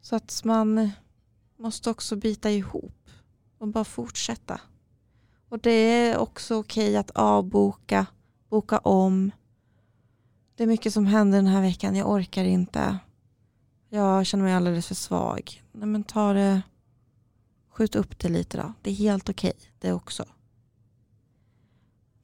Så 0.00 0.16
att 0.16 0.44
man 0.44 0.90
måste 1.56 1.90
också 1.90 2.16
bita 2.16 2.50
ihop 2.50 3.10
och 3.58 3.68
bara 3.68 3.84
fortsätta. 3.84 4.60
Och 5.48 5.58
det 5.58 5.70
är 5.70 6.18
också 6.18 6.58
okej 6.58 6.96
att 6.96 7.10
avboka, 7.10 8.06
boka 8.48 8.78
om. 8.78 9.30
Det 10.62 10.66
är 10.66 10.68
mycket 10.68 10.92
som 10.92 11.06
händer 11.06 11.38
den 11.38 11.46
här 11.46 11.60
veckan, 11.60 11.96
jag 11.96 12.10
orkar 12.10 12.44
inte. 12.44 12.98
Jag 13.88 14.26
känner 14.26 14.44
mig 14.44 14.54
alldeles 14.54 14.86
för 14.86 14.94
svag. 14.94 15.62
Nej 15.72 15.86
men 15.86 16.04
ta 16.04 16.32
det, 16.32 16.62
skjut 17.70 17.94
upp 17.94 18.18
det 18.18 18.28
lite 18.28 18.56
då. 18.56 18.72
Det 18.82 18.90
är 18.90 18.94
helt 18.94 19.28
okej 19.28 19.52
det 19.78 19.92
också. 19.92 20.24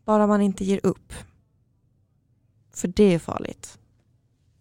Bara 0.05 0.27
man 0.27 0.41
inte 0.41 0.65
ger 0.65 0.81
upp. 0.83 1.13
För 2.75 2.89
det 2.89 3.15
är 3.15 3.19
farligt. 3.19 3.79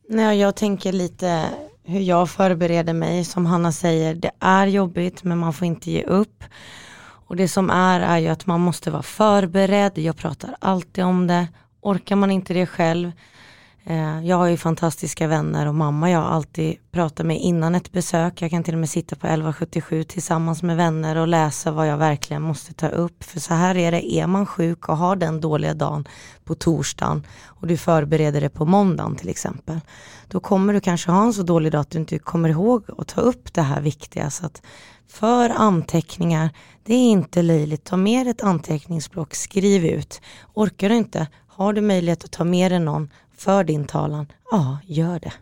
Nej, 0.10 0.40
jag 0.40 0.56
tänker 0.56 0.92
lite 0.92 1.50
hur 1.84 2.02
jag 2.02 2.30
förbereder 2.30 2.94
mig. 2.94 3.26
Som 3.26 3.46
Hanna 3.46 3.72
säger, 3.72 4.16
det 4.16 4.32
är 4.40 4.68
jobbigt 4.68 5.24
men 5.24 5.38
man 5.38 5.54
får 5.54 5.68
inte 5.68 5.92
ge 5.92 6.04
upp. 6.04 6.44
Och 7.00 7.36
det 7.36 7.48
som 7.48 7.70
är 7.70 8.00
är 8.00 8.18
ju 8.18 8.28
att 8.28 8.46
man 8.46 8.62
måste 8.62 8.92
vara 8.92 9.04
förberedd. 9.04 9.98
Jag 9.98 10.18
pratar 10.18 10.56
alltid 10.60 11.04
om 11.04 11.28
det. 11.28 11.48
Orkar 11.82 12.16
man 12.16 12.32
inte 12.32 12.54
det 12.54 12.66
själv. 12.66 13.12
Eh, 13.90 14.26
jag 14.26 14.38
har 14.38 14.48
ju 14.48 14.58
fantastiska 14.58 15.28
vänner 15.28 15.68
och 15.68 15.76
mamma 15.76 16.12
jag 16.12 16.24
alltid 16.24 16.78
pratar 16.92 17.24
med 17.24 17.40
innan 17.40 17.76
ett 17.76 17.92
besök. 17.92 18.42
Jag 18.42 18.52
kan 18.52 18.64
till 18.64 18.74
och 18.74 18.80
med 18.80 18.90
sitta 18.90 19.16
på 19.16 19.28
1177 19.28 20.04
tillsammans 20.04 20.64
med 20.64 20.78
vänner 20.78 21.16
och 21.16 21.28
läsa 21.28 21.72
vad 21.72 21.88
jag 21.88 21.98
verkligen 21.98 22.42
måste 22.42 22.74
ta 22.74 22.88
upp. 22.88 23.24
För 23.24 23.40
så 23.40 23.54
här 23.54 23.78
är 23.78 23.92
det, 23.92 24.14
är 24.14 24.28
man 24.28 24.46
sjuk 24.46 24.90
och 24.90 24.98
har 24.98 25.16
den 25.16 25.42
dåliga 25.42 25.74
dagen 25.74 26.08
på 26.44 26.56
torsdagen 26.56 27.24
och 27.46 27.68
du 27.68 27.78
förbereder 27.78 28.42
det 28.42 28.50
på 28.50 28.66
måndagen 28.66 29.16
till 29.16 29.30
exempel. 29.30 29.80
Då 30.28 30.40
kommer 30.40 30.74
du 30.74 30.80
kanske 30.80 31.12
ha 31.12 31.24
en 31.24 31.34
så 31.34 31.44
dålig 31.44 31.72
dag 31.72 31.82
att 31.82 31.90
du 31.90 32.00
inte 32.00 32.20
kommer 32.20 32.50
ihåg 32.50 32.84
att 32.98 33.08
ta 33.08 33.22
upp 33.22 33.54
det 33.54 33.62
här 33.62 33.82
viktiga. 33.82 34.30
Så 34.30 34.46
att 34.46 34.62
för 35.10 35.50
anteckningar, 35.50 36.50
det 36.84 36.94
är 36.94 37.12
inte 37.12 37.42
löjligt. 37.42 37.84
Ta 37.84 37.98
med 37.98 38.26
dig 38.26 38.32
ett 38.32 38.44
anteckningsblock, 38.44 39.36
skriv 39.36 39.86
ut. 39.86 40.22
Orkar 40.54 40.90
du 40.90 40.96
inte, 40.96 41.28
har 41.48 41.74
du 41.74 41.82
möjlighet 41.82 42.24
att 42.24 42.32
ta 42.32 42.44
med 42.44 42.72
dig 42.72 42.80
någon 42.80 43.10
för 43.38 43.64
din 43.64 43.86
talan, 43.86 44.32
ja, 44.52 44.78
gör 44.86 45.20
det. 45.20 45.34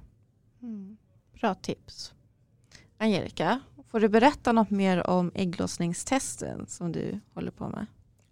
Bra 1.39 1.53
tips. 1.53 2.13
Angelica, 2.97 3.59
får 3.91 3.99
du 3.99 4.09
berätta 4.09 4.51
något 4.51 4.69
mer 4.69 5.07
om 5.07 5.31
ägglossningstesten 5.35 6.65
som 6.67 6.91
du 6.91 7.19
håller 7.33 7.51
på 7.51 7.69
med? 7.69 7.85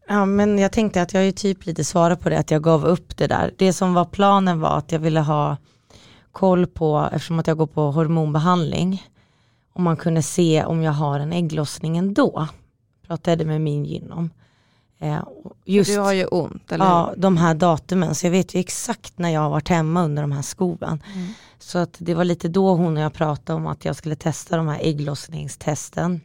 Ja, 0.08 0.26
men 0.26 0.60
jag 0.60 0.72
tänkte 0.72 1.02
att 1.02 1.14
jag 1.14 1.26
ju 1.26 1.32
typ 1.32 1.66
lite 1.66 1.84
svarat 1.84 2.20
på 2.20 2.30
det, 2.30 2.40
att 2.40 2.52
jag 2.52 2.64
gav 2.64 2.86
upp 2.86 3.18
det 3.18 3.28
där. 3.28 3.54
Det 3.58 3.74
som 3.74 3.94
var 3.94 4.06
planen 4.06 4.60
var 4.60 4.78
att 4.78 4.92
jag 4.92 5.00
ville 5.00 5.20
ha 5.20 5.58
koll 6.32 6.68
på, 6.68 7.10
eftersom 7.12 7.40
att 7.40 7.48
jag 7.48 7.58
går 7.58 7.68
på 7.68 7.92
hormonbehandling, 7.92 9.04
om 9.74 9.84
man 9.84 9.98
kunde 9.98 10.22
se 10.22 10.64
om 10.66 10.84
jag 10.84 10.92
har 10.92 11.20
en 11.20 11.34
ägglossning 11.34 11.98
ändå. 11.98 12.48
Pratade 13.08 13.46
med 13.46 13.62
min 13.62 13.86
gyn 13.86 14.12
om. 14.12 14.30
Eh, 15.04 15.24
just, 15.66 15.92
du 15.92 16.00
har 16.00 16.14
ju 16.14 16.26
ont, 16.26 16.72
eller 16.72 16.86
Ja, 16.86 17.14
de 17.18 17.38
här 17.38 17.54
datumen. 17.54 18.16
Så 18.16 18.26
jag 18.26 18.32
vet 18.32 18.56
ju 18.56 18.60
exakt 18.60 19.18
när 19.18 19.30
jag 19.30 19.42
har 19.42 19.50
varit 19.50 19.70
hemma 19.70 20.04
under 20.04 20.22
de 20.22 20.32
här 20.32 20.42
skoven. 20.42 21.04
Mm. 21.16 21.28
Så 21.60 21.78
att 21.80 21.96
det 21.98 22.14
var 22.14 22.24
lite 22.24 22.48
då 22.48 22.76
hon 22.76 22.98
och 22.98 23.04
jag 23.04 23.14
pratade 23.14 23.58
om 23.58 23.68
att 23.68 23.86
jag 23.86 23.96
skulle 23.96 24.16
testa 24.16 24.58
de 24.58 24.68
här 24.68 24.80
ägglossningstesten. 24.82 26.22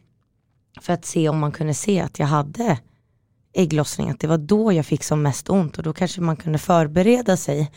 För 0.80 0.92
att 0.92 1.04
se 1.04 1.28
om 1.28 1.38
man 1.38 1.52
kunde 1.52 1.74
se 1.74 2.00
att 2.00 2.18
jag 2.18 2.26
hade 2.26 2.78
ägglossning, 3.52 4.10
att 4.10 4.20
det 4.20 4.26
var 4.26 4.38
då 4.38 4.72
jag 4.72 4.86
fick 4.86 5.04
som 5.04 5.22
mest 5.22 5.50
ont 5.50 5.78
och 5.78 5.82
då 5.82 5.92
kanske 5.92 6.20
man 6.20 6.36
kunde 6.36 6.58
förbereda 6.58 7.36
sig 7.36 7.70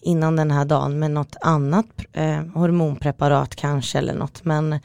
innan 0.00 0.36
den 0.36 0.50
här 0.50 0.64
dagen 0.64 0.98
med 0.98 1.10
något 1.10 1.36
annat 1.40 1.86
eh, 2.12 2.42
hormonpreparat 2.54 3.56
kanske 3.56 3.98
eller 3.98 4.14
något. 4.14 4.44
Men 4.44 4.80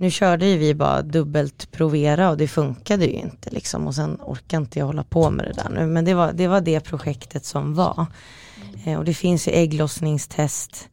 nu 0.00 0.10
körde 0.10 0.46
ju 0.46 0.56
vi 0.56 0.74
bara 0.74 1.02
dubbelt 1.02 1.70
provera 1.70 2.30
och 2.30 2.36
det 2.36 2.48
funkade 2.48 3.04
ju 3.04 3.12
inte 3.12 3.50
liksom 3.50 3.86
och 3.86 3.94
sen 3.94 4.18
orkar 4.22 4.58
inte 4.58 4.78
jag 4.78 4.86
hålla 4.86 5.04
på 5.04 5.30
med 5.30 5.46
det 5.46 5.52
där 5.52 5.70
nu. 5.70 5.86
Men 5.86 6.04
det 6.04 6.14
var 6.14 6.32
det, 6.32 6.48
var 6.48 6.60
det 6.60 6.80
projektet 6.80 7.44
som 7.44 7.74
var. 7.74 8.06
Eh, 8.84 8.98
och 8.98 9.04
det 9.04 9.14
finns 9.14 9.48
ju 9.48 9.52
ägglossningstest 9.52 10.88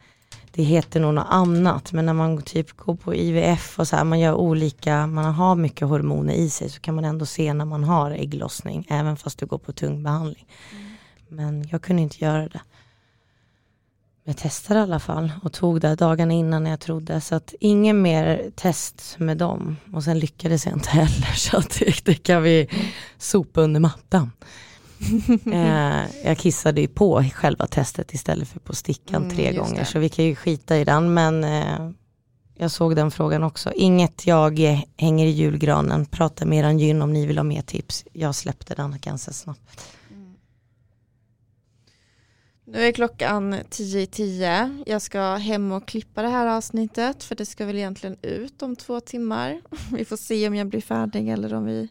det 0.55 0.63
heter 0.63 0.99
nog 0.99 1.13
något 1.13 1.27
annat 1.29 1.91
men 1.91 2.05
när 2.05 2.13
man 2.13 2.41
typ 2.41 2.77
går 2.77 2.95
på 2.95 3.15
IVF 3.15 3.79
och 3.79 3.87
så 3.87 3.95
här, 3.95 4.03
man 4.03 4.19
gör 4.19 4.33
olika, 4.33 5.07
man 5.07 5.33
har 5.33 5.55
mycket 5.55 5.87
hormoner 5.87 6.33
i 6.33 6.49
sig 6.49 6.69
så 6.69 6.79
kan 6.79 6.95
man 6.95 7.05
ändå 7.05 7.25
se 7.25 7.53
när 7.53 7.65
man 7.65 7.83
har 7.83 8.11
ägglossning 8.11 8.87
även 8.89 9.17
fast 9.17 9.39
du 9.39 9.45
går 9.45 9.57
på 9.57 9.71
tung 9.71 10.03
behandling. 10.03 10.47
Mm. 10.71 10.95
Men 11.27 11.67
jag 11.71 11.81
kunde 11.81 12.01
inte 12.01 12.23
göra 12.23 12.47
det. 12.47 12.61
Jag 14.27 14.37
testade 14.37 14.79
i 14.79 14.83
alla 14.83 14.99
fall 14.99 15.31
och 15.43 15.53
tog 15.53 15.81
det 15.81 15.95
dagarna 15.95 16.33
innan 16.33 16.65
jag 16.65 16.79
trodde 16.79 17.21
så 17.21 17.35
att 17.35 17.53
ingen 17.59 18.01
mer 18.01 18.51
test 18.55 19.15
med 19.19 19.37
dem 19.37 19.77
och 19.93 20.03
sen 20.03 20.19
lyckades 20.19 20.65
jag 20.65 20.75
inte 20.75 20.89
heller 20.89 21.33
så 21.35 21.57
att 21.57 21.79
det, 21.79 22.05
det 22.05 22.13
kan 22.15 22.43
vi 22.43 22.69
sopa 23.17 23.61
under 23.61 23.79
mattan. 23.79 24.31
eh, 25.53 26.25
jag 26.25 26.37
kissade 26.37 26.81
ju 26.81 26.87
på 26.87 27.23
själva 27.33 27.67
testet 27.67 28.13
istället 28.13 28.47
för 28.47 28.59
på 28.59 28.75
stickan 28.75 29.23
mm, 29.23 29.35
tre 29.35 29.53
gånger 29.53 29.79
det. 29.79 29.85
så 29.85 29.99
vi 29.99 30.09
kan 30.09 30.25
ju 30.25 30.35
skita 30.35 30.77
i 30.77 30.83
den 30.83 31.13
men 31.13 31.43
eh, 31.43 31.89
jag 32.57 32.71
såg 32.71 32.95
den 32.95 33.11
frågan 33.11 33.43
också. 33.43 33.71
Inget 33.73 34.27
jag 34.27 34.59
hänger 34.97 35.25
i 35.25 35.29
julgranen, 35.29 36.05
prata 36.05 36.45
med 36.45 36.59
eran 36.59 36.79
gyn 36.79 37.01
om 37.01 37.13
ni 37.13 37.25
vill 37.25 37.37
ha 37.37 37.43
mer 37.43 37.61
tips. 37.61 38.05
Jag 38.13 38.35
släppte 38.35 38.75
den 38.75 38.97
ganska 39.01 39.33
snabbt. 39.33 39.94
Nu 42.75 42.81
är 42.81 42.91
klockan 42.91 43.53
10.10. 43.53 44.05
10. 44.05 44.83
Jag 44.85 45.01
ska 45.01 45.35
hem 45.35 45.71
och 45.71 45.87
klippa 45.87 46.21
det 46.21 46.27
här 46.27 46.47
avsnittet 46.47 47.23
för 47.23 47.35
det 47.35 47.45
ska 47.45 47.65
väl 47.65 47.75
egentligen 47.75 48.17
ut 48.21 48.61
om 48.61 48.75
två 48.75 48.99
timmar. 48.99 49.61
Vi 49.91 50.05
får 50.05 50.17
se 50.17 50.47
om 50.47 50.55
jag 50.55 50.67
blir 50.67 50.81
färdig 50.81 51.29
eller 51.29 51.53
om 51.53 51.65
vi 51.65 51.89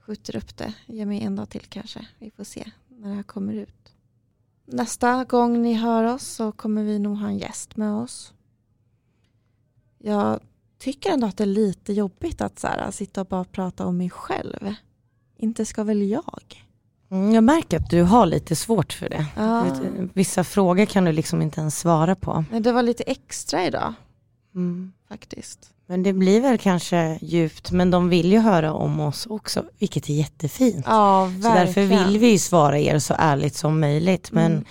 skjuter 0.00 0.36
upp 0.36 0.56
det. 0.56 0.74
Ge 0.86 1.06
mig 1.06 1.22
en 1.22 1.36
dag 1.36 1.48
till 1.48 1.66
kanske. 1.66 2.06
Vi 2.18 2.30
får 2.30 2.44
se 2.44 2.70
när 2.88 3.08
det 3.08 3.14
här 3.14 3.22
kommer 3.22 3.54
ut. 3.54 3.94
Nästa 4.64 5.24
gång 5.24 5.62
ni 5.62 5.74
hör 5.74 6.04
oss 6.04 6.26
så 6.26 6.52
kommer 6.52 6.82
vi 6.82 6.98
nog 6.98 7.16
ha 7.16 7.26
en 7.26 7.38
gäst 7.38 7.76
med 7.76 7.94
oss. 7.94 8.32
Jag 9.98 10.40
tycker 10.78 11.10
ändå 11.10 11.26
att 11.26 11.36
det 11.36 11.44
är 11.44 11.46
lite 11.46 11.92
jobbigt 11.92 12.40
att 12.40 12.58
så 12.58 12.66
här, 12.66 12.90
sitta 12.90 13.20
och 13.20 13.26
bara 13.26 13.44
prata 13.44 13.86
om 13.86 13.96
mig 13.96 14.10
själv. 14.10 14.74
Inte 15.36 15.64
ska 15.64 15.84
väl 15.84 16.02
jag? 16.02 16.71
Mm, 17.12 17.34
jag 17.34 17.44
märker 17.44 17.76
att 17.76 17.90
du 17.90 18.02
har 18.02 18.26
lite 18.26 18.56
svårt 18.56 18.92
för 18.92 19.08
det. 19.08 19.26
Ja. 19.36 19.66
Vissa 20.14 20.44
frågor 20.44 20.84
kan 20.84 21.04
du 21.04 21.12
liksom 21.12 21.42
inte 21.42 21.60
ens 21.60 21.78
svara 21.78 22.14
på. 22.14 22.44
Det 22.60 22.72
var 22.72 22.82
lite 22.82 23.02
extra 23.02 23.66
idag. 23.66 23.94
Mm. 24.54 24.92
Faktiskt. 25.08 25.58
Men 25.86 26.02
det 26.02 26.12
blir 26.12 26.40
väl 26.40 26.58
kanske 26.58 27.18
djupt, 27.22 27.70
men 27.70 27.90
de 27.90 28.08
vill 28.08 28.32
ju 28.32 28.38
höra 28.38 28.72
om 28.72 29.00
oss 29.00 29.26
också, 29.26 29.64
vilket 29.78 30.08
är 30.08 30.14
jättefint. 30.14 30.84
Ja, 30.88 31.24
verkligen. 31.24 31.42
Så 31.42 31.54
därför 31.54 31.80
vill 31.82 32.18
vi 32.18 32.38
svara 32.38 32.78
er 32.78 32.98
så 32.98 33.14
ärligt 33.18 33.54
som 33.54 33.80
möjligt. 33.80 34.32
Men, 34.32 34.52
mm 34.52 34.64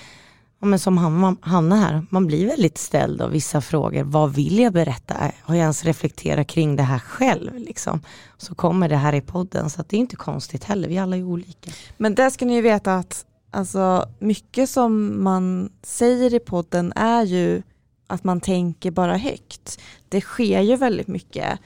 ja, 0.62 0.68
men 0.68 0.80
som 0.80 0.98
Hanna, 1.42 1.76
här, 1.76 2.06
man 2.10 2.28
blir 2.28 2.48
väldigt 2.48 2.78
ställd 2.78 3.22
av 3.22 3.32
vissa 3.32 3.62
frågor. 3.62 4.04
Vad 4.04 4.34
vill 4.34 4.60
jag 4.60 4.74
berätta? 4.74 5.16
Har 5.42 5.56
jag 5.56 5.62
ens 5.62 5.84
reflekterat 5.84 6.48
kring 6.48 6.76
det 6.76 6.84
här 6.84 7.00
själv? 7.00 7.56
Liksom? 7.56 8.02
Så 8.38 8.56
kommer 8.56 8.90
det 8.90 8.96
här 8.96 9.14
i 9.14 9.22
podden, 9.22 9.70
så 9.70 9.84
det 9.88 9.96
är 9.96 10.00
inte 10.00 10.16
konstigt 10.16 10.64
heller, 10.64 10.90
vi 10.90 10.98
alla 10.98 11.18
är 11.18 11.24
olika. 11.24 11.72
Men 11.98 12.16
det 12.16 12.32
ska 12.32 12.46
ni 12.46 12.56
ju 12.56 12.62
veta 12.62 12.96
att 12.96 13.26
alltså, 13.52 14.10
mycket 14.20 14.70
som 14.70 15.24
man 15.24 15.72
säger 15.84 16.34
i 16.34 16.40
podden 16.40 16.94
är 16.96 17.24
ju 17.24 17.62
att 18.08 18.24
man 18.24 18.42
tänker 18.42 18.92
bara 18.92 19.18
högt. 19.18 19.80
Det 20.10 20.22
sker 20.22 20.62
ju 20.62 20.76
väldigt 20.76 21.08
mycket 21.08 21.60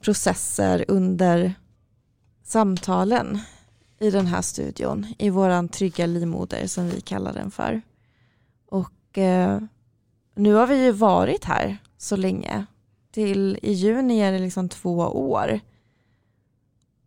processer 0.00 0.84
under 0.88 1.54
samtalen 2.44 3.38
i 4.00 4.10
den 4.10 4.26
här 4.26 4.42
studion, 4.42 5.06
i 5.18 5.30
våran 5.30 5.68
trygga 5.68 6.06
livmoder 6.06 6.66
som 6.66 6.88
vi 6.88 7.00
kallar 7.00 7.32
den 7.32 7.50
för. 7.50 7.82
Och 9.08 9.18
eh, 9.18 9.60
nu 10.34 10.54
har 10.54 10.66
vi 10.66 10.84
ju 10.84 10.92
varit 10.92 11.44
här 11.44 11.78
så 11.96 12.16
länge. 12.16 12.66
Till 13.10 13.58
i 13.62 13.72
juni 13.72 14.20
är 14.20 14.32
det 14.32 14.38
liksom 14.38 14.68
två 14.68 14.96
år. 15.30 15.60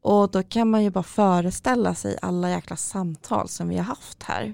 Och 0.01 0.31
då 0.31 0.43
kan 0.43 0.69
man 0.69 0.83
ju 0.83 0.89
bara 0.89 1.03
föreställa 1.03 1.95
sig 1.95 2.17
alla 2.21 2.49
jäkla 2.49 2.75
samtal 2.75 3.49
som 3.49 3.69
vi 3.69 3.77
har 3.77 3.83
haft 3.83 4.23
här. 4.23 4.53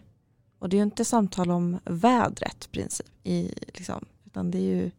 Och 0.59 0.69
det 0.69 0.75
är 0.75 0.77
ju 0.77 0.83
inte 0.83 1.05
samtal 1.05 1.51
om 1.51 1.79
vädret 1.85 2.71
princip, 2.71 3.07
i, 3.23 3.51
liksom, 3.73 4.05
utan 4.25 4.51
det 4.51 4.57
är 4.57 4.61
ju 4.61 4.91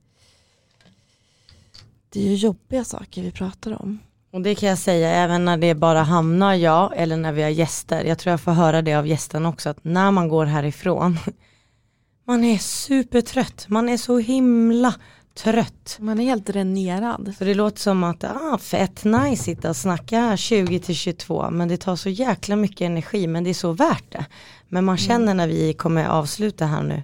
det 2.10 2.20
är 2.20 2.24
ju 2.24 2.34
jobbiga 2.34 2.84
saker 2.84 3.22
vi 3.22 3.30
pratar 3.30 3.82
om. 3.82 3.98
Och 4.30 4.40
det 4.40 4.54
kan 4.54 4.68
jag 4.68 4.78
säga 4.78 5.10
även 5.10 5.44
när 5.44 5.56
det 5.56 5.74
bara 5.74 6.02
hamnar 6.02 6.54
jag 6.54 6.92
eller 6.96 7.16
när 7.16 7.32
vi 7.32 7.42
har 7.42 7.50
gäster. 7.50 8.04
Jag 8.04 8.18
tror 8.18 8.30
jag 8.30 8.40
får 8.40 8.52
höra 8.52 8.82
det 8.82 8.94
av 8.94 9.06
gästerna 9.06 9.48
också 9.48 9.68
att 9.68 9.84
när 9.84 10.10
man 10.10 10.28
går 10.28 10.46
härifrån 10.46 11.18
man 12.28 12.44
är 12.44 12.58
supertrött, 12.58 13.66
man 13.68 13.88
är 13.88 13.96
så 13.96 14.18
himla 14.18 14.94
trött. 15.34 15.96
Man 16.00 16.20
är 16.20 16.24
helt 16.24 16.46
dränerad. 16.46 17.34
Så 17.38 17.44
det 17.44 17.54
låter 17.54 17.80
som 17.80 18.04
att, 18.04 18.24
ah, 18.24 18.58
fett 18.58 19.04
nice 19.04 19.42
sitta 19.44 19.70
och 19.70 19.76
snacka 19.76 20.36
20 20.36 20.78
till 20.78 20.94
22 20.94 21.50
men 21.50 21.68
det 21.68 21.76
tar 21.76 21.96
så 21.96 22.08
jäkla 22.08 22.56
mycket 22.56 22.80
energi 22.80 23.26
men 23.26 23.44
det 23.44 23.50
är 23.50 23.54
så 23.54 23.72
värt 23.72 24.12
det. 24.12 24.26
Men 24.68 24.84
man 24.84 24.96
känner 24.96 25.32
mm. 25.32 25.36
när 25.36 25.48
vi 25.48 25.72
kommer 25.72 26.06
avsluta 26.06 26.66
här 26.66 26.82
nu 26.82 27.02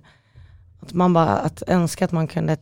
att 0.81 0.93
man 0.93 1.13
bara 1.13 1.37
att 1.39 1.63
önska 1.67 2.05
att 2.05 2.13
man 2.13 2.29
kunde 2.29 2.57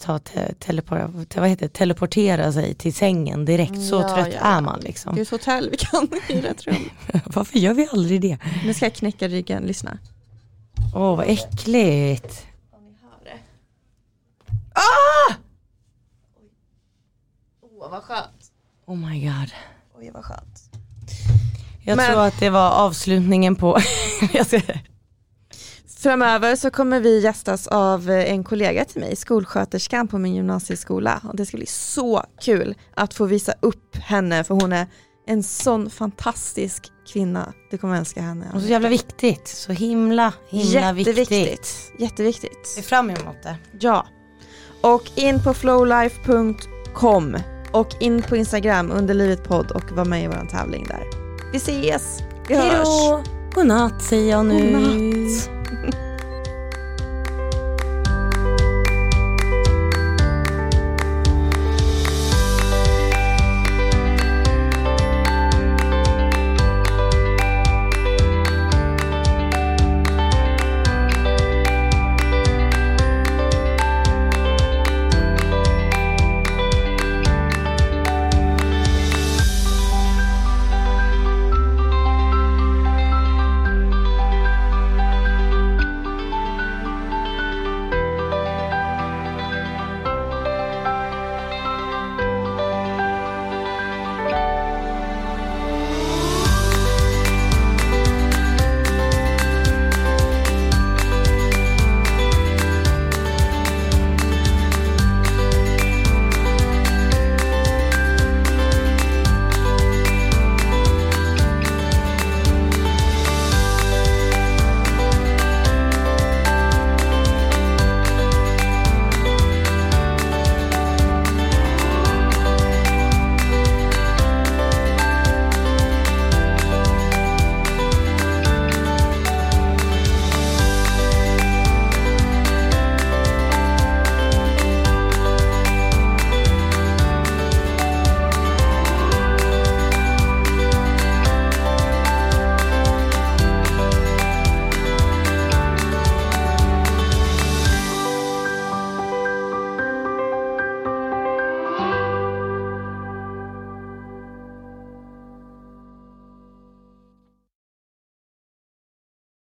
ta 0.00 0.18
te, 0.18 0.54
telepor, 0.54 1.24
te, 1.24 1.40
vad 1.40 1.48
heter, 1.48 1.68
teleportera 1.68 2.52
sig 2.52 2.74
till 2.74 2.94
sängen 2.94 3.44
direkt. 3.44 3.82
Så 3.82 3.94
ja, 3.94 4.14
trött 4.14 4.34
ja. 4.34 4.40
är 4.40 4.60
man 4.60 4.80
liksom. 4.80 5.14
Det 5.14 5.20
är 5.20 5.22
ett 5.22 5.30
hotell 5.30 5.68
vi 5.70 5.76
kan 5.76 6.08
hyra 6.28 6.48
ett 6.48 6.66
rum. 6.66 6.90
Varför 7.24 7.58
gör 7.58 7.74
vi 7.74 7.88
aldrig 7.92 8.20
det? 8.20 8.38
Nu 8.64 8.74
ska 8.74 8.84
jag 8.84 8.94
knäcka 8.94 9.28
ryggen, 9.28 9.62
lyssna. 9.62 9.98
Åh 10.94 11.02
oh, 11.02 11.16
vad 11.16 11.26
äckligt. 11.28 12.46
Ah! 14.74 15.34
Åh 17.62 17.86
oh, 17.86 17.90
vad 17.90 18.02
skönt. 18.02 18.52
Oh 18.86 18.96
my 18.96 19.20
god. 19.26 19.52
Oj 19.98 20.10
vad 20.14 20.24
skönt. 20.24 20.70
Jag 21.84 21.96
Men... 21.96 22.10
tror 22.10 22.22
att 22.22 22.40
det 22.40 22.50
var 22.50 22.70
avslutningen 22.70 23.56
på, 23.56 23.78
Framöver 26.02 26.56
så 26.56 26.70
kommer 26.70 27.00
vi 27.00 27.20
gästas 27.20 27.66
av 27.66 28.10
en 28.10 28.44
kollega 28.44 28.84
till 28.84 29.00
mig, 29.00 29.16
skolsköterskan 29.16 30.08
på 30.08 30.18
min 30.18 30.34
gymnasieskola. 30.34 31.20
Och 31.28 31.36
det 31.36 31.46
ska 31.46 31.56
bli 31.56 31.66
så 31.66 32.24
kul 32.40 32.74
att 32.94 33.14
få 33.14 33.24
visa 33.24 33.54
upp 33.60 33.96
henne 33.96 34.44
för 34.44 34.54
hon 34.54 34.72
är 34.72 34.86
en 35.26 35.42
sån 35.42 35.90
fantastisk 35.90 36.92
kvinna. 37.12 37.52
Du 37.70 37.78
kommer 37.78 37.96
älska 37.98 38.20
henne. 38.22 38.46
Och 38.54 38.60
så 38.60 38.66
jävla 38.68 38.88
viktigt. 38.88 39.48
Så 39.48 39.72
himla, 39.72 40.32
himla 40.48 40.80
Jätteviktigt. 40.80 41.30
viktigt. 41.30 41.92
Jätteviktigt. 41.98 42.66
Se 42.66 42.82
fram 42.82 43.10
emot 43.10 43.42
det. 43.42 43.56
Ja. 43.80 44.06
Och 44.80 45.02
in 45.14 45.42
på 45.42 45.54
flowlife.com 45.54 47.36
och 47.72 47.88
in 48.00 48.22
på 48.22 48.36
Instagram 48.36 48.90
under 48.90 49.14
livet 49.14 49.44
podd 49.44 49.70
och 49.70 49.92
var 49.92 50.04
med 50.04 50.24
i 50.24 50.26
vår 50.26 50.48
tävling 50.50 50.86
där. 50.88 51.04
Vi 51.52 51.56
ses. 51.58 52.18
Vi 52.48 52.54
Hejdå. 52.54 52.76
hörs. 52.76 53.26
Godnatt 53.54 54.02
säger 54.02 54.30
jag 54.30 54.46
nu. 54.46 54.72
Godnatt. 54.72 55.50